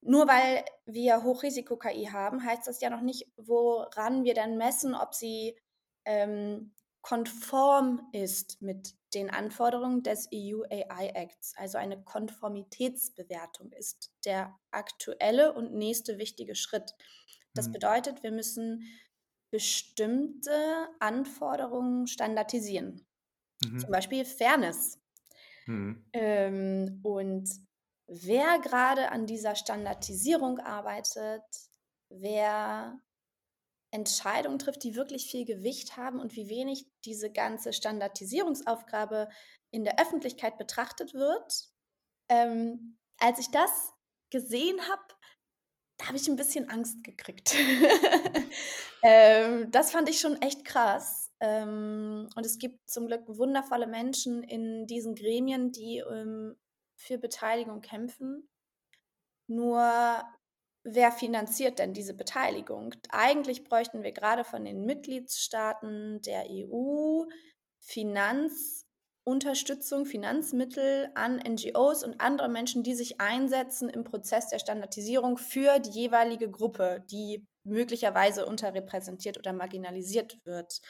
nur 0.00 0.28
weil 0.28 0.64
wir 0.86 1.22
Hochrisiko-KI 1.22 2.10
haben, 2.12 2.44
heißt 2.44 2.66
das 2.66 2.80
ja 2.80 2.90
noch 2.90 3.00
nicht, 3.00 3.26
woran 3.36 4.24
wir 4.24 4.34
dann 4.34 4.56
messen, 4.56 4.94
ob 4.94 5.14
sie 5.14 5.56
ähm, 6.04 6.72
konform 7.02 8.08
ist 8.12 8.60
mit 8.60 8.94
den 9.14 9.30
Anforderungen 9.30 10.02
des 10.02 10.28
EU 10.32 10.62
AI 10.70 11.08
Acts. 11.14 11.54
Also 11.56 11.78
eine 11.78 12.02
Konformitätsbewertung 12.02 13.72
ist 13.72 14.12
der 14.24 14.58
aktuelle 14.70 15.54
und 15.54 15.74
nächste 15.74 16.18
wichtige 16.18 16.54
Schritt. 16.54 16.94
Das 17.54 17.68
mhm. 17.68 17.72
bedeutet, 17.72 18.22
wir 18.22 18.30
müssen 18.30 18.82
bestimmte 19.50 20.52
Anforderungen 21.00 22.06
standardisieren. 22.06 23.06
Mhm. 23.64 23.78
Zum 23.78 23.90
Beispiel 23.90 24.24
Fairness. 24.24 25.00
Mhm. 25.66 26.04
Ähm, 26.12 27.00
und 27.02 27.48
wer 28.08 28.58
gerade 28.58 29.10
an 29.10 29.26
dieser 29.26 29.54
Standardisierung 29.54 30.58
arbeitet, 30.58 31.42
wer 32.08 32.98
Entscheidungen 33.90 34.58
trifft, 34.58 34.82
die 34.82 34.96
wirklich 34.96 35.30
viel 35.30 35.44
Gewicht 35.44 35.96
haben 35.96 36.20
und 36.20 36.34
wie 36.34 36.48
wenig 36.48 36.86
diese 37.04 37.30
ganze 37.30 37.72
Standardisierungsaufgabe 37.72 39.28
in 39.70 39.84
der 39.84 40.00
Öffentlichkeit 40.00 40.58
betrachtet 40.58 41.14
wird. 41.14 41.70
Ähm, 42.28 42.98
als 43.18 43.38
ich 43.38 43.50
das 43.50 43.70
gesehen 44.30 44.80
habe, 44.88 45.02
da 45.98 46.06
habe 46.06 46.16
ich 46.16 46.28
ein 46.28 46.36
bisschen 46.36 46.68
Angst 46.70 47.02
gekriegt. 47.02 47.54
ähm, 49.02 49.70
das 49.70 49.90
fand 49.90 50.08
ich 50.08 50.20
schon 50.20 50.40
echt 50.42 50.64
krass. 50.64 51.32
Ähm, 51.40 52.28
und 52.36 52.46
es 52.46 52.58
gibt 52.58 52.88
zum 52.88 53.06
Glück 53.06 53.22
wundervolle 53.26 53.86
Menschen 53.86 54.42
in 54.42 54.86
diesen 54.86 55.14
Gremien, 55.14 55.72
die 55.72 55.98
ähm, 55.98 56.56
für 56.98 57.16
Beteiligung 57.16 57.80
kämpfen. 57.80 58.48
Nur 59.46 59.80
wer 60.82 61.12
finanziert 61.12 61.78
denn 61.78 61.94
diese 61.94 62.14
Beteiligung? 62.14 62.94
Eigentlich 63.08 63.64
bräuchten 63.64 64.02
wir 64.02 64.12
gerade 64.12 64.44
von 64.44 64.64
den 64.64 64.84
Mitgliedstaaten 64.84 66.20
der 66.22 66.46
EU 66.50 67.24
Finanzunterstützung, 67.80 70.04
Finanzmittel 70.04 71.10
an 71.14 71.36
NGOs 71.36 72.04
und 72.04 72.20
andere 72.20 72.48
Menschen, 72.48 72.82
die 72.82 72.94
sich 72.94 73.20
einsetzen 73.20 73.88
im 73.88 74.04
Prozess 74.04 74.48
der 74.48 74.58
Standardisierung 74.58 75.38
für 75.38 75.78
die 75.78 75.90
jeweilige 75.90 76.50
Gruppe, 76.50 77.04
die 77.10 77.46
möglicherweise 77.62 78.44
unterrepräsentiert 78.44 79.38
oder 79.38 79.52
marginalisiert 79.52 80.44
wird. 80.44 80.80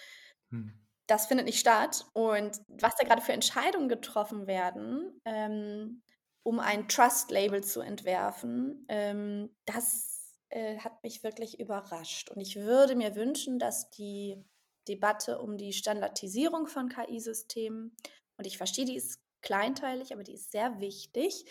Hm 0.51 0.88
das 1.09 1.27
findet 1.27 1.47
nicht 1.47 1.59
statt. 1.59 2.07
Und 2.13 2.61
was 2.69 2.95
da 2.95 3.05
gerade 3.05 3.23
für 3.23 3.33
Entscheidungen 3.33 3.89
getroffen 3.89 4.47
werden, 4.47 5.21
ähm, 5.25 6.03
um 6.45 6.61
ein 6.61 6.87
Trust-Label 6.89 7.65
zu 7.65 7.81
entwerfen, 7.81 8.87
ähm, 8.89 9.51
das 9.67 10.37
äh, 10.51 10.79
hat 10.79 11.03
mich 11.03 11.25
wirklich 11.25 11.59
überrascht. 11.59 12.31
Und 12.31 12.41
ich 12.41 12.57
würde 12.57 12.95
mir 12.95 13.17
wünschen, 13.17 13.59
dass 13.59 13.91
die 13.91 14.45
Debatte 14.87 15.41
um 15.41 15.57
die 15.59 15.73
Standardisierung 15.73 16.67
von 16.67 16.89
KI-Systemen, 16.89 17.97
und 18.37 18.47
ich 18.47 18.57
verstehe, 18.57 18.85
die 18.85 18.97
ist 18.97 19.21
kleinteilig, 19.43 20.13
aber 20.13 20.23
die 20.23 20.35
ist 20.35 20.53
sehr 20.53 20.81
wichtig, 20.81 21.45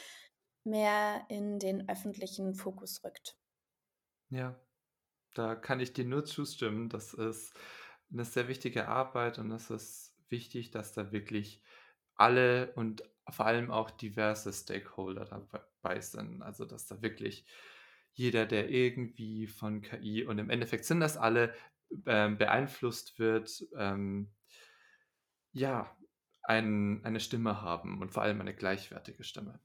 mehr 0.64 1.26
in 1.30 1.60
den 1.60 1.90
öffentlichen 1.90 2.56
Fokus 2.56 3.04
rückt. 3.04 3.38
Ja, 4.30 4.60
da 5.34 5.56
kann 5.56 5.80
ich 5.80 5.94
dir 5.94 6.06
nur 6.06 6.26
zustimmen. 6.26 6.90
Das 6.90 7.14
ist 7.14 7.54
eine 8.12 8.26
sehr 8.26 8.48
wichtige 8.48 8.88
Arbeit 8.88 9.40
und 9.40 9.52
es 9.52 9.70
ist 9.70 10.16
wichtig, 10.30 10.72
dass 10.72 10.94
da 10.94 11.12
wirklich 11.12 11.62
alle 12.16 12.74
und 12.74 13.04
vor 13.30 13.46
allem 13.46 13.72
auch 13.72 13.92
diverse 13.92 14.52
Stakeholder 14.54 15.26
dabei 15.26 16.00
sind. 16.02 16.42
Also 16.42 16.66
dass 16.66 16.88
da 16.88 17.02
wirklich 17.02 17.46
jeder, 18.14 18.46
der 18.46 18.70
irgendwie 18.70 19.48
von 19.48 19.82
KI 19.82 20.26
und 20.26 20.40
im 20.40 20.50
Endeffekt 20.50 20.86
sind 20.86 21.00
das 21.00 21.18
alle, 21.18 21.54
ähm, 22.06 22.38
beeinflusst 22.38 23.20
wird, 23.20 23.66
ähm, 23.78 24.34
ja, 25.54 25.96
ein, 26.44 27.04
eine 27.04 27.20
Stimme 27.20 27.62
haben 27.62 28.02
und 28.02 28.12
vor 28.12 28.24
allem 28.24 28.42
eine 28.42 28.56
gleichwertige 28.56 29.24
Stimme. 29.24 29.60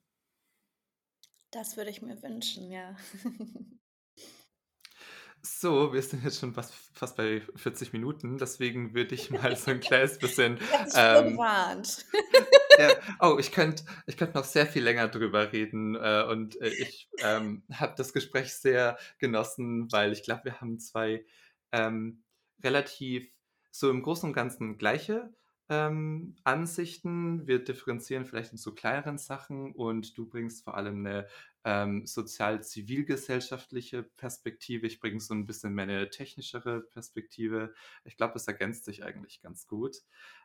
Das 1.50 1.76
würde 1.76 1.90
ich 1.90 2.02
mir 2.02 2.22
wünschen, 2.22 2.70
ja. 2.70 2.96
So, 5.44 5.92
wir 5.92 6.00
sind 6.02 6.22
jetzt 6.22 6.38
schon 6.38 6.54
fast, 6.54 6.72
fast 6.94 7.16
bei 7.16 7.42
40 7.56 7.92
Minuten, 7.92 8.38
deswegen 8.38 8.94
würde 8.94 9.16
ich 9.16 9.30
mal 9.30 9.56
so 9.56 9.72
ein 9.72 9.80
kleines 9.80 10.16
bisschen. 10.18 10.56
ähm, 10.94 11.36
ja, 12.78 12.90
oh, 13.20 13.38
ich 13.40 13.50
könnte 13.50 13.82
ich 14.06 14.16
könnt 14.16 14.36
noch 14.36 14.44
sehr 14.44 14.66
viel 14.66 14.84
länger 14.84 15.08
drüber 15.08 15.52
reden 15.52 15.96
äh, 15.96 16.24
und 16.28 16.60
äh, 16.60 16.68
ich 16.68 17.08
ähm, 17.18 17.64
habe 17.72 17.94
das 17.96 18.12
Gespräch 18.12 18.54
sehr 18.54 18.96
genossen, 19.18 19.90
weil 19.90 20.12
ich 20.12 20.22
glaube, 20.22 20.44
wir 20.44 20.60
haben 20.60 20.78
zwei 20.78 21.24
ähm, 21.72 22.22
relativ 22.62 23.28
so 23.72 23.90
im 23.90 24.02
Großen 24.02 24.28
und 24.28 24.34
Ganzen 24.34 24.78
gleiche 24.78 25.34
ähm, 25.68 26.36
Ansichten. 26.44 27.48
Wir 27.48 27.64
differenzieren 27.64 28.26
vielleicht 28.26 28.52
in 28.52 28.58
so 28.58 28.72
kleineren 28.74 29.18
Sachen 29.18 29.72
und 29.72 30.16
du 30.16 30.28
bringst 30.28 30.62
vor 30.62 30.76
allem 30.76 31.04
eine 31.04 31.26
ähm, 31.64 32.06
sozial-zivilgesellschaftliche 32.06 34.02
Perspektive. 34.02 34.86
Ich 34.86 35.00
bringe 35.00 35.20
so 35.20 35.34
ein 35.34 35.46
bisschen 35.46 35.74
mehr 35.74 35.84
eine 35.84 36.10
technischere 36.10 36.80
Perspektive. 36.80 37.74
Ich 38.04 38.16
glaube, 38.16 38.34
es 38.36 38.46
ergänzt 38.46 38.84
sich 38.84 39.04
eigentlich 39.04 39.40
ganz 39.42 39.66
gut. 39.66 39.96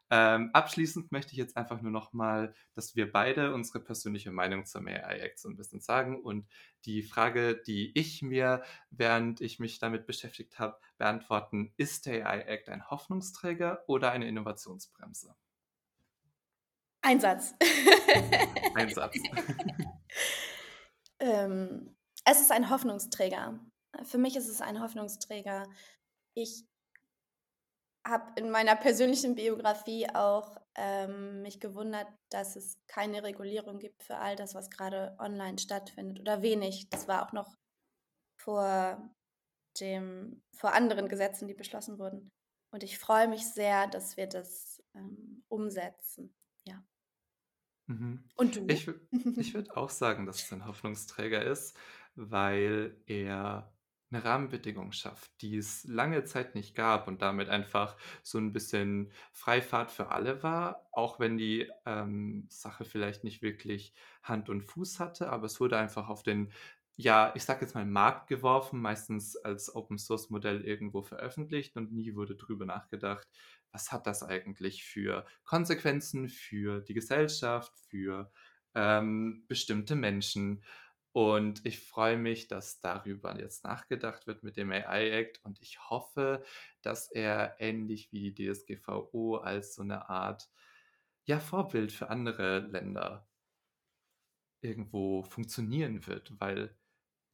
Ähm, 0.09 0.51
abschließend 0.53 1.11
möchte 1.11 1.33
ich 1.33 1.37
jetzt 1.37 1.57
einfach 1.57 1.81
nur 1.81 1.91
noch 1.91 2.13
mal, 2.13 2.53
dass 2.73 2.95
wir 2.95 3.11
beide 3.11 3.53
unsere 3.53 3.81
persönliche 3.81 4.31
Meinung 4.31 4.65
zum 4.65 4.87
AI 4.87 5.19
Act 5.19 5.39
so 5.39 5.49
ein 5.49 5.57
bisschen 5.57 5.81
sagen 5.81 6.21
und 6.21 6.47
die 6.85 7.03
Frage, 7.03 7.57
die 7.57 7.91
ich 7.97 8.21
mir, 8.21 8.63
während 8.89 9.41
ich 9.41 9.59
mich 9.59 9.79
damit 9.79 10.05
beschäftigt 10.05 10.59
habe, 10.59 10.79
beantworten, 10.97 11.73
ist 11.75 12.05
der 12.05 12.29
AI 12.29 12.41
Act 12.43 12.69
ein 12.69 12.89
Hoffnungsträger 12.89 13.83
oder 13.87 14.11
eine 14.11 14.27
Innovationsbremse? 14.27 15.35
Ein 17.01 17.19
Satz. 17.19 17.53
Ein 18.75 18.89
Satz. 18.89 19.17
ähm, 21.19 21.95
es 22.25 22.41
ist 22.41 22.51
ein 22.51 22.69
Hoffnungsträger. 22.69 23.59
Für 24.03 24.17
mich 24.17 24.35
ist 24.35 24.47
es 24.47 24.61
ein 24.61 24.81
Hoffnungsträger. 24.81 25.67
Ich 26.33 26.65
habe 28.05 28.39
in 28.39 28.49
meiner 28.49 28.75
persönlichen 28.75 29.35
Biografie 29.35 30.09
auch 30.09 30.57
ähm, 30.75 31.41
mich 31.41 31.59
gewundert, 31.59 32.07
dass 32.29 32.55
es 32.55 32.77
keine 32.87 33.23
Regulierung 33.23 33.79
gibt 33.79 34.03
für 34.03 34.17
all 34.17 34.35
das, 34.35 34.55
was 34.55 34.69
gerade 34.69 35.15
online 35.19 35.57
stattfindet 35.57 36.19
oder 36.19 36.41
wenig. 36.41 36.89
Das 36.89 37.07
war 37.07 37.25
auch 37.25 37.33
noch 37.33 37.57
vor 38.39 39.09
dem, 39.79 40.41
vor 40.55 40.73
anderen 40.73 41.09
Gesetzen, 41.09 41.47
die 41.47 41.53
beschlossen 41.53 41.99
wurden. 41.99 42.31
Und 42.71 42.83
ich 42.83 42.97
freue 42.99 43.27
mich 43.27 43.45
sehr, 43.47 43.87
dass 43.87 44.17
wir 44.17 44.27
das 44.27 44.83
ähm, 44.95 45.43
umsetzen. 45.49 46.33
Mhm. 47.87 48.23
Und 48.35 48.55
du? 48.55 48.67
Ich, 48.67 48.87
ich 49.37 49.53
würde 49.53 49.75
auch 49.77 49.89
sagen, 49.89 50.25
dass 50.25 50.43
es 50.43 50.51
ein 50.53 50.65
Hoffnungsträger 50.65 51.43
ist, 51.43 51.77
weil 52.15 53.01
er 53.05 53.73
eine 54.09 54.23
Rahmenbedingung 54.23 54.93
schafft, 54.93 55.41
die 55.41 55.57
es 55.57 55.83
lange 55.83 56.23
Zeit 56.23 56.55
nicht 56.55 56.75
gab 56.75 57.07
und 57.09 57.21
damit 57.21 57.49
einfach 57.49 57.97
so 58.23 58.37
ein 58.37 58.53
bisschen 58.53 59.11
Freifahrt 59.33 59.91
für 59.91 60.09
alle 60.11 60.43
war, 60.43 60.87
auch 60.93 61.19
wenn 61.19 61.37
die 61.37 61.69
ähm, 61.85 62.47
Sache 62.49 62.85
vielleicht 62.85 63.25
nicht 63.25 63.41
wirklich 63.41 63.93
Hand 64.23 64.49
und 64.49 64.61
Fuß 64.61 64.99
hatte, 65.01 65.29
aber 65.29 65.45
es 65.45 65.59
wurde 65.59 65.77
einfach 65.77 66.07
auf 66.07 66.23
den, 66.23 66.53
ja, 66.95 67.33
ich 67.35 67.43
sag 67.43 67.61
jetzt 67.61 67.75
mal 67.75 67.85
Markt 67.85 68.27
geworfen, 68.27 68.79
meistens 68.81 69.35
als 69.35 69.75
Open 69.75 69.97
Source 69.97 70.29
Modell 70.29 70.61
irgendwo 70.63 71.01
veröffentlicht 71.01 71.75
und 71.75 71.91
nie 71.91 72.15
wurde 72.15 72.35
drüber 72.35 72.65
nachgedacht, 72.65 73.27
was 73.71 73.91
hat 73.91 74.07
das 74.07 74.23
eigentlich 74.23 74.83
für 74.83 75.25
Konsequenzen 75.43 76.29
für 76.29 76.81
die 76.81 76.93
Gesellschaft, 76.93 77.73
für 77.89 78.31
ähm, 78.75 79.43
bestimmte 79.47 79.95
Menschen. 79.95 80.63
Und 81.11 81.65
ich 81.65 81.79
freue 81.79 82.17
mich, 82.17 82.47
dass 82.47 82.79
darüber 82.79 83.39
jetzt 83.39 83.63
nachgedacht 83.63 84.27
wird 84.27 84.43
mit 84.43 84.55
dem 84.55 84.71
AI 84.71 85.09
Act 85.09 85.43
und 85.43 85.59
ich 85.61 85.89
hoffe, 85.89 86.43
dass 86.81 87.09
er 87.11 87.55
ähnlich 87.59 88.11
wie 88.11 88.31
die 88.31 88.51
DSGVO 88.53 89.37
als 89.37 89.73
so 89.75 89.81
eine 89.81 90.09
Art 90.09 90.49
ja, 91.25 91.39
Vorbild 91.39 91.91
für 91.91 92.09
andere 92.09 92.59
Länder 92.59 93.27
irgendwo 94.61 95.23
funktionieren 95.23 96.05
wird, 96.07 96.39
weil 96.39 96.75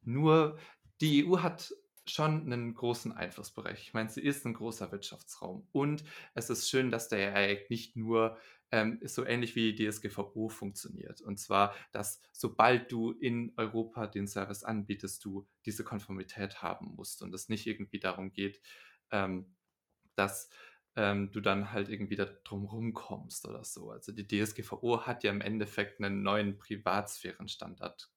nur 0.02 0.58
die 1.02 1.26
EU 1.26 1.40
hat 1.40 1.74
schon 2.08 2.52
einen 2.52 2.74
großen 2.74 3.12
Einflussbereich. 3.12 3.82
Ich 3.82 3.94
meine, 3.94 4.10
sie 4.10 4.22
ist 4.22 4.46
ein 4.46 4.54
großer 4.54 4.92
Wirtschaftsraum. 4.92 5.68
Und 5.72 6.04
es 6.34 6.50
ist 6.50 6.70
schön, 6.70 6.92
dass 6.92 7.08
der 7.10 7.36
AI 7.36 7.66
nicht 7.70 7.96
nur 7.96 8.38
ähm, 8.72 9.00
so 9.04 9.26
ähnlich 9.26 9.56
wie 9.56 9.74
die 9.74 9.88
DSGVO 9.88 10.50
funktioniert. 10.50 11.22
Und 11.22 11.40
zwar, 11.40 11.76
dass 11.92 12.20
sobald 12.32 12.92
du 12.92 13.12
in 13.12 13.54
Europa 13.56 14.08
den 14.08 14.28
Service 14.28 14.64
anbietest, 14.64 15.24
du 15.24 15.48
diese 15.66 15.84
Konformität 15.84 16.62
haben 16.62 16.96
musst 16.96 17.22
und 17.22 17.34
es 17.34 17.50
nicht 17.50 17.68
irgendwie 17.68 18.00
darum 18.00 18.34
geht, 18.34 18.62
ähm, 19.12 19.56
dass 20.16 20.50
ähm, 20.96 21.32
du 21.32 21.40
dann 21.40 21.72
halt 21.72 21.90
irgendwie 21.90 22.16
da 22.16 22.26
drum 22.26 22.94
kommst 22.94 23.48
oder 23.48 23.64
so. 23.64 23.92
Also 23.92 24.12
die 24.12 24.28
DSGVO 24.28 25.06
hat 25.06 25.24
ja 25.24 25.32
im 25.32 25.42
Endeffekt 25.42 26.00
einen 26.02 26.24
neuen 26.24 26.58
Privatsphärenstandard 26.58 28.10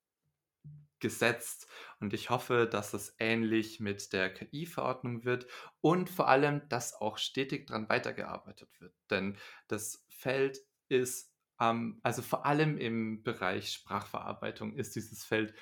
gesetzt. 1.07 1.68
Und 2.00 2.12
ich 2.14 2.30
hoffe, 2.30 2.68
dass 2.68 2.92
es 2.92 3.14
ähnlich 3.20 3.78
mit 3.78 4.12
der 4.12 4.34
KI-Verordnung 4.34 5.24
wird 5.24 5.46
und 5.80 6.11
vor 6.11 6.26
allem, 6.26 6.68
dass 6.68 7.00
auch 7.00 7.16
stetig 7.16 7.68
daran 7.68 7.88
weitergearbeitet 7.88 8.68
wird. 8.80 8.92
Denn 9.09 9.36
das 9.68 10.04
Feld 10.09 10.59
ist, 10.88 11.32
ähm, 11.61 12.00
also 12.02 12.22
vor 12.22 12.44
allem 12.44 12.76
im 12.76 13.22
Bereich 13.22 13.72
Sprachverarbeitung 13.72 14.74
ist 14.74 14.96
dieses 14.96 15.24
Feld 15.24 15.54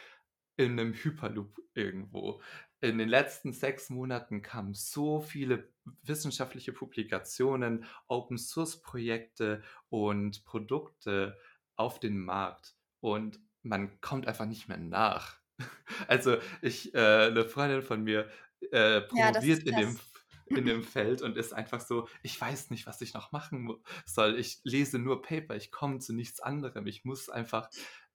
in 0.57 0.81
einem 0.81 0.95
Hyperloop 0.95 1.61
irgendwo. 1.75 2.41
In 2.81 2.97
den 2.97 3.11
letzten 3.11 3.53
sechs 3.53 3.91
Monaten 3.91 4.41
kamen 4.41 4.73
so 4.73 5.21
viele 5.21 5.69
wissenschaftliche 6.03 6.73
Publikationen, 6.73 7.85
Open-Source-Projekte 8.09 9.63
und 9.91 10.43
Produkte 10.47 11.37
auf 11.77 12.01
den 12.01 12.19
Markt. 12.19 12.77
Und 13.01 13.44
man 13.65 14.01
kommt 14.01 14.29
einfach 14.29 14.47
nicht 14.47 14.69
mehr 14.69 14.79
nach. 14.79 15.39
Also 16.09 16.39
ich, 16.63 16.95
äh, 16.95 17.29
eine 17.29 17.45
Freundin 17.45 17.83
von 17.83 18.03
mir 18.03 18.29
äh, 18.73 19.03
promoviert 19.03 19.63
ja, 19.63 19.73
in 19.73 19.81
dem 19.81 19.99
in 20.47 20.65
dem 20.65 20.83
Feld 20.83 21.23
und 21.23 21.37
ist 21.37 21.53
einfach 21.53 21.81
so, 21.81 22.09
ich 22.23 22.39
weiß 22.39 22.71
nicht, 22.71 22.87
was 22.87 23.01
ich 23.01 23.15
noch 23.15 23.33
machen 23.33 23.83
soll. 24.05 24.39
Ich 24.39 24.61
lese 24.65 24.99
nur 24.99 25.23
Paper, 25.23 25.57
ich 25.57 25.71
komme 25.71 25.99
zu 26.01 26.13
nichts 26.13 26.41
anderem. 26.41 26.87
Ich 26.87 27.05
muss 27.05 27.29
einfach 27.29 27.71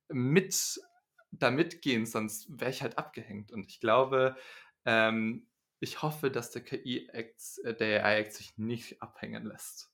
mit 0.10 0.80
da 1.32 1.52
mitgehen, 1.52 2.06
sonst 2.06 2.48
wäre 2.50 2.72
ich 2.72 2.82
halt 2.82 2.98
abgehängt. 2.98 3.52
Und 3.52 3.68
ich 3.68 3.80
glaube, 3.80 4.36
ähm, 4.86 5.48
ich 5.80 6.02
hoffe, 6.02 6.32
dass 6.32 6.52
der 6.52 6.64
KI-Act, 6.64 7.60
äh, 7.64 7.74
der 7.76 8.06
AI-Act 8.06 8.34
sich 8.34 8.58
nicht 8.58 9.02
abhängen 9.02 9.46
lässt. 9.46 9.89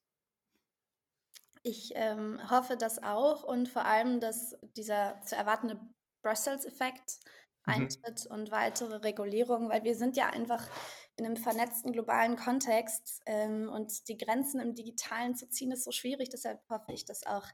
Ich 1.67 1.93
ähm, 1.95 2.39
hoffe 2.51 2.77
das 2.77 3.01
auch 3.01 3.43
und 3.43 3.67
vor 3.67 3.85
allem, 3.85 4.19
dass 4.19 4.55
dieser 4.77 5.19
zu 5.25 5.35
erwartende 5.35 5.79
Brussels-Effekt 6.21 7.17
mhm. 7.65 7.73
eintritt 7.73 8.27
und 8.27 8.51
weitere 8.51 8.97
Regulierungen, 8.97 9.69
weil 9.69 9.83
wir 9.83 9.95
sind 9.95 10.15
ja 10.15 10.27
einfach 10.27 10.69
in 11.15 11.25
einem 11.25 11.37
vernetzten 11.37 11.91
globalen 11.91 12.35
Kontext 12.35 13.19
ähm, 13.25 13.67
und 13.67 14.07
die 14.09 14.17
Grenzen 14.17 14.59
im 14.59 14.75
Digitalen 14.75 15.35
zu 15.35 15.49
ziehen 15.49 15.71
ist 15.71 15.85
so 15.85 15.91
schwierig. 15.91 16.29
Deshalb 16.29 16.61
hoffe 16.69 16.93
ich, 16.93 17.03
dass 17.05 17.25
auch 17.25 17.47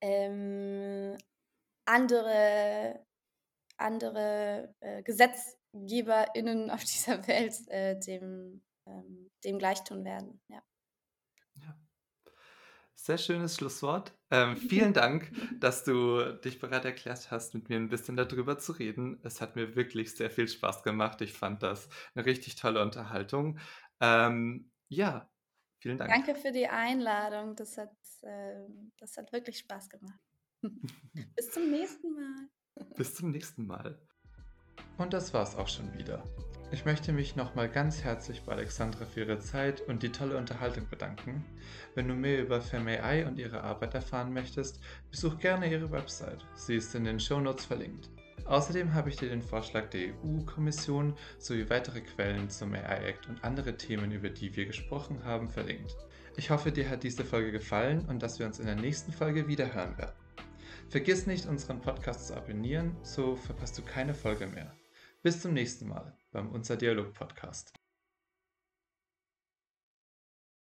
ähm, 0.00 1.18
andere, 1.84 3.04
andere 3.76 4.74
äh, 4.80 5.02
GesetzgeberInnen 5.02 6.70
auf 6.70 6.84
dieser 6.84 7.26
Welt 7.26 7.68
äh, 7.68 8.00
dem, 8.00 8.64
ähm, 8.86 9.30
dem 9.44 9.58
gleichtun 9.58 10.06
werden. 10.06 10.40
Ja. 10.48 10.62
Sehr 13.02 13.18
schönes 13.18 13.56
Schlusswort. 13.56 14.16
Ähm, 14.30 14.56
vielen 14.68 14.92
Dank, 14.92 15.32
dass 15.58 15.82
du 15.82 16.22
dich 16.44 16.60
bereit 16.60 16.84
erklärt 16.84 17.32
hast, 17.32 17.52
mit 17.52 17.68
mir 17.68 17.74
ein 17.76 17.88
bisschen 17.88 18.16
darüber 18.16 18.58
zu 18.58 18.70
reden. 18.70 19.18
Es 19.24 19.40
hat 19.40 19.56
mir 19.56 19.74
wirklich 19.74 20.14
sehr 20.14 20.30
viel 20.30 20.46
Spaß 20.46 20.84
gemacht. 20.84 21.20
Ich 21.20 21.32
fand 21.32 21.64
das 21.64 21.88
eine 22.14 22.24
richtig 22.24 22.54
tolle 22.54 22.80
Unterhaltung. 22.80 23.58
Ähm, 24.00 24.70
ja, 24.86 25.28
vielen 25.80 25.98
Dank. 25.98 26.12
Danke 26.12 26.36
für 26.36 26.52
die 26.52 26.68
Einladung. 26.68 27.56
Das 27.56 27.76
hat, 27.76 27.90
äh, 28.20 28.68
das 28.98 29.16
hat 29.16 29.32
wirklich 29.32 29.58
Spaß 29.58 29.90
gemacht. 29.90 30.20
Bis 31.34 31.50
zum 31.50 31.72
nächsten 31.72 32.14
Mal. 32.14 32.48
Bis 32.96 33.16
zum 33.16 33.32
nächsten 33.32 33.66
Mal. 33.66 34.00
Und 34.98 35.12
das 35.12 35.34
war's 35.34 35.56
auch 35.56 35.68
schon 35.68 35.92
wieder. 35.98 36.22
Ich 36.72 36.86
möchte 36.86 37.12
mich 37.12 37.36
nochmal 37.36 37.68
ganz 37.68 38.02
herzlich 38.02 38.44
bei 38.44 38.52
Alexandra 38.52 39.04
für 39.04 39.20
ihre 39.20 39.38
Zeit 39.38 39.82
und 39.82 40.02
die 40.02 40.10
tolle 40.10 40.38
Unterhaltung 40.38 40.88
bedanken. 40.88 41.44
Wenn 41.94 42.08
du 42.08 42.14
mehr 42.14 42.40
über 42.40 42.62
FemAI 42.62 43.26
und 43.26 43.38
ihre 43.38 43.62
Arbeit 43.62 43.92
erfahren 43.92 44.32
möchtest, 44.32 44.80
besuch 45.10 45.38
gerne 45.38 45.70
ihre 45.70 45.92
Website. 45.92 46.46
Sie 46.54 46.76
ist 46.76 46.94
in 46.94 47.04
den 47.04 47.20
Shownotes 47.20 47.66
verlinkt. 47.66 48.08
Außerdem 48.46 48.94
habe 48.94 49.10
ich 49.10 49.16
dir 49.16 49.28
den 49.28 49.42
Vorschlag 49.42 49.90
der 49.90 50.14
EU-Kommission 50.24 51.14
sowie 51.38 51.68
weitere 51.68 52.00
Quellen 52.00 52.48
zum 52.48 52.72
AI 52.72 53.04
Act 53.04 53.28
und 53.28 53.44
andere 53.44 53.76
Themen, 53.76 54.10
über 54.10 54.30
die 54.30 54.56
wir 54.56 54.64
gesprochen 54.64 55.22
haben, 55.24 55.50
verlinkt. 55.50 55.94
Ich 56.38 56.48
hoffe, 56.48 56.72
dir 56.72 56.88
hat 56.88 57.02
diese 57.02 57.26
Folge 57.26 57.52
gefallen 57.52 58.06
und 58.08 58.22
dass 58.22 58.38
wir 58.38 58.46
uns 58.46 58.58
in 58.58 58.66
der 58.66 58.76
nächsten 58.76 59.12
Folge 59.12 59.46
wieder 59.46 59.74
hören 59.74 59.98
werden. 59.98 60.16
Vergiss 60.88 61.26
nicht, 61.26 61.44
unseren 61.44 61.82
Podcast 61.82 62.28
zu 62.28 62.34
abonnieren, 62.34 62.96
so 63.02 63.36
verpasst 63.36 63.76
du 63.76 63.82
keine 63.82 64.14
Folge 64.14 64.46
mehr. 64.46 64.72
Bis 65.22 65.42
zum 65.42 65.52
nächsten 65.52 65.86
Mal 65.88 66.16
beim 66.32 66.50
Unser 66.50 66.76
Dialog 66.76 67.12
Podcast. 67.12 67.72